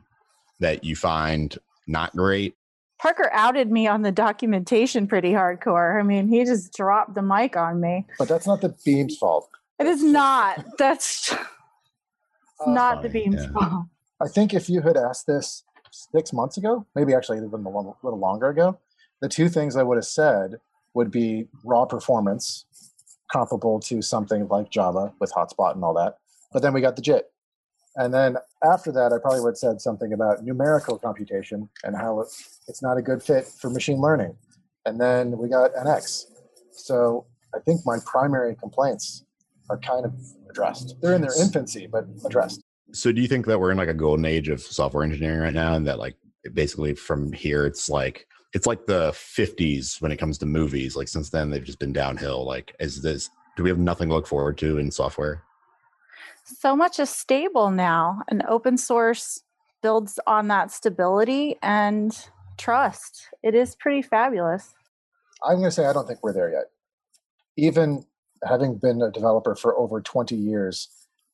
that 0.59 0.83
you 0.83 0.95
find 0.95 1.57
not 1.87 2.15
great. 2.15 2.55
Parker 2.99 3.29
outed 3.33 3.71
me 3.71 3.87
on 3.87 4.03
the 4.03 4.11
documentation 4.11 5.07
pretty 5.07 5.31
hardcore. 5.31 5.99
I 5.99 6.03
mean, 6.03 6.27
he 6.27 6.43
just 6.45 6.73
dropped 6.73 7.13
the 7.13 7.21
mic 7.21 7.57
on 7.57 7.81
me. 7.81 8.05
But 8.17 8.29
that's 8.29 8.47
not 8.47 8.61
the 8.61 8.75
beam's 8.85 9.17
fault. 9.17 9.49
It 9.79 9.87
is 9.87 10.03
not. 10.03 10.65
That's 10.77 11.33
Uh, 12.59 12.71
not 12.71 13.01
the 13.01 13.09
beam's 13.09 13.43
yeah. 13.43 13.51
fault. 13.51 13.85
I 14.21 14.27
think 14.29 14.53
if 14.53 14.69
you 14.69 14.81
had 14.81 14.95
asked 14.95 15.27
this 15.27 15.63
six 15.91 16.31
months 16.31 16.55
ago, 16.55 16.85
maybe 16.95 17.13
actually 17.13 17.37
even 17.37 17.49
a 17.51 17.57
little, 17.57 17.97
little 18.01 18.19
longer 18.19 18.47
ago, 18.47 18.79
the 19.21 19.27
two 19.27 19.49
things 19.49 19.75
I 19.75 19.83
would 19.83 19.97
have 19.97 20.05
said 20.05 20.55
would 20.93 21.11
be 21.11 21.47
raw 21.63 21.85
performance, 21.85 22.65
comparable 23.31 23.79
to 23.81 24.01
something 24.01 24.47
like 24.47 24.69
Java 24.69 25.13
with 25.19 25.33
hotspot 25.33 25.75
and 25.75 25.83
all 25.83 25.93
that. 25.95 26.17
But 26.53 26.61
then 26.61 26.73
we 26.73 26.81
got 26.81 26.95
the 26.95 27.01
JIT. 27.01 27.29
And 27.95 28.13
then 28.13 28.37
after 28.63 28.91
that, 28.91 29.13
I 29.13 29.17
probably 29.19 29.41
would 29.41 29.51
have 29.51 29.57
said 29.57 29.81
something 29.81 30.13
about 30.13 30.43
numerical 30.43 30.97
computation 30.97 31.69
and 31.83 31.95
how 31.95 32.21
it, 32.21 32.27
it's 32.67 32.81
not 32.81 32.97
a 32.97 33.01
good 33.01 33.23
fit 33.23 33.45
for 33.45 33.69
machine 33.69 34.01
learning. 34.01 34.35
And 34.85 34.99
then 34.99 35.37
we 35.37 35.47
got 35.47 35.73
NX. 35.73 36.25
So 36.71 37.25
I 37.55 37.59
think 37.59 37.81
my 37.85 37.97
primary 38.05 38.55
complaints 38.55 39.23
are 39.69 39.77
kind 39.77 40.05
of 40.05 40.13
addressed. 40.49 40.95
They're 41.01 41.15
in 41.15 41.21
their 41.21 41.41
infancy, 41.41 41.87
but 41.87 42.05
addressed. 42.25 42.61
So 42.91 43.11
do 43.11 43.21
you 43.21 43.27
think 43.27 43.45
that 43.47 43.59
we're 43.59 43.71
in 43.71 43.77
like 43.77 43.89
a 43.89 43.93
golden 43.93 44.25
age 44.25 44.49
of 44.49 44.61
software 44.61 45.03
engineering 45.03 45.39
right 45.39 45.53
now 45.53 45.73
and 45.73 45.87
that 45.87 45.99
like 45.99 46.15
basically 46.53 46.93
from 46.93 47.31
here 47.33 47.65
it's 47.65 47.89
like 47.89 48.27
it's 48.53 48.67
like 48.67 48.85
the 48.85 49.11
50s 49.11 49.99
when 50.01 50.11
it 50.11 50.17
comes 50.17 50.37
to 50.37 50.45
movies 50.45 50.95
like 50.95 51.07
since 51.07 51.29
then 51.31 51.49
they've 51.49 51.63
just 51.63 51.79
been 51.79 51.91
downhill 51.91 52.45
like 52.45 52.75
is 52.79 53.01
this 53.01 53.31
do 53.57 53.63
we 53.63 53.69
have 53.69 53.79
nothing 53.79 54.09
to 54.09 54.13
look 54.13 54.27
forward 54.27 54.57
to 54.59 54.77
in 54.77 54.91
software 54.91 55.44
so 56.45 56.75
much 56.75 56.99
is 56.99 57.09
stable 57.09 57.71
now 57.71 58.21
and 58.27 58.43
open 58.47 58.77
source 58.77 59.41
builds 59.81 60.19
on 60.25 60.47
that 60.47 60.71
stability 60.71 61.57
and 61.61 62.17
trust. 62.57 63.27
It 63.43 63.55
is 63.55 63.75
pretty 63.75 64.01
fabulous. 64.01 64.73
I'm 65.43 65.57
going 65.57 65.65
to 65.65 65.71
say 65.71 65.85
i 65.85 65.93
don't 65.93 66.07
think 66.07 66.23
we're 66.23 66.33
there 66.33 66.51
yet. 66.51 66.71
Even 67.57 68.05
having 68.47 68.75
been 68.75 69.01
a 69.01 69.11
developer 69.11 69.55
for 69.55 69.77
over 69.77 70.01
20 70.01 70.35
years 70.35 70.89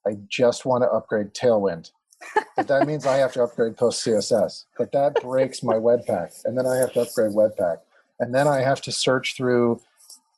i 0.07 0.12
just 0.28 0.66
want 0.66 0.84
to 0.84 0.89
upgrade 0.89 1.34
tailwind. 1.34 1.91
But 2.55 2.68
that 2.68 2.88
means 2.88 3.05
i 3.05 3.18
have 3.18 3.34
to 3.34 3.43
upgrade 3.43 3.76
PostCSS 3.76 4.66
but 4.78 4.91
that 4.91 5.22
breaks 5.22 5.62
my 5.64 5.76
webpack 5.76 6.43
and 6.45 6.57
then 6.57 6.66
i 6.66 6.78
have 6.78 6.93
to 6.93 7.01
upgrade 7.01 7.32
webpack. 7.32 7.78
And 8.20 8.34
then 8.34 8.47
i 8.47 8.62
have 8.62 8.82
to 8.82 8.91
search 8.91 9.36
through 9.36 9.82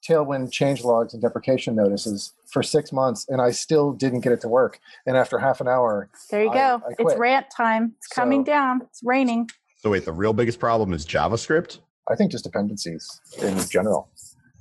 tailwind 0.07 0.51
change 0.51 0.83
logs 0.83 1.13
and 1.13 1.21
deprecation 1.21 1.75
notices 1.75 2.33
for 2.51 2.61
six 2.61 2.91
months 2.91 3.25
and 3.29 3.41
I 3.41 3.51
still 3.51 3.93
didn't 3.93 4.21
get 4.21 4.31
it 4.33 4.41
to 4.41 4.47
work. 4.47 4.79
And 5.05 5.15
after 5.17 5.39
half 5.39 5.61
an 5.61 5.67
hour, 5.67 6.09
there 6.29 6.43
you 6.43 6.49
I- 6.49 6.53
go. 6.53 6.81
I 6.87 6.93
it's 6.99 7.15
rant 7.15 7.47
time. 7.55 7.93
It's 7.97 8.07
coming 8.07 8.43
down. 8.43 8.81
It's 8.83 9.01
raining. 9.03 9.49
so 9.77 9.89
wait 9.89 10.05
the 10.05 10.11
real 10.13 10.33
biggest 10.33 10.59
problem 10.59 10.93
is 10.93 11.05
javascript 11.05 11.79
I 12.09 12.15
think 12.15 12.31
just 12.31 12.43
dependencies 12.43 13.07
in 13.41 13.57
general. 13.69 14.09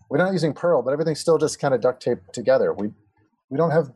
We're 0.09 0.19
not 0.19 0.33
using 0.33 0.53
Perl, 0.53 0.83
but 0.83 0.93
everything's 0.93 1.21
still 1.21 1.39
just 1.39 1.59
kind 1.59 1.75
of 1.75 1.81
duct 1.81 2.03
taped 2.03 2.33
together. 2.33 2.73
We 2.73 2.91
we 3.51 3.57
don't 3.57 3.71
have 3.71 3.91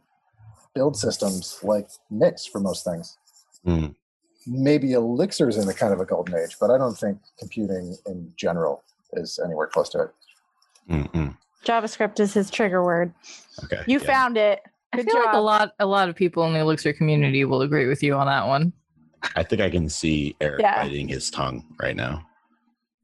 build 0.75 0.97
systems 0.97 1.59
like 1.63 1.89
Nix 2.11 2.45
for 2.47 2.61
most 2.61 2.85
things. 2.85 3.17
Hmm. 3.65 3.87
Maybe 4.47 4.93
Elixir's 4.93 5.57
in 5.57 5.69
a 5.69 5.73
kind 5.73 5.93
of 5.93 6.01
a 6.01 6.05
golden 6.05 6.37
age, 6.37 6.57
but 6.61 6.71
I 6.71 6.79
don't 6.79 6.97
think 6.97 7.19
computing 7.39 7.97
in 8.07 8.33
general 8.37 8.83
is 9.15 9.39
anywhere 9.45 9.67
close 9.67 9.89
to 9.91 10.01
it. 10.03 10.11
Mm-mm. 10.91 11.37
JavaScript 11.65 12.21
is 12.21 12.33
his 12.35 12.51
trigger 12.51 12.85
word. 12.85 13.13
okay 13.65 13.83
You 13.87 13.99
yeah. 14.01 14.07
found 14.07 14.37
it. 14.37 14.61
I 14.93 14.99
Good 14.99 15.07
feel 15.11 15.25
like 15.25 15.35
a 15.35 15.39
lot 15.41 15.73
a 15.81 15.87
lot 15.87 16.09
of 16.09 16.15
people 16.17 16.45
in 16.47 16.53
the 16.55 16.61
Elixir 16.61 16.93
community 16.93 17.45
will 17.45 17.63
agree 17.63 17.87
with 17.87 18.03
you 18.03 18.15
on 18.15 18.27
that 18.27 18.47
one. 18.47 18.73
i 19.35 19.43
think 19.43 19.61
i 19.61 19.69
can 19.69 19.89
see 19.89 20.37
eric 20.41 20.61
Yeah. 20.61 20.83
biting 20.83 21.09
his 21.09 21.29
tongue 21.31 21.65
right 21.81 21.97
now 21.97 22.25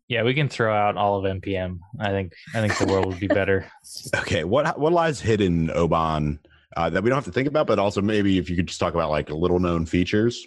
Yeah, 0.08 0.22
we 0.22 0.34
can 0.34 0.48
throw 0.48 0.72
out 0.74 0.96
all 0.96 1.16
of 1.18 1.24
npm. 1.40 1.80
I 1.98 2.10
think 2.10 2.32
I 2.54 2.60
think 2.60 2.78
the 2.78 2.86
world 2.86 3.06
would 3.06 3.18
be 3.20 3.26
better. 3.28 3.66
okay 4.16 4.44
what 4.44 4.78
what 4.78 4.92
lies 4.92 5.20
hidden 5.20 5.70
oban 5.74 6.38
uh, 6.76 6.88
that 6.90 7.02
we 7.02 7.10
don't 7.10 7.16
have 7.16 7.24
to 7.24 7.32
think 7.32 7.48
about 7.48 7.66
but 7.66 7.78
also 7.78 8.00
maybe 8.00 8.38
if 8.38 8.48
you 8.48 8.56
could 8.56 8.68
just 8.68 8.78
talk 8.80 8.94
about 8.94 9.10
like 9.10 9.28
little 9.30 9.58
known 9.58 9.84
features 9.86 10.46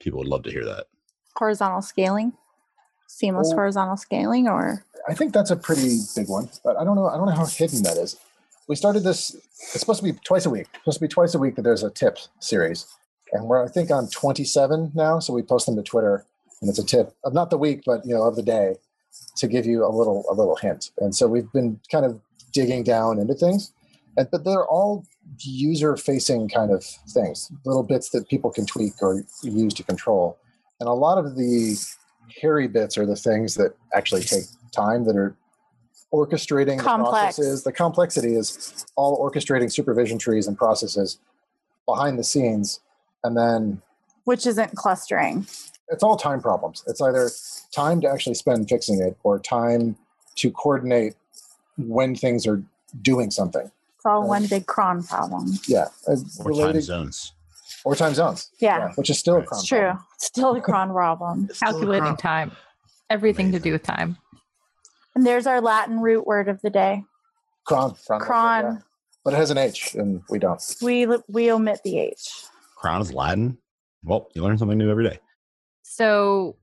people 0.00 0.18
would 0.18 0.28
love 0.28 0.42
to 0.42 0.50
hear 0.50 0.64
that 0.64 0.86
horizontal 1.36 1.82
scaling, 1.82 2.32
seamless 3.08 3.50
Oh. 3.52 3.56
horizontal 3.56 3.96
scaling, 3.96 4.46
or 4.46 4.84
I 5.08 5.14
think 5.14 5.32
that's 5.32 5.50
a 5.50 5.56
pretty 5.56 5.98
big 6.16 6.28
one, 6.28 6.48
but 6.64 6.76
I 6.76 6.84
don't 6.84 6.96
know. 6.96 7.06
I 7.06 7.16
don't 7.16 7.26
know 7.26 7.34
how 7.34 7.46
hidden 7.46 7.82
that 7.82 7.96
is. 7.96 8.16
We 8.68 8.76
started 8.76 9.00
this. 9.00 9.34
It's 9.34 9.80
supposed 9.80 10.00
to 10.00 10.12
be 10.12 10.18
twice 10.24 10.46
a 10.46 10.50
week. 10.50 10.66
It's 10.72 10.80
supposed 10.80 10.98
to 10.98 11.04
be 11.04 11.08
twice 11.08 11.34
a 11.34 11.38
week 11.38 11.56
that 11.56 11.62
there's 11.62 11.82
a 11.82 11.90
tip 11.90 12.18
series, 12.40 12.86
and 13.32 13.44
we're 13.44 13.62
I 13.62 13.68
think 13.68 13.90
on 13.90 14.08
27 14.08 14.92
now. 14.94 15.18
So 15.18 15.34
we 15.34 15.42
post 15.42 15.66
them 15.66 15.76
to 15.76 15.82
Twitter, 15.82 16.24
and 16.60 16.70
it's 16.70 16.78
a 16.78 16.84
tip 16.84 17.14
of 17.24 17.34
not 17.34 17.50
the 17.50 17.58
week, 17.58 17.82
but 17.84 18.04
you 18.06 18.14
know 18.14 18.22
of 18.22 18.36
the 18.36 18.42
day, 18.42 18.76
to 19.36 19.46
give 19.46 19.66
you 19.66 19.84
a 19.84 19.92
little 19.92 20.24
a 20.30 20.34
little 20.34 20.56
hint. 20.56 20.90
And 20.98 21.14
so 21.14 21.26
we've 21.26 21.50
been 21.52 21.80
kind 21.92 22.06
of 22.06 22.20
digging 22.52 22.82
down 22.82 23.18
into 23.18 23.34
things, 23.34 23.72
and 24.16 24.28
but 24.30 24.44
they're 24.44 24.66
all 24.66 25.04
user 25.40 25.96
facing 25.96 26.48
kind 26.48 26.70
of 26.70 26.84
things, 26.84 27.50
little 27.64 27.82
bits 27.82 28.10
that 28.10 28.28
people 28.28 28.50
can 28.50 28.64
tweak 28.64 28.94
or 29.02 29.24
use 29.42 29.74
to 29.74 29.82
control. 29.82 30.38
And 30.80 30.88
a 30.88 30.92
lot 30.92 31.18
of 31.18 31.36
the 31.36 31.76
hairy 32.40 32.68
bits 32.68 32.96
are 32.96 33.06
the 33.06 33.16
things 33.16 33.54
that 33.56 33.74
actually 33.94 34.22
take 34.22 34.44
time 34.74 35.04
that 35.04 35.16
are 35.16 35.34
orchestrating 36.12 36.76
the 36.78 36.82
Complex. 36.82 37.36
processes. 37.36 37.64
The 37.64 37.72
complexity 37.72 38.34
is 38.36 38.86
all 38.96 39.18
orchestrating 39.18 39.72
supervision 39.72 40.18
trees 40.18 40.46
and 40.46 40.56
processes 40.56 41.18
behind 41.86 42.18
the 42.18 42.24
scenes. 42.24 42.80
And 43.24 43.36
then 43.36 43.80
which 44.24 44.46
isn't 44.46 44.74
clustering. 44.76 45.46
it's 45.88 46.02
all 46.02 46.16
time 46.16 46.40
problems. 46.40 46.82
It's 46.86 47.00
either 47.00 47.30
time 47.74 48.00
to 48.02 48.08
actually 48.10 48.34
spend 48.34 48.68
fixing 48.68 49.00
it 49.00 49.16
or 49.22 49.38
time 49.38 49.96
to 50.36 50.50
coordinate 50.50 51.14
when 51.76 52.14
things 52.14 52.46
are 52.46 52.62
doing 53.02 53.30
something. 53.30 53.70
It's 53.96 54.06
all 54.06 54.20
Right. 54.20 54.28
one 54.28 54.46
big 54.46 54.66
cron 54.66 55.02
problem. 55.02 55.52
Yeah. 55.66 55.88
uh, 56.06 56.12
or 56.12 56.16
time 56.16 56.46
related- 56.46 56.82
zones 56.82 57.32
or 57.84 57.94
time 57.96 58.14
zones. 58.14 58.50
Yeah, 58.60 58.92
Which 58.94 59.10
is 59.10 59.18
still 59.18 59.34
a 59.34 59.38
Right. 59.38 59.48
cron 59.48 59.58
it's 59.60 59.68
true. 59.68 59.78
problem. 59.80 60.04
It's 60.14 60.26
still 60.26 60.56
a 60.56 60.60
cron 60.60 60.90
problem. 60.90 61.48
Calculating 61.60 62.16
time. 62.16 62.52
Everything 63.10 63.52
to 63.52 63.58
do 63.58 63.72
with 63.72 63.82
time. 63.82 64.16
And 65.14 65.24
there's 65.26 65.46
our 65.46 65.60
Latin 65.60 66.00
root 66.00 66.26
word 66.26 66.48
of 66.48 66.60
the 66.62 66.70
day. 66.70 67.02
Cron. 67.66 67.94
Cron. 68.06 68.20
Cron. 68.20 68.64
yeah. 68.64 68.78
But 69.24 69.32
it 69.34 69.36
has 69.36 69.50
an 69.50 69.58
H 69.58 69.94
and 69.94 70.22
we 70.28 70.38
don't. 70.38 70.60
We 70.82 71.06
we 71.28 71.50
omit 71.50 71.80
the 71.84 71.98
H. 71.98 72.44
crown 72.76 73.00
is 73.00 73.12
latin 73.14 73.56
well 74.02 74.28
you 74.34 74.42
learn 74.42 74.58
something 74.58 74.76
new 74.76 74.90
every 74.90 75.08
day 75.08 75.18
So 75.82 76.56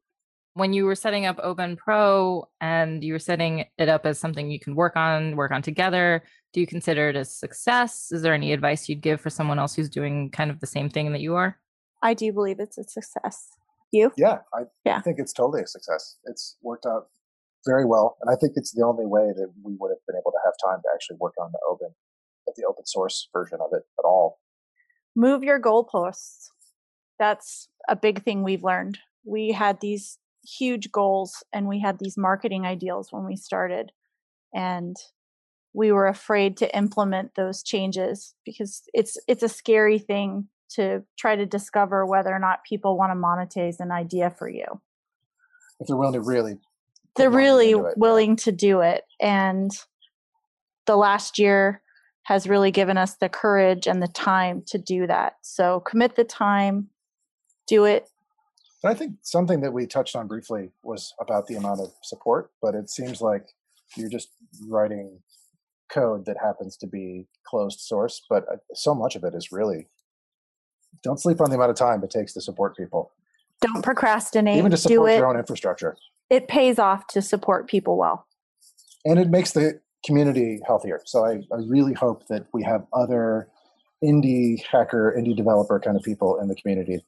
when 0.53 0.73
you 0.73 0.85
were 0.85 0.93
setting 0.95 1.25
up 1.25 1.39
Oban 1.41 1.75
Pro 1.77 2.47
and 2.59 3.03
you 3.03 3.13
were 3.13 3.19
setting 3.19 3.65
it 3.79 3.89
up 3.89 4.05
as 4.05 4.19
something 4.19 4.51
you 4.51 4.59
can 4.59 4.75
work 4.75 4.95
on, 4.97 5.35
work 5.37 5.51
on 5.51 5.61
together, 5.61 6.23
do 6.53 6.59
you 6.59 6.67
consider 6.67 7.07
it 7.09 7.15
a 7.15 7.23
success? 7.23 8.11
Is 8.11 8.21
there 8.21 8.33
any 8.33 8.51
advice 8.51 8.89
you'd 8.89 8.99
give 9.01 9.21
for 9.21 9.29
someone 9.29 9.57
else 9.59 9.73
who's 9.73 9.89
doing 9.89 10.29
kind 10.29 10.51
of 10.51 10.59
the 10.59 10.67
same 10.67 10.89
thing 10.89 11.13
that 11.13 11.21
you 11.21 11.35
are? 11.35 11.57
I 12.03 12.13
do 12.13 12.33
believe 12.33 12.59
it's 12.59 12.77
a 12.77 12.83
success. 12.83 13.47
You? 13.91 14.11
Yeah, 14.17 14.39
I 14.53 14.63
Yeah. 14.85 14.99
think 15.01 15.19
it's 15.19 15.31
totally 15.33 15.63
a 15.63 15.67
success. 15.67 16.17
It's 16.25 16.57
worked 16.61 16.85
out 16.85 17.07
very 17.65 17.85
well, 17.85 18.17
and 18.21 18.33
I 18.33 18.37
think 18.39 18.53
it's 18.55 18.71
the 18.71 18.85
only 18.85 19.05
way 19.05 19.31
that 19.35 19.51
we 19.63 19.75
would 19.79 19.89
have 19.89 20.05
been 20.07 20.15
able 20.15 20.31
to 20.31 20.39
have 20.43 20.53
time 20.63 20.81
to 20.81 20.89
actually 20.93 21.17
work 21.19 21.33
on 21.39 21.51
the 21.51 21.59
open, 21.69 21.89
the 22.55 22.65
open 22.67 22.85
source 22.85 23.29
version 23.33 23.59
of 23.61 23.69
it 23.73 23.83
at 23.99 24.03
all. 24.05 24.39
Move 25.15 25.43
your 25.43 25.59
goalposts. 25.59 26.47
That's 27.19 27.69
a 27.87 27.95
big 27.95 28.23
thing 28.23 28.43
we've 28.43 28.63
learned. 28.63 28.99
We 29.23 29.51
had 29.51 29.79
these 29.79 30.17
huge 30.43 30.91
goals 30.91 31.43
and 31.53 31.67
we 31.67 31.79
had 31.79 31.99
these 31.99 32.17
marketing 32.17 32.65
ideals 32.65 33.09
when 33.11 33.25
we 33.25 33.35
started. 33.35 33.91
And 34.53 34.97
we 35.73 35.91
were 35.91 36.07
afraid 36.07 36.57
to 36.57 36.75
implement 36.75 37.35
those 37.35 37.63
changes 37.63 38.33
because 38.45 38.83
it's 38.93 39.17
it's 39.27 39.43
a 39.43 39.49
scary 39.49 39.99
thing 39.99 40.49
to 40.71 41.03
try 41.17 41.35
to 41.35 41.45
discover 41.45 42.05
whether 42.05 42.33
or 42.33 42.39
not 42.39 42.63
people 42.67 42.97
want 42.97 43.11
to 43.11 43.15
monetize 43.15 43.79
an 43.79 43.91
idea 43.91 44.29
for 44.29 44.49
you. 44.49 44.65
If 45.79 45.87
they're 45.87 45.97
willing 45.97 46.13
to 46.13 46.21
really, 46.21 46.57
they're 47.15 47.29
really 47.29 47.71
into 47.71 47.85
it, 47.85 47.89
yeah. 47.89 47.93
willing 47.97 48.35
to 48.35 48.51
do 48.51 48.81
it 48.81 49.03
and 49.19 49.71
the 50.85 50.95
last 50.95 51.37
year 51.37 51.81
has 52.23 52.47
really 52.47 52.71
given 52.71 52.97
us 52.97 53.15
the 53.15 53.29
courage 53.29 53.87
and 53.87 54.01
the 54.01 54.07
time 54.07 54.63
to 54.67 54.77
do 54.77 55.07
that 55.07 55.35
so 55.41 55.79
commit 55.81 56.15
the 56.15 56.23
time 56.23 56.87
do 57.67 57.85
it 57.85 58.07
But 58.81 58.91
I 58.91 58.93
think 58.95 59.15
something 59.21 59.61
that 59.61 59.73
we 59.73 59.85
touched 59.85 60.15
on 60.15 60.27
briefly 60.27 60.71
was 60.83 61.13
about 61.19 61.47
the 61.47 61.55
amount 61.55 61.81
of 61.81 61.91
support, 62.01 62.51
but 62.61 62.73
it 62.73 62.89
seems 62.89 63.21
like 63.21 63.45
you're 63.95 64.09
just 64.09 64.29
writing 64.67 65.19
code 65.91 66.25
that 66.25 66.37
happens 66.41 66.77
to 66.77 66.87
be 66.87 67.27
closed 67.45 67.79
source, 67.79 68.21
but 68.29 68.45
uh, 68.51 68.57
so 68.73 68.95
much 68.95 69.15
of 69.15 69.23
it 69.23 69.35
is 69.35 69.51
really 69.51 69.87
don't 71.03 71.19
sleep 71.19 71.41
on 71.41 71.49
the 71.49 71.55
amount 71.55 71.71
of 71.71 71.75
time 71.75 72.03
it 72.03 72.09
takes 72.09 72.33
to 72.33 72.41
support 72.41 72.75
people, 72.75 73.11
don't 73.61 73.83
procrastinate 73.83 74.57
even 74.57 74.71
to 74.71 74.77
do 74.77 74.81
support 74.81 75.11
it 75.11 75.17
your 75.17 75.27
own 75.27 75.37
infrastructure. 75.37 75.95
It 76.31 76.47
pays 76.47 76.79
off 76.79 77.05
to 77.07 77.21
support 77.21 77.67
people 77.67 77.97
well 77.97 78.25
and 79.05 79.19
it 79.19 79.29
makes 79.29 79.51
the 79.51 79.79
community 80.05 80.59
healthier. 80.65 81.01
So 81.05 81.25
I, 81.25 81.41
I 81.53 81.59
really 81.67 81.93
hope 81.93 82.27
that 82.27 82.47
we 82.53 82.63
have 82.63 82.85
other 82.93 83.47
indie 84.03 84.63
hacker, 84.63 85.15
indie 85.17 85.35
developer 85.35 85.79
kind 85.79 85.95
of 85.95 86.03
people 86.03 86.39
in 86.39 86.47
the 86.47 86.55
community 86.55 87.03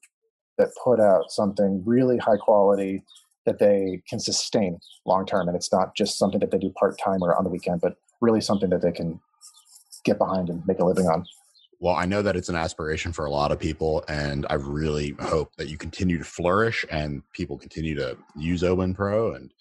that 0.58 0.70
put 0.84 1.00
out 1.00 1.32
something 1.32 1.82
really 1.86 2.18
high 2.18 2.38
quality 2.38 3.04
that 3.46 3.60
they 3.60 4.02
can 4.08 4.20
sustain 4.20 4.80
long 5.06 5.26
term. 5.26 5.48
And 5.48 5.56
it's 5.56 5.72
not 5.72 5.96
just 5.96 6.18
something 6.18 6.40
that 6.40 6.52
they 6.52 6.60
do 6.60 6.72
part 6.80 7.00
time 7.04 7.22
or 7.22 7.36
on 7.36 7.44
the 7.44 7.50
weekend, 7.50 7.82
but 7.82 7.96
really 8.22 8.42
something 8.42 8.70
that 8.70 8.82
they 8.82 8.92
can 8.92 9.20
get 10.06 10.18
behind 10.18 10.50
and 10.50 10.66
make 10.68 10.80
a 10.80 10.86
living 10.86 11.08
on. 11.08 11.26
Well, 11.84 11.96
I 11.96 12.06
know 12.06 12.22
that 12.22 12.38
it's 12.38 12.48
an 12.48 12.56
aspiration 12.56 13.12
for 13.12 13.26
a 13.26 13.30
lot 13.30 13.52
of 13.52 13.60
people, 13.60 14.06
and 14.08 14.46
I 14.50 14.54
really 14.54 15.18
hope 15.20 15.54
that 15.58 15.68
you 15.68 15.78
continue 15.78 16.18
to 16.18 16.24
flourish 16.24 16.86
and 16.90 17.30
people 17.34 17.58
continue 17.58 17.94
to 17.96 18.18
use 18.38 18.64
Oban 18.64 18.94
Pro, 18.94 19.34
and 19.34 19.52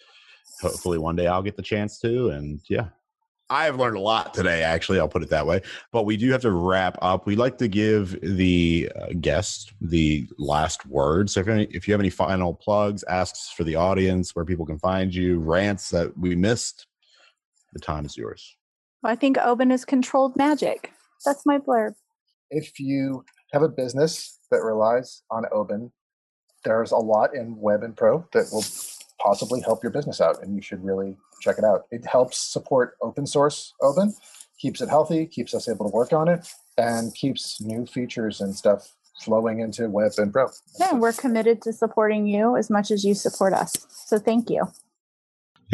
hopefully 0.61 0.99
one 0.99 1.17
day 1.17 1.27
I'll 1.27 1.43
get 1.43 1.57
the 1.57 1.63
chance 1.63 1.99
to. 1.99 2.29
And 2.29 2.61
yeah, 2.69 2.91
I 3.51 3.65
have 3.65 3.77
learned 3.77 3.97
a 3.97 4.01
lot 4.01 4.35
today, 4.35 4.63
actually. 4.63 5.01
I'll 5.01 5.09
put 5.09 5.25
it 5.25 5.31
that 5.31 5.49
way. 5.49 5.63
But 5.91 6.05
we 6.05 6.17
do 6.17 6.31
have 6.31 6.43
to 6.43 6.53
wrap 6.53 6.97
up. 7.03 7.27
We 7.27 7.35
like 7.35 7.59
to 7.59 7.67
give 7.67 8.17
the 8.23 8.89
uh, 8.95 9.07
guest 9.21 9.73
the 9.81 10.29
last 10.39 10.87
word. 10.87 11.29
So 11.29 11.41
if, 11.41 11.49
any, 11.49 11.65
if 11.73 11.89
you 11.89 11.93
have 11.93 12.01
any 12.01 12.09
final 12.09 12.55
plugs, 12.55 13.03
asks 13.09 13.51
for 13.51 13.65
the 13.65 13.75
audience, 13.75 14.37
where 14.37 14.45
people 14.45 14.65
can 14.65 14.79
find 14.79 15.13
you, 15.13 15.41
rants 15.41 15.91
that 15.91 16.17
we 16.17 16.37
missed, 16.37 16.87
the 17.73 17.81
time 17.81 18.07
is 18.07 18.17
yours. 18.17 18.57
I 19.03 19.17
think 19.17 19.39
Oban 19.39 19.73
is 19.73 19.85
controlled 19.85 20.37
magic. 20.37 20.93
That's 21.25 21.45
my 21.45 21.59
blurb. 21.59 21.95
If 22.53 22.79
you 22.79 23.25
have 23.53 23.63
a 23.63 23.69
business 23.69 24.39
that 24.51 24.59
relies 24.59 25.23
on 25.31 25.45
Oban, 25.51 25.91
there's 26.65 26.93
a 26.93 26.97
lot 26.97 27.35
in 27.35 27.57
Web 27.57 27.83
and 27.83 27.97
Pro 27.97 28.27
that 28.33 28.51
will 28.53 28.65
possibly 29.19 29.61
help 29.63 29.83
your 29.83 29.91
business 29.91 30.21
out, 30.21 30.43
and 30.43 30.55
you 30.55 30.61
should 30.61 30.85
really 30.85 31.17
check 31.41 31.57
it 31.59 31.65
out. 31.65 31.87
It 31.91 32.05
helps 32.07 32.39
support 32.39 32.97
open 33.01 33.27
source 33.27 33.73
Oban, 33.81 34.15
keeps 34.59 34.81
it 34.81 34.89
healthy, 34.89 35.27
keeps 35.27 35.55
us 35.55 35.69
able 35.69 35.91
to 35.91 35.95
work 35.95 36.13
on 36.13 36.29
it, 36.29 36.47
and 36.77 37.15
keeps 37.15 37.61
new 37.61 37.87
features 37.87 38.41
and 38.41 38.55
stuff 38.55 38.95
flowing 39.23 39.61
into 39.61 39.89
Web 39.89 40.13
and 40.19 40.33
Pro. 40.33 40.49
Yeah, 40.79 40.95
we're 40.95 41.13
committed 41.13 41.63
to 41.63 41.73
supporting 41.73 42.27
you 42.27 42.57
as 42.57 42.69
much 42.69 42.91
as 42.91 43.05
you 43.05 43.15
support 43.15 43.55
us. 43.55 43.73
So 43.89 44.19
thank 44.19 44.51
you. 44.51 44.71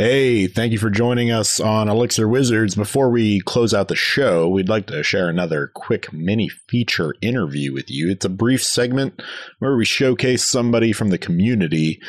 Hey, 0.01 0.47
thank 0.47 0.71
you 0.71 0.79
for 0.79 0.91
joining 0.91 1.33
us 1.33 1.59
on 1.59 1.89
Elixir 1.89 2.29
Wizards. 2.29 2.77
Before 2.77 3.11
we 3.11 3.41
close 3.41 3.75
out 3.75 3.89
the 3.89 3.97
show, 3.97 4.49
we'd 4.49 4.69
like 4.69 4.87
to 4.87 5.03
share 5.03 5.29
another 5.29 5.73
quick 5.75 6.13
mini 6.13 6.49
feature 6.49 7.17
interview 7.21 7.73
with 7.73 7.91
you. 7.91 8.09
It's 8.09 8.25
a 8.25 8.29
brief 8.29 8.63
segment 8.63 9.21
where 9.59 9.75
we 9.75 9.85
showcase 9.85 10.45
somebody 10.45 10.93
from 10.93 11.09
the 11.09 11.19
community 11.19 12.01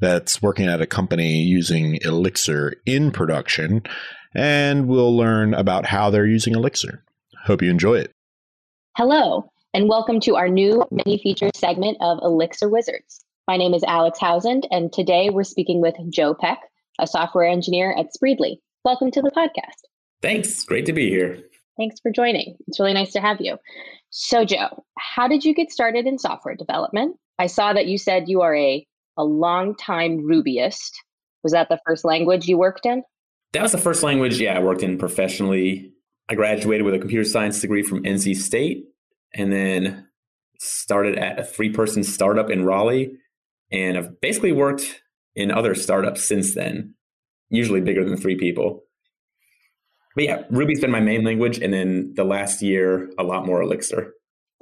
that's 0.00 0.42
working 0.42 0.68
at 0.68 0.82
a 0.82 0.86
company 0.86 1.40
using 1.40 1.96
Elixir 2.02 2.74
in 2.84 3.10
production, 3.10 3.84
and 4.34 4.86
we'll 4.86 5.16
learn 5.16 5.54
about 5.54 5.86
how 5.86 6.10
they're 6.10 6.26
using 6.26 6.54
Elixir. 6.54 7.02
Hope 7.46 7.62
you 7.62 7.70
enjoy 7.70 8.00
it. 8.00 8.12
Hello, 8.98 9.50
and 9.72 9.88
welcome 9.88 10.20
to 10.20 10.36
our 10.36 10.50
new 10.50 10.84
mini 10.90 11.16
feature 11.16 11.48
segment 11.54 11.96
of 12.02 12.18
Elixir 12.22 12.68
Wizards. 12.68 13.24
My 13.48 13.56
name 13.56 13.72
is 13.72 13.82
Alex 13.84 14.18
Housand, 14.18 14.68
and 14.70 14.92
today 14.92 15.30
we're 15.30 15.42
speaking 15.42 15.80
with 15.80 15.94
Joe 16.10 16.34
Peck, 16.34 16.58
a 17.00 17.06
software 17.06 17.44
engineer 17.44 17.94
at 17.98 18.08
Spreedly. 18.12 18.56
Welcome 18.84 19.10
to 19.12 19.22
the 19.22 19.30
podcast. 19.30 19.80
Thanks. 20.22 20.64
Great 20.64 20.86
to 20.86 20.92
be 20.92 21.08
here. 21.08 21.38
Thanks 21.76 21.98
for 22.00 22.12
joining. 22.12 22.56
It's 22.68 22.78
really 22.78 22.92
nice 22.92 23.12
to 23.12 23.20
have 23.20 23.40
you. 23.40 23.56
So, 24.10 24.44
Joe, 24.44 24.84
how 24.98 25.26
did 25.26 25.44
you 25.44 25.54
get 25.54 25.72
started 25.72 26.06
in 26.06 26.18
software 26.18 26.54
development? 26.54 27.16
I 27.38 27.46
saw 27.46 27.72
that 27.72 27.86
you 27.86 27.96
said 27.96 28.28
you 28.28 28.42
are 28.42 28.54
a 28.54 28.86
a 29.16 29.24
long-time 29.24 30.20
Rubyist. 30.20 30.92
Was 31.42 31.52
that 31.52 31.68
the 31.68 31.80
first 31.86 32.04
language 32.04 32.46
you 32.46 32.58
worked 32.58 32.86
in? 32.86 33.02
That 33.52 33.62
was 33.62 33.72
the 33.72 33.78
first 33.78 34.02
language, 34.02 34.40
yeah, 34.40 34.56
I 34.56 34.60
worked 34.60 34.82
in 34.82 34.98
professionally. 34.98 35.92
I 36.28 36.34
graduated 36.34 36.84
with 36.84 36.94
a 36.94 36.98
computer 36.98 37.24
science 37.24 37.60
degree 37.60 37.82
from 37.82 38.04
NC 38.04 38.36
State 38.36 38.84
and 39.34 39.52
then 39.52 40.06
started 40.58 41.18
at 41.18 41.38
a 41.38 41.44
three 41.44 41.70
person 41.70 42.04
startup 42.04 42.50
in 42.50 42.64
Raleigh. 42.64 43.16
And 43.72 43.98
I've 43.98 44.20
basically 44.20 44.52
worked 44.52 45.00
in 45.34 45.50
other 45.50 45.74
startups 45.74 46.26
since 46.26 46.54
then, 46.54 46.94
usually 47.48 47.80
bigger 47.80 48.04
than 48.04 48.16
three 48.16 48.36
people. 48.36 48.84
But 50.14 50.24
yeah, 50.24 50.42
Ruby's 50.50 50.80
been 50.80 50.90
my 50.90 51.00
main 51.00 51.24
language. 51.24 51.58
And 51.58 51.72
then 51.72 52.12
the 52.16 52.24
last 52.24 52.62
year, 52.62 53.10
a 53.18 53.22
lot 53.22 53.46
more 53.46 53.62
Elixir. 53.62 54.12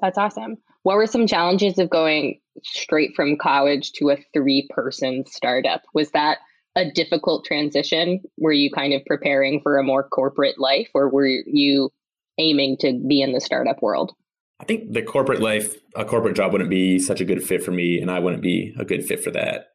That's 0.00 0.18
awesome. 0.18 0.56
What 0.82 0.96
were 0.96 1.06
some 1.06 1.26
challenges 1.26 1.78
of 1.78 1.90
going 1.90 2.40
straight 2.62 3.12
from 3.16 3.36
college 3.36 3.92
to 3.92 4.10
a 4.10 4.18
three 4.32 4.68
person 4.70 5.24
startup? 5.26 5.82
Was 5.94 6.10
that 6.12 6.38
a 6.76 6.90
difficult 6.90 7.44
transition? 7.44 8.20
Were 8.36 8.52
you 8.52 8.70
kind 8.70 8.92
of 8.92 9.04
preparing 9.06 9.60
for 9.62 9.78
a 9.78 9.82
more 9.82 10.08
corporate 10.08 10.58
life 10.58 10.88
or 10.94 11.08
were 11.08 11.26
you 11.26 11.90
aiming 12.38 12.76
to 12.80 13.00
be 13.08 13.20
in 13.20 13.32
the 13.32 13.40
startup 13.40 13.82
world? 13.82 14.12
I 14.60 14.64
think 14.64 14.92
the 14.92 15.02
corporate 15.02 15.40
life, 15.40 15.76
a 15.94 16.04
corporate 16.04 16.36
job 16.36 16.52
wouldn't 16.52 16.70
be 16.70 16.98
such 16.98 17.20
a 17.20 17.24
good 17.24 17.42
fit 17.42 17.62
for 17.62 17.70
me, 17.70 18.00
and 18.00 18.10
I 18.10 18.18
wouldn't 18.18 18.42
be 18.42 18.74
a 18.76 18.84
good 18.84 19.04
fit 19.04 19.22
for 19.22 19.30
that. 19.30 19.66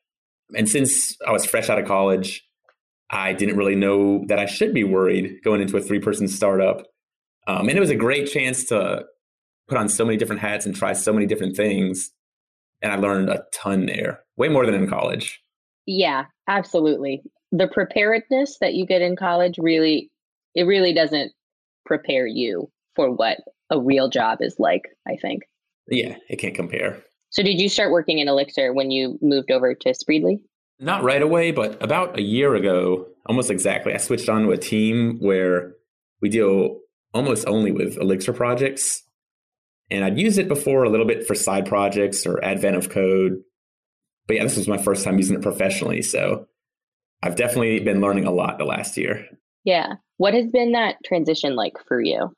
And 0.55 0.69
since 0.69 1.17
I 1.25 1.31
was 1.31 1.45
fresh 1.45 1.69
out 1.69 1.79
of 1.79 1.87
college, 1.87 2.43
I 3.09 3.33
didn't 3.33 3.57
really 3.57 3.75
know 3.75 4.23
that 4.27 4.39
I 4.39 4.45
should 4.45 4.73
be 4.73 4.83
worried 4.83 5.39
going 5.43 5.61
into 5.61 5.77
a 5.77 5.81
three 5.81 5.99
person 5.99 6.27
startup. 6.27 6.85
Um, 7.47 7.67
and 7.67 7.77
it 7.77 7.79
was 7.79 7.89
a 7.89 7.95
great 7.95 8.29
chance 8.29 8.65
to 8.65 9.03
put 9.67 9.77
on 9.77 9.89
so 9.89 10.05
many 10.05 10.17
different 10.17 10.41
hats 10.41 10.65
and 10.65 10.75
try 10.75 10.93
so 10.93 11.13
many 11.13 11.25
different 11.25 11.55
things. 11.55 12.11
And 12.81 12.91
I 12.91 12.95
learned 12.95 13.29
a 13.29 13.43
ton 13.53 13.85
there, 13.85 14.23
way 14.37 14.49
more 14.49 14.65
than 14.65 14.75
in 14.75 14.89
college. 14.89 15.41
Yeah, 15.85 16.25
absolutely. 16.47 17.23
The 17.51 17.67
preparedness 17.67 18.57
that 18.61 18.73
you 18.73 18.85
get 18.85 19.01
in 19.01 19.15
college 19.15 19.55
really, 19.57 20.09
it 20.55 20.63
really 20.63 20.93
doesn't 20.93 21.33
prepare 21.85 22.25
you 22.25 22.69
for 22.95 23.11
what 23.11 23.37
a 23.69 23.79
real 23.79 24.09
job 24.09 24.39
is 24.41 24.55
like, 24.59 24.83
I 25.07 25.15
think. 25.21 25.43
Yeah, 25.87 26.15
it 26.29 26.37
can't 26.37 26.55
compare. 26.55 27.03
So, 27.33 27.41
did 27.41 27.59
you 27.59 27.67
start 27.67 27.91
working 27.91 28.19
in 28.19 28.27
Elixir 28.27 28.73
when 28.73 28.91
you 28.91 29.17
moved 29.19 29.49
over 29.49 29.73
to 29.73 29.89
Spreedly? 29.89 30.39
Not 30.79 31.03
right 31.03 31.21
away, 31.21 31.49
but 31.49 31.81
about 31.81 32.19
a 32.19 32.21
year 32.21 32.53
ago, 32.53 33.07
almost 33.25 33.49
exactly, 33.49 33.91
I 33.91 33.97
switched 33.97 34.29
on 34.29 34.43
to 34.43 34.51
a 34.51 34.57
team 34.57 35.17
where 35.19 35.73
we 36.21 36.29
deal 36.29 36.77
almost 37.11 37.47
only 37.47 37.71
with 37.71 37.97
Elixir 37.97 38.33
projects. 38.33 39.01
And 39.89 40.05
I'd 40.05 40.19
used 40.19 40.37
it 40.37 40.47
before 40.47 40.83
a 40.83 40.89
little 40.89 41.07
bit 41.07 41.25
for 41.25 41.33
side 41.33 41.65
projects 41.65 42.27
or 42.27 42.43
advent 42.45 42.75
of 42.75 42.89
code. 42.89 43.41
But 44.27 44.35
yeah, 44.35 44.43
this 44.43 44.57
was 44.57 44.67
my 44.67 44.77
first 44.77 45.03
time 45.03 45.17
using 45.17 45.35
it 45.35 45.41
professionally. 45.41 46.03
So 46.03 46.47
I've 47.23 47.35
definitely 47.35 47.79
been 47.79 47.99
learning 47.99 48.25
a 48.25 48.31
lot 48.31 48.59
the 48.59 48.65
last 48.65 48.95
year. 48.95 49.25
Yeah. 49.63 49.93
What 50.17 50.35
has 50.35 50.51
been 50.51 50.73
that 50.73 50.97
transition 51.03 51.55
like 51.55 51.73
for 51.87 51.99
you? 51.99 52.31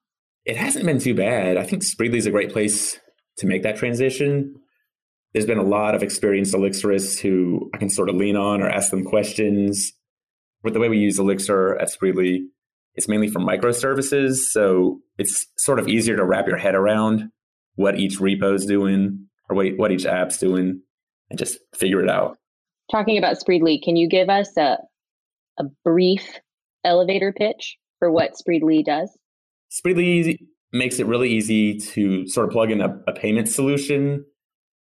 It 0.45 0.55
hasn't 0.55 0.85
been 0.85 0.99
too 0.99 1.15
bad. 1.15 1.57
I 1.57 1.63
think 1.63 1.83
Spreedly 1.83 2.15
is 2.15 2.27
a 2.27 2.31
great 2.31 2.53
place 2.53 2.97
to 3.39 3.45
make 3.45 3.63
that 3.63 3.75
transition. 3.75 4.55
There's 5.36 5.45
been 5.45 5.57
a 5.57 5.63
lot 5.63 5.95
of 5.95 6.01
experienced 6.01 6.53
Elixirists 6.53 7.19
who 7.19 7.69
I 7.73 7.77
can 7.77 7.89
sort 7.89 8.07
of 8.07 8.15
lean 8.15 8.38
on 8.38 8.61
or 8.61 8.69
ask 8.69 8.89
them 8.89 9.03
questions. 9.03 9.91
With 10.63 10.73
the 10.73 10.79
way 10.79 10.88
we 10.88 10.97
use 10.97 11.19
Elixir 11.19 11.77
at 11.77 11.89
Spreedly, 11.89 12.45
it's 12.93 13.09
mainly 13.09 13.27
for 13.27 13.39
microservices. 13.39 14.36
So 14.51 15.01
it's 15.17 15.45
sort 15.57 15.77
of 15.77 15.89
easier 15.89 16.15
to 16.15 16.23
wrap 16.23 16.47
your 16.47 16.55
head 16.55 16.73
around 16.73 17.31
what 17.75 17.99
each 17.99 18.17
repo 18.17 18.55
is 18.55 18.65
doing 18.65 19.27
or 19.49 19.57
what, 19.57 19.67
what 19.75 19.91
each 19.91 20.05
app's 20.05 20.38
doing 20.38 20.81
and 21.29 21.38
just 21.38 21.57
figure 21.73 22.01
it 22.01 22.09
out. 22.09 22.38
Talking 22.89 23.17
about 23.17 23.36
Spreedly, 23.36 23.83
can 23.83 23.97
you 23.97 24.07
give 24.07 24.29
us 24.29 24.55
a, 24.55 24.77
a 25.59 25.65
brief 25.83 26.39
elevator 26.86 27.33
pitch 27.33 27.75
for 27.99 28.09
what 28.09 28.36
Spreedly 28.36 28.86
does? 28.86 29.11
Spreedly 29.69 30.38
makes 30.71 30.97
it 30.97 31.07
really 31.07 31.27
easy 31.27 31.77
to 31.77 32.25
sort 32.25 32.47
of 32.47 32.53
plug 32.53 32.71
in 32.71 32.79
a, 32.79 32.97
a 33.05 33.11
payment 33.11 33.49
solution 33.49 34.23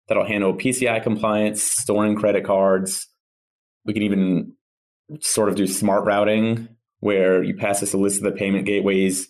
that'll 0.08 0.26
handle 0.26 0.54
PCI 0.54 1.02
compliance, 1.02 1.64
storing 1.64 2.16
credit 2.16 2.46
cards. 2.46 3.08
We 3.86 3.94
can 3.94 4.04
even 4.04 4.54
sort 5.22 5.50
of 5.50 5.56
do 5.56 5.68
smart 5.68 6.06
routing 6.06 6.70
where 7.00 7.44
you 7.44 7.56
pass 7.56 7.84
us 7.84 7.94
a 7.94 7.98
list 7.98 8.18
of 8.18 8.24
the 8.24 8.32
payment 8.32 8.66
gateways 8.66 9.28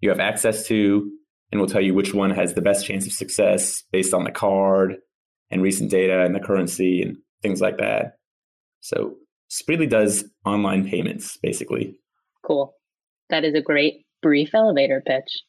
you 0.00 0.10
have 0.10 0.20
access 0.20 0.66
to 0.66 1.10
and 1.50 1.60
we'll 1.60 1.70
tell 1.70 1.80
you 1.80 1.94
which 1.94 2.12
one 2.12 2.30
has 2.30 2.52
the 2.52 2.60
best 2.60 2.86
chance 2.86 3.06
of 3.06 3.12
success 3.12 3.82
based 3.90 4.12
on 4.12 4.24
the 4.24 4.30
card 4.30 4.96
and 5.50 5.62
recent 5.62 5.90
data 5.90 6.22
and 6.22 6.34
the 6.34 6.40
currency 6.40 7.00
and 7.00 7.16
things 7.42 7.60
like 7.60 7.78
that. 7.78 8.16
So 8.80 9.14
Spreedly 9.50 9.88
does 9.88 10.24
online 10.44 10.88
payments 10.88 11.38
basically. 11.38 11.96
Cool. 12.46 12.74
That 13.30 13.44
is 13.44 13.54
a 13.54 13.62
great 13.62 14.03
brief 14.24 14.54
elevator 14.54 15.02
pitch. 15.06 15.42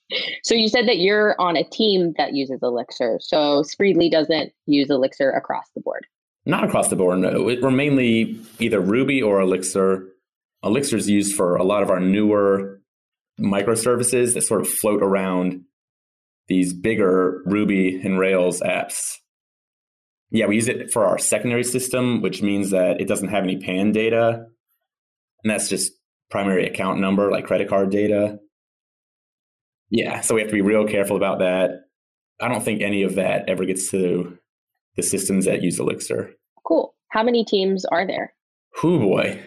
So 0.43 0.53
you 0.53 0.67
said 0.67 0.85
that 0.89 0.97
you're 0.97 1.39
on 1.39 1.55
a 1.55 1.63
team 1.63 2.13
that 2.17 2.33
uses 2.33 2.59
Elixir. 2.61 3.19
So 3.21 3.63
Spreedly 3.63 4.11
doesn't 4.11 4.51
use 4.65 4.89
Elixir 4.89 5.31
across 5.31 5.65
the 5.73 5.81
board. 5.81 6.05
Not 6.45 6.65
across 6.65 6.89
the 6.89 6.97
board, 6.97 7.19
no. 7.19 7.41
We're 7.43 7.71
mainly 7.71 8.37
either 8.59 8.81
Ruby 8.81 9.21
or 9.21 9.39
Elixir. 9.39 10.09
Elixir 10.61 10.97
is 10.97 11.09
used 11.09 11.37
for 11.37 11.55
a 11.55 11.63
lot 11.63 11.83
of 11.83 11.89
our 11.89 12.01
newer 12.01 12.81
microservices 13.39 14.33
that 14.33 14.43
sort 14.43 14.59
of 14.61 14.67
float 14.67 15.01
around 15.01 15.61
these 16.49 16.73
bigger 16.73 17.41
Ruby 17.45 18.01
and 18.03 18.19
Rails 18.19 18.59
apps. 18.59 19.13
Yeah, 20.31 20.47
we 20.47 20.55
use 20.55 20.67
it 20.67 20.91
for 20.91 21.05
our 21.05 21.17
secondary 21.17 21.63
system, 21.63 22.21
which 22.21 22.41
means 22.41 22.71
that 22.71 22.99
it 22.99 23.07
doesn't 23.07 23.29
have 23.29 23.43
any 23.43 23.57
PAN 23.57 23.93
data. 23.93 24.47
And 25.43 25.51
that's 25.51 25.69
just 25.69 25.93
primary 26.29 26.67
account 26.67 26.99
number, 26.99 27.31
like 27.31 27.45
credit 27.45 27.69
card 27.69 27.89
data. 27.89 28.39
Yeah, 29.95 30.19
so 30.19 30.35
we 30.35 30.41
have 30.41 30.49
to 30.49 30.55
be 30.55 30.61
real 30.61 30.85
careful 30.85 31.15
about 31.15 31.39
that. 31.39 31.85
I 32.41 32.49
don't 32.49 32.63
think 32.63 32.81
any 32.81 33.03
of 33.03 33.15
that 33.15 33.47
ever 33.47 33.63
gets 33.63 33.89
to 33.91 34.37
the 34.97 35.03
systems 35.03 35.45
that 35.45 35.61
use 35.61 35.79
Elixir. 35.79 36.33
Cool. 36.67 36.93
How 37.09 37.23
many 37.23 37.45
teams 37.45 37.85
are 37.85 38.05
there? 38.05 38.33
Whoo 38.83 38.99
boy. 38.99 39.41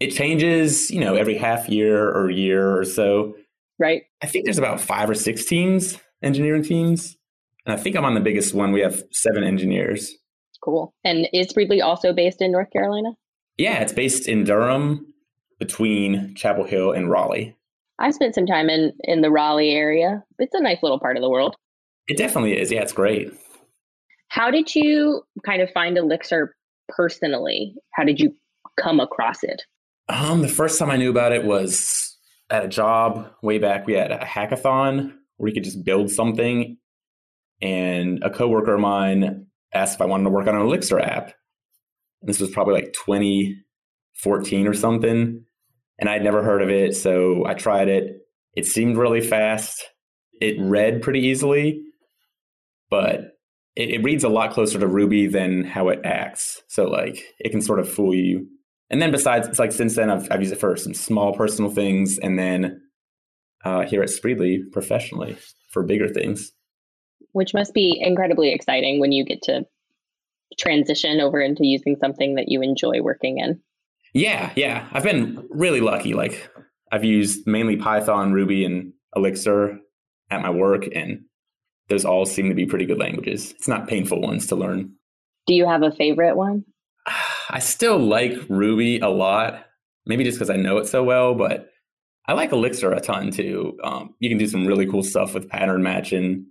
It 0.00 0.10
changes, 0.10 0.90
you 0.90 1.00
know, 1.00 1.14
every 1.14 1.38
half 1.38 1.70
year 1.70 2.06
or 2.06 2.28
year 2.28 2.76
or 2.76 2.84
so. 2.84 3.34
Right. 3.78 4.02
I 4.22 4.26
think 4.26 4.44
there's 4.44 4.58
about 4.58 4.78
five 4.78 5.08
or 5.08 5.14
six 5.14 5.46
teams 5.46 5.98
engineering 6.22 6.62
teams. 6.62 7.16
And 7.64 7.72
I 7.72 7.76
think 7.80 7.96
I'm 7.96 8.04
on 8.04 8.14
the 8.14 8.20
biggest 8.20 8.54
one. 8.54 8.72
We 8.72 8.80
have 8.80 9.04
seven 9.12 9.42
engineers. 9.42 10.12
Cool. 10.62 10.94
And 11.04 11.28
is 11.32 11.48
Spreedly 11.48 11.82
also 11.82 12.12
based 12.12 12.42
in 12.42 12.52
North 12.52 12.70
Carolina? 12.70 13.10
Yeah, 13.56 13.80
it's 13.80 13.92
based 13.92 14.28
in 14.28 14.44
Durham 14.44 15.14
between 15.58 16.34
Chapel 16.34 16.64
Hill 16.64 16.92
and 16.92 17.10
Raleigh. 17.10 17.56
I 17.98 18.10
spent 18.10 18.34
some 18.34 18.46
time 18.46 18.68
in 18.68 18.92
in 19.04 19.20
the 19.20 19.30
Raleigh 19.30 19.70
area. 19.70 20.22
It's 20.38 20.54
a 20.54 20.60
nice 20.60 20.82
little 20.82 20.98
part 20.98 21.16
of 21.16 21.22
the 21.22 21.30
world. 21.30 21.56
It 22.08 22.16
definitely 22.16 22.58
is. 22.58 22.70
Yeah, 22.70 22.82
it's 22.82 22.92
great. 22.92 23.32
How 24.28 24.50
did 24.50 24.74
you 24.74 25.22
kind 25.46 25.62
of 25.62 25.70
find 25.70 25.96
Elixir 25.96 26.54
personally? 26.88 27.74
How 27.94 28.04
did 28.04 28.20
you 28.20 28.34
come 28.80 29.00
across 29.00 29.42
it? 29.42 29.62
Um, 30.08 30.42
the 30.42 30.48
first 30.48 30.78
time 30.78 30.90
I 30.90 30.96
knew 30.96 31.10
about 31.10 31.32
it 31.32 31.44
was 31.44 32.16
at 32.50 32.64
a 32.64 32.68
job 32.68 33.30
way 33.42 33.58
back. 33.58 33.86
We 33.86 33.94
had 33.94 34.10
a 34.10 34.18
hackathon 34.18 35.14
where 35.36 35.48
you 35.48 35.54
could 35.54 35.64
just 35.64 35.84
build 35.84 36.10
something, 36.10 36.76
and 37.62 38.22
a 38.22 38.30
coworker 38.30 38.74
of 38.74 38.80
mine 38.80 39.46
asked 39.72 39.94
if 39.94 40.00
I 40.00 40.06
wanted 40.06 40.24
to 40.24 40.30
work 40.30 40.46
on 40.46 40.54
an 40.54 40.62
Elixir 40.62 41.00
app. 41.00 41.32
And 42.20 42.28
this 42.28 42.40
was 42.40 42.50
probably 42.50 42.74
like 42.74 42.92
2014 42.92 44.66
or 44.66 44.74
something, 44.74 45.44
and 45.98 46.08
I'd 46.08 46.24
never 46.24 46.42
heard 46.42 46.62
of 46.62 46.70
it, 46.70 46.96
so 46.96 47.44
I 47.46 47.54
tried 47.54 47.88
it. 47.88 48.18
It 48.54 48.66
seemed 48.66 48.96
really 48.96 49.20
fast. 49.20 49.84
It 50.40 50.56
read 50.58 51.02
pretty 51.02 51.20
easily, 51.20 51.82
but 52.90 53.20
it, 53.76 53.90
it 53.90 54.02
reads 54.02 54.24
a 54.24 54.28
lot 54.28 54.52
closer 54.52 54.78
to 54.78 54.86
Ruby 54.86 55.26
than 55.26 55.64
how 55.64 55.88
it 55.88 56.00
acts. 56.04 56.62
So 56.68 56.84
like 56.84 57.22
it 57.38 57.50
can 57.50 57.62
sort 57.62 57.80
of 57.80 57.88
fool 57.88 58.14
you. 58.14 58.48
And 58.90 59.00
then 59.00 59.10
besides, 59.10 59.48
it's 59.48 59.58
like 59.58 59.72
since 59.72 59.96
then 59.96 60.10
I've, 60.10 60.30
I've 60.30 60.40
used 60.40 60.52
it 60.52 60.60
for 60.60 60.76
some 60.76 60.94
small 60.94 61.34
personal 61.34 61.70
things, 61.70 62.18
and 62.18 62.38
then 62.38 62.80
uh, 63.64 63.82
here 63.86 64.02
at 64.02 64.10
Spreedly 64.10 64.58
professionally 64.72 65.36
for 65.70 65.82
bigger 65.82 66.08
things. 66.08 66.52
Which 67.32 67.54
must 67.54 67.74
be 67.74 67.98
incredibly 68.00 68.52
exciting 68.52 69.00
when 69.00 69.10
you 69.10 69.24
get 69.24 69.42
to 69.42 69.66
transition 70.58 71.20
over 71.20 71.40
into 71.40 71.66
using 71.66 71.96
something 71.96 72.36
that 72.36 72.48
you 72.48 72.62
enjoy 72.62 73.00
working 73.00 73.38
in. 73.38 73.60
Yeah, 74.14 74.52
yeah. 74.56 74.86
I've 74.92 75.02
been 75.02 75.46
really 75.50 75.80
lucky. 75.80 76.14
Like 76.14 76.48
I've 76.90 77.04
used 77.04 77.46
mainly 77.46 77.76
Python, 77.76 78.32
Ruby, 78.32 78.64
and 78.64 78.92
Elixir 79.14 79.80
at 80.30 80.40
my 80.40 80.50
work, 80.50 80.84
and 80.94 81.24
those 81.88 82.04
all 82.04 82.24
seem 82.24 82.48
to 82.48 82.54
be 82.54 82.64
pretty 82.64 82.86
good 82.86 82.98
languages. 82.98 83.50
It's 83.50 83.68
not 83.68 83.88
painful 83.88 84.20
ones 84.20 84.46
to 84.46 84.56
learn. 84.56 84.92
Do 85.46 85.54
you 85.54 85.68
have 85.68 85.82
a 85.82 85.90
favorite 85.90 86.36
one? 86.36 86.64
I 87.50 87.58
still 87.58 87.98
like 87.98 88.34
Ruby 88.48 89.00
a 89.00 89.08
lot, 89.08 89.66
maybe 90.06 90.24
just 90.24 90.38
because 90.38 90.48
I 90.48 90.56
know 90.56 90.78
it 90.78 90.86
so 90.86 91.02
well, 91.02 91.34
but 91.34 91.68
I 92.26 92.32
like 92.32 92.52
Elixir 92.52 92.92
a 92.92 93.00
ton 93.00 93.30
too. 93.30 93.76
Um, 93.82 94.14
you 94.20 94.30
can 94.30 94.38
do 94.38 94.46
some 94.46 94.66
really 94.66 94.86
cool 94.86 95.02
stuff 95.02 95.34
with 95.34 95.48
pattern 95.48 95.82
matching 95.82 96.46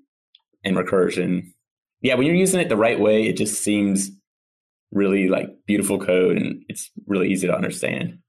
and 0.63 0.77
recursion. 0.77 1.53
Yeah, 2.01 2.15
when 2.15 2.27
you're 2.27 2.35
using 2.35 2.59
it 2.59 2.69
the 2.69 2.77
right 2.77 2.99
way, 2.99 3.27
it 3.27 3.37
just 3.37 3.63
seems 3.63 4.11
really 4.93 5.27
like 5.27 5.49
beautiful 5.65 5.99
code 5.99 6.37
and 6.37 6.63
it's 6.69 6.91
really 7.07 7.29
easy 7.29 7.47
to 7.47 7.55
understand. 7.55 8.19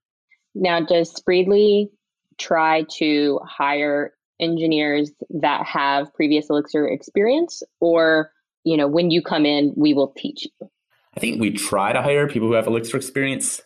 Now, 0.55 0.81
does 0.81 1.13
Spreedly 1.13 1.91
try 2.39 2.85
to 2.99 3.41
hire 3.45 4.13
engineers 4.41 5.13
that 5.31 5.67
have 5.67 6.13
previous 6.15 6.51
Elixir 6.51 6.87
experience, 6.87 7.63
or 7.81 8.31
you 8.65 8.77
know, 8.77 8.89
when 8.89 9.11
you 9.11 9.23
come 9.23 9.45
in, 9.45 9.73
we 9.77 9.95
will 9.95 10.13
teach 10.17 10.45
you? 10.45 10.71
I 11.17 11.21
think 11.21 11.41
we 11.41 11.51
try 11.51 11.93
to 11.93 12.03
hire 12.03 12.29
people 12.29 12.49
who 12.49 12.55
have 12.55 12.67
Elixir 12.67 12.97
experience. 12.97 13.61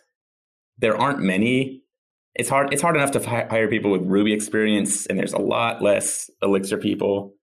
There 0.77 0.95
aren't 0.95 1.19
many. 1.19 1.83
It's 2.35 2.49
hard. 2.49 2.73
It's 2.73 2.81
hard 2.81 2.95
enough 2.95 3.11
to 3.11 3.19
hire 3.19 3.67
people 3.67 3.91
with 3.91 4.03
Ruby 4.03 4.33
experience, 4.33 5.05
and 5.05 5.17
there's 5.17 5.33
a 5.33 5.39
lot 5.39 5.81
less 5.81 6.29
Elixir 6.41 6.77
people. 6.77 7.33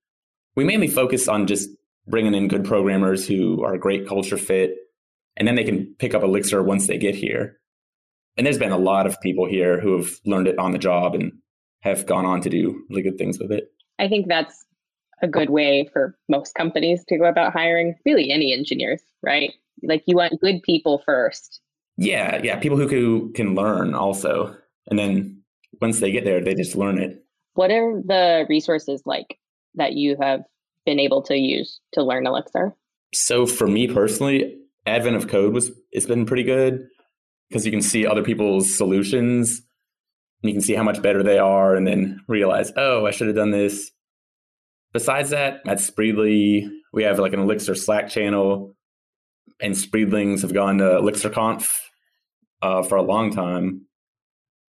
We 0.55 0.63
mainly 0.63 0.87
focus 0.87 1.27
on 1.27 1.45
just 1.45 1.69
bringing 2.07 2.33
in 2.33 2.47
good 2.47 2.63
programmers 2.63 3.27
who 3.27 3.63
are 3.63 3.73
a 3.73 3.79
great 3.79 4.07
culture 4.07 4.37
fit, 4.37 4.76
and 5.37 5.47
then 5.47 5.55
they 5.55 5.63
can 5.63 5.95
pick 5.99 6.13
up 6.13 6.23
Elixir 6.23 6.61
once 6.61 6.87
they 6.87 6.97
get 6.97 7.15
here. 7.15 7.59
And 8.35 8.45
there's 8.45 8.57
been 8.57 8.71
a 8.71 8.77
lot 8.77 9.07
of 9.07 9.19
people 9.21 9.47
here 9.47 9.79
who 9.79 9.97
have 9.97 10.09
learned 10.25 10.47
it 10.47 10.59
on 10.59 10.71
the 10.71 10.77
job 10.77 11.15
and 11.15 11.31
have 11.81 12.05
gone 12.05 12.25
on 12.25 12.41
to 12.41 12.49
do 12.49 12.83
really 12.89 13.03
good 13.03 13.17
things 13.17 13.39
with 13.39 13.51
it. 13.51 13.71
I 13.99 14.07
think 14.07 14.27
that's 14.27 14.65
a 15.21 15.27
good 15.27 15.49
way 15.49 15.89
for 15.91 16.15
most 16.29 16.53
companies 16.53 17.03
to 17.07 17.17
go 17.17 17.25
about 17.25 17.53
hiring 17.53 17.95
really 18.05 18.31
any 18.31 18.53
engineers, 18.53 19.01
right? 19.23 19.53
Like 19.81 20.03
you 20.05 20.15
want 20.15 20.39
good 20.41 20.61
people 20.63 21.01
first. 21.05 21.61
Yeah, 21.97 22.39
yeah, 22.43 22.59
people 22.59 22.77
who 22.77 22.87
can, 22.87 23.33
can 23.33 23.55
learn 23.55 23.95
also. 23.95 24.55
And 24.87 24.99
then 24.99 25.41
once 25.81 25.99
they 25.99 26.11
get 26.11 26.25
there, 26.25 26.43
they 26.43 26.53
just 26.53 26.75
learn 26.75 26.99
it. 26.99 27.23
What 27.53 27.71
are 27.71 28.01
the 28.05 28.45
resources 28.49 29.01
like 29.05 29.39
that 29.75 29.93
you 29.93 30.15
have 30.21 30.41
been 30.85 30.99
able 30.99 31.23
to 31.23 31.35
use 31.35 31.79
to 31.93 32.03
learn 32.03 32.27
Elixir? 32.27 32.75
So 33.13 33.47
for 33.47 33.67
me 33.67 33.87
personally, 33.87 34.59
Advent 34.87 35.15
of 35.15 35.27
Code 35.27 35.53
was 35.53 35.71
it's 35.91 36.05
been 36.05 36.25
pretty 36.25 36.43
good 36.43 36.87
because 37.49 37.65
you 37.65 37.71
can 37.71 37.81
see 37.81 38.05
other 38.05 38.23
people's 38.23 38.75
solutions 38.75 39.61
and 40.41 40.49
you 40.49 40.53
can 40.53 40.61
see 40.61 40.73
how 40.73 40.83
much 40.83 41.01
better 41.01 41.23
they 41.23 41.39
are 41.39 41.75
and 41.75 41.87
then 41.87 42.21
realize, 42.27 42.71
oh, 42.75 43.05
I 43.05 43.11
should 43.11 43.27
have 43.27 43.35
done 43.35 43.51
this. 43.51 43.91
Besides 44.93 45.31
that, 45.31 45.61
at 45.65 45.77
Spreedly, 45.79 46.69
we 46.93 47.03
have 47.03 47.19
like 47.19 47.33
an 47.33 47.39
Elixir 47.39 47.75
Slack 47.75 48.09
channel, 48.09 48.75
and 49.59 49.75
Spreedlings 49.75 50.41
have 50.41 50.53
gone 50.53 50.77
to 50.77 50.83
ElixirConf 50.83 51.71
uh, 52.61 52.83
for 52.83 52.95
a 52.95 53.01
long 53.01 53.31
time, 53.31 53.85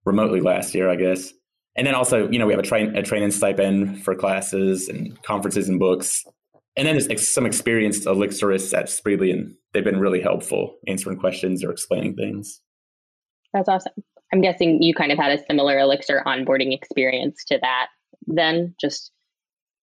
remotely 0.06 0.42
last 0.42 0.74
year, 0.74 0.90
I 0.90 0.96
guess. 0.96 1.32
And 1.76 1.86
then 1.86 1.96
also, 1.96 2.30
you 2.30 2.40
know, 2.40 2.48
we 2.48 2.54
have 2.54 2.60
a 2.60 2.64
train 2.64 2.96
a 2.96 3.04
training 3.04 3.32
stipend 3.32 4.04
for 4.04 4.16
classes 4.16 4.90
and 4.90 5.22
conferences 5.24 5.70
and 5.70 5.80
books. 5.80 6.26
And 6.80 6.88
then 6.88 6.98
there's 6.98 7.30
some 7.30 7.46
experienced 7.46 8.06
Elixirists 8.06 8.74
at 8.74 8.86
Spreedly, 8.86 9.34
and 9.34 9.54
they've 9.74 9.84
been 9.84 10.00
really 10.00 10.22
helpful 10.22 10.78
answering 10.88 11.20
questions 11.20 11.62
or 11.62 11.72
explaining 11.72 12.16
things. 12.16 12.62
That's 13.54 13.68
awesome. 13.68 13.92
I'm 14.32 14.40
guessing 14.40 14.82
you 14.82 14.94
kind 14.94 15.12
of 15.12 15.18
had 15.18 15.38
a 15.38 15.44
similar 15.50 15.78
Elixir 15.78 16.24
onboarding 16.26 16.74
experience 16.74 17.44
to 17.48 17.60
that, 17.62 17.88
then 18.28 18.76
just 18.80 19.12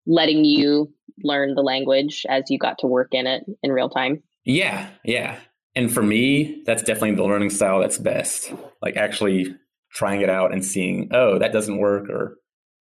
letting 0.07 0.47
you 0.47 0.91
learn 1.23 1.55
the 1.55 1.61
language 1.61 2.25
as 2.31 2.45
you 2.49 2.59
got 2.59 2.79
to 2.79 2.87
work 2.87 3.09
in 3.13 3.27
it 3.27 3.45
in 3.63 3.73
real 3.73 3.91
time. 3.91 4.23
Yeah, 4.47 4.89
yeah. 5.05 5.39
And 5.75 5.93
for 5.93 6.03
me, 6.03 6.63
that's 6.65 6.83
definitely 6.83 7.17
the 7.17 7.25
learning 7.25 7.51
style 7.51 7.81
that's 7.81 7.99
best. 7.99 8.55
Like 8.81 8.97
actually 8.97 9.55
trying 9.93 10.23
it 10.23 10.31
out 10.31 10.51
and 10.51 10.65
seeing, 10.65 11.11
oh, 11.13 11.39
that 11.41 11.53
doesn't 11.53 11.77
work 11.77 12.09
or 12.09 12.39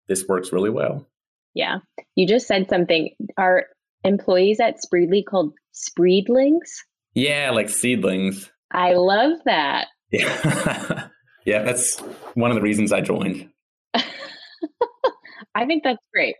this 0.10 0.28
works 0.28 0.52
really 0.52 0.70
well. 0.70 1.08
Yeah. 1.54 1.78
You 2.16 2.28
just 2.28 2.48
said 2.48 2.68
something. 2.70 3.12
Are 3.38 3.68
employees 4.04 4.60
at 4.60 4.78
Spreedly 4.78 5.24
called 5.26 5.54
Spreedlings? 5.74 6.84
Yeah, 7.14 7.52
like 7.52 7.70
seedlings. 7.70 8.50
I 8.72 8.94
love 8.94 9.38
that. 9.46 9.88
Yeah. 10.12 11.08
Yeah, 11.46 11.64
that's 11.64 12.00
one 12.36 12.52
of 12.52 12.56
the 12.56 12.62
reasons 12.62 12.92
I 12.92 13.02
joined. 13.02 13.50
I 13.94 15.66
think 15.66 15.84
that's 15.84 16.04
great. 16.14 16.36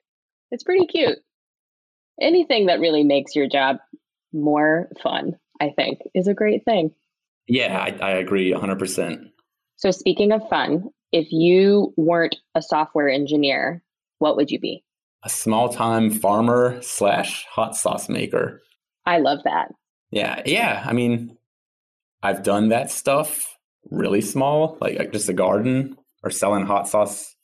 It's 0.52 0.64
pretty 0.64 0.86
cute. 0.86 1.18
Anything 2.22 2.68
that 2.68 2.80
really 2.80 3.04
makes 3.04 3.36
your 3.36 3.48
job 3.48 3.78
more 4.32 4.90
fun, 5.02 5.34
I 5.60 5.72
think, 5.76 6.00
is 6.14 6.28
a 6.28 6.34
great 6.34 6.64
thing. 6.66 6.92
Yeah, 7.48 7.78
I, 7.78 7.98
I 8.00 8.12
agree 8.12 8.52
100%. 8.52 9.32
So, 9.78 9.90
speaking 9.90 10.32
of 10.32 10.48
fun, 10.50 10.90
if 11.12 11.32
you 11.32 11.94
weren't 11.98 12.36
a 12.54 12.62
software 12.62 13.10
engineer, 13.10 13.84
what 14.20 14.36
would 14.36 14.52
you 14.52 14.60
be? 14.60 14.84
A 15.24 15.30
small 15.30 15.70
time 15.70 16.10
farmer 16.10 16.82
slash 16.82 17.46
hot 17.50 17.76
sauce 17.76 18.10
maker. 18.10 18.62
I 19.06 19.20
love 19.20 19.40
that. 19.46 19.70
Yeah, 20.10 20.42
yeah. 20.46 20.84
I 20.86 20.94
mean, 20.94 21.38
I've 22.24 22.44
done 22.44 22.70
that 22.70 22.92
stuff 22.92 23.58
really 23.90 24.22
small, 24.22 24.78
like 24.82 25.12
just 25.12 25.30
a 25.30 25.34
garden 25.34 25.98
or 26.24 26.32
selling 26.32 26.66
hot 26.66 26.88
sauce 26.88 27.36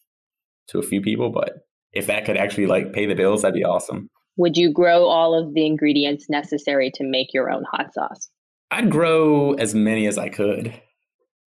to 0.69 0.80
a 0.80 0.84
few 0.84 1.01
people. 1.01 1.30
But 1.30 1.53
if 1.93 2.07
that 2.07 2.25
could 2.25 2.38
actually 2.38 2.67
like 2.67 2.93
pay 2.93 3.05
the 3.05 3.15
bills, 3.15 3.41
that'd 3.41 3.55
be 3.55 3.63
awesome. 3.63 4.09
Would 4.38 4.57
you 4.57 4.71
grow 4.71 5.05
all 5.07 5.34
of 5.34 5.53
the 5.53 5.65
ingredients 5.65 6.30
necessary 6.30 6.91
to 6.95 7.03
make 7.03 7.34
your 7.34 7.49
own 7.49 7.63
hot 7.71 7.93
sauce? 7.93 8.30
I'd 8.69 8.91
grow 8.91 9.53
as 9.53 9.73
many 9.73 10.05
as 10.07 10.17
I 10.17 10.30
could, 10.30 10.80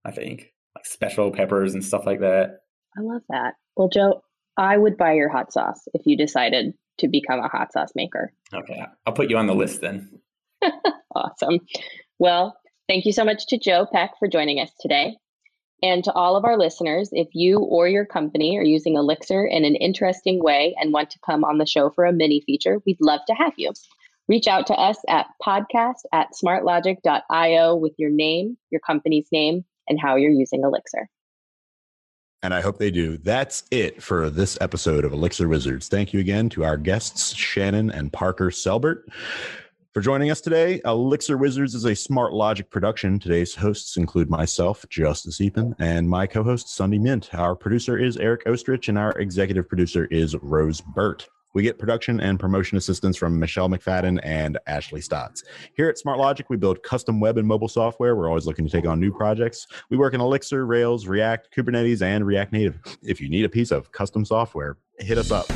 I 0.05 0.11
think, 0.11 0.53
like 0.76 0.86
special 0.86 1.32
peppers 1.32 1.74
and 1.74 1.84
stuff 1.84 2.05
like 2.05 2.22
that. 2.22 2.59
I 2.97 3.01
love 3.01 3.22
that. 3.30 3.55
Well, 3.76 3.89
Joe, 3.89 4.22
I 4.60 4.78
would 4.78 4.95
buy 4.95 5.14
your 5.14 5.30
hot 5.30 5.51
sauce 5.51 5.88
if 5.95 6.05
you 6.05 6.16
decided 6.16 6.76
to 6.99 7.07
become 7.07 7.39
a 7.39 7.47
hot 7.47 7.74
sauce 7.74 7.93
maker. 7.95 8.32
Okay, 8.53 8.80
I'll 9.07 9.14
put 9.14 9.32
you 9.32 9.38
on 9.38 9.47
the 9.47 9.55
list 9.55 9.82
then. 9.82 10.20
awesome. 11.16 11.60
Well, 12.20 12.60
Thank 12.89 13.05
you 13.05 13.14
so 13.14 13.24
much 13.24 13.45
to 13.49 13.60
Joe 13.60 13.86
Peck 13.86 14.18
for 14.18 14.28
joining 14.28 14.60
us 14.60 14.72
today. 14.80 15.16
And 15.84 16.03
to 16.05 16.12
all 16.12 16.36
of 16.36 16.43
our 16.43 16.57
listeners, 16.57 17.10
if 17.12 17.28
you 17.34 17.60
or 17.60 17.88
your 17.88 18.03
company 18.03 18.57
are 18.57 18.64
using 18.64 18.95
Elixir 18.95 19.45
in 19.45 19.64
an 19.64 19.76
interesting 19.76 20.41
way 20.43 20.76
and 20.82 20.91
want 20.91 21.12
to 21.12 21.20
come 21.24 21.43
on 21.43 21.60
the 21.60 21.68
show 21.68 21.91
for 21.91 22.05
a 22.05 22.12
mini 22.12 22.41
feature, 22.41 22.80
we'd 22.88 22.97
love 22.99 23.20
to 23.28 23.36
have 23.36 23.53
you. 23.57 23.74
Reach 24.28 24.47
out 24.47 24.66
to 24.68 24.74
us 24.74 24.97
at 25.07 25.28
podcast 25.39 26.01
at 26.12 26.30
smartlogic.io 26.34 27.76
with 27.76 27.93
your 27.99 28.10
name, 28.10 28.57
your 28.72 28.82
company's 28.82 29.28
name, 29.32 29.64
and 29.88 29.99
how 30.01 30.16
you're 30.16 30.32
using 30.32 30.64
Elixir. 30.64 31.07
And 32.42 32.54
I 32.54 32.62
hope 32.62 32.78
they 32.78 32.92
do. 32.92 33.18
That's 33.18 33.64
it 33.70 34.02
for 34.02 34.30
this 34.30 34.58
episode 34.62 35.04
of 35.04 35.12
Elixir 35.12 35.50
Wizards. 35.50 35.90
Thank 35.90 36.14
you 36.14 36.22
again 36.22 36.48
to 36.50 36.64
our 36.64 36.78
guests, 36.78 37.34
Shannon 37.36 37.92
and 37.92 38.14
Parker 38.14 38.50
Selbert. 38.50 39.04
for 39.94 40.02
joining 40.02 40.32
us 40.32 40.40
today. 40.40 40.80
Elixir 40.86 41.38
Wizards 41.38 41.76
is 41.76 41.84
a 41.84 41.92
SmartLogic 41.92 42.70
production. 42.70 43.20
Today's 43.20 43.56
hosts 43.56 43.98
include 43.98 44.30
myself, 44.30 44.86
Justus 44.90 45.40
Eapen, 45.40 45.76
and 45.80 46.10
my 46.10 46.28
co 46.28 46.44
host, 46.44 46.68
Sundi 46.68 47.00
Myint. 47.00 47.34
Our 47.38 47.56
producer 47.56 47.98
is 47.98 48.16
Eric 48.18 48.46
Oestrich, 48.46 48.88
and 48.88 48.98
our 48.98 49.12
executive 49.20 49.68
producer 49.68 50.06
is 50.06 50.36
Rose 50.38 50.80
Burt. 50.80 51.28
We 51.54 51.64
get 51.64 51.80
production 51.80 52.20
and 52.20 52.39
promotion 52.39 52.78
assistance 52.78 53.18
from 53.18 53.39
Michelle 53.39 53.70
McFadden 53.70 54.20
and 54.24 54.60
Ashley 54.68 55.02
Stotts. 55.02 55.43
Here 55.74 55.89
at 55.89 55.97
SmartLogic, 55.97 56.45
we 56.50 56.58
build 56.58 56.84
custom 56.84 57.20
web 57.20 57.38
and 57.38 57.47
mobile 57.47 57.68
software. 57.68 58.16
We're 58.16 58.28
always 58.28 58.45
looking 58.45 58.66
to 58.66 58.72
take 58.72 58.88
on 58.88 59.00
new 59.00 59.12
projects. 59.12 59.66
We 59.89 59.97
work 59.97 60.14
in 60.14 60.22
Elixir, 60.22 60.66
Rails, 60.66 61.08
React, 61.08 61.50
Kubernetes, 61.56 62.02
and 62.02 62.26
React 62.26 62.54
Native. 62.54 62.80
If 63.02 63.20
you 63.20 63.30
need 63.30 63.45
a 63.45 63.50
piece 63.50 63.72
of 63.72 63.91
custom 63.91 64.26
software, 64.26 64.78
hit 65.00 65.18
us 65.18 65.32
up. 65.32 65.47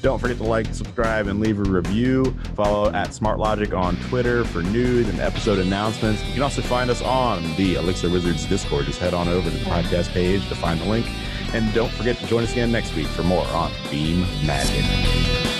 Don't 0.00 0.18
forget 0.18 0.36
to 0.36 0.44
like, 0.44 0.66
subscribe, 0.74 1.28
and 1.28 1.40
leave 1.40 1.58
a 1.58 1.62
review. 1.62 2.24
Follow 2.54 2.92
at 2.92 3.08
SmartLogic 3.08 3.76
on 3.76 3.96
Twitter 4.08 4.44
for 4.44 4.62
news 4.62 5.08
and 5.08 5.18
episode 5.18 5.58
announcements. 5.58 6.22
You 6.26 6.34
can 6.34 6.42
also 6.42 6.60
find 6.60 6.90
us 6.90 7.00
on 7.00 7.42
the 7.56 7.76
Elixir 7.76 8.10
Wizards 8.10 8.44
Discord. 8.46 8.84
Just 8.84 8.98
head 8.98 9.14
on 9.14 9.28
over 9.28 9.50
to 9.50 9.56
the 9.56 9.64
podcast 9.64 10.10
page 10.10 10.46
to 10.48 10.54
find 10.54 10.78
the 10.80 10.84
link. 10.84 11.06
And 11.54 11.72
don't 11.72 11.92
forget 11.92 12.18
to 12.18 12.26
join 12.26 12.42
us 12.42 12.50
again 12.50 12.72
next 12.72 12.96
week 12.96 13.06
for 13.06 13.22
more 13.22 13.46
on 13.46 13.70
BEAM 13.88 14.22
Magic. 14.44 15.53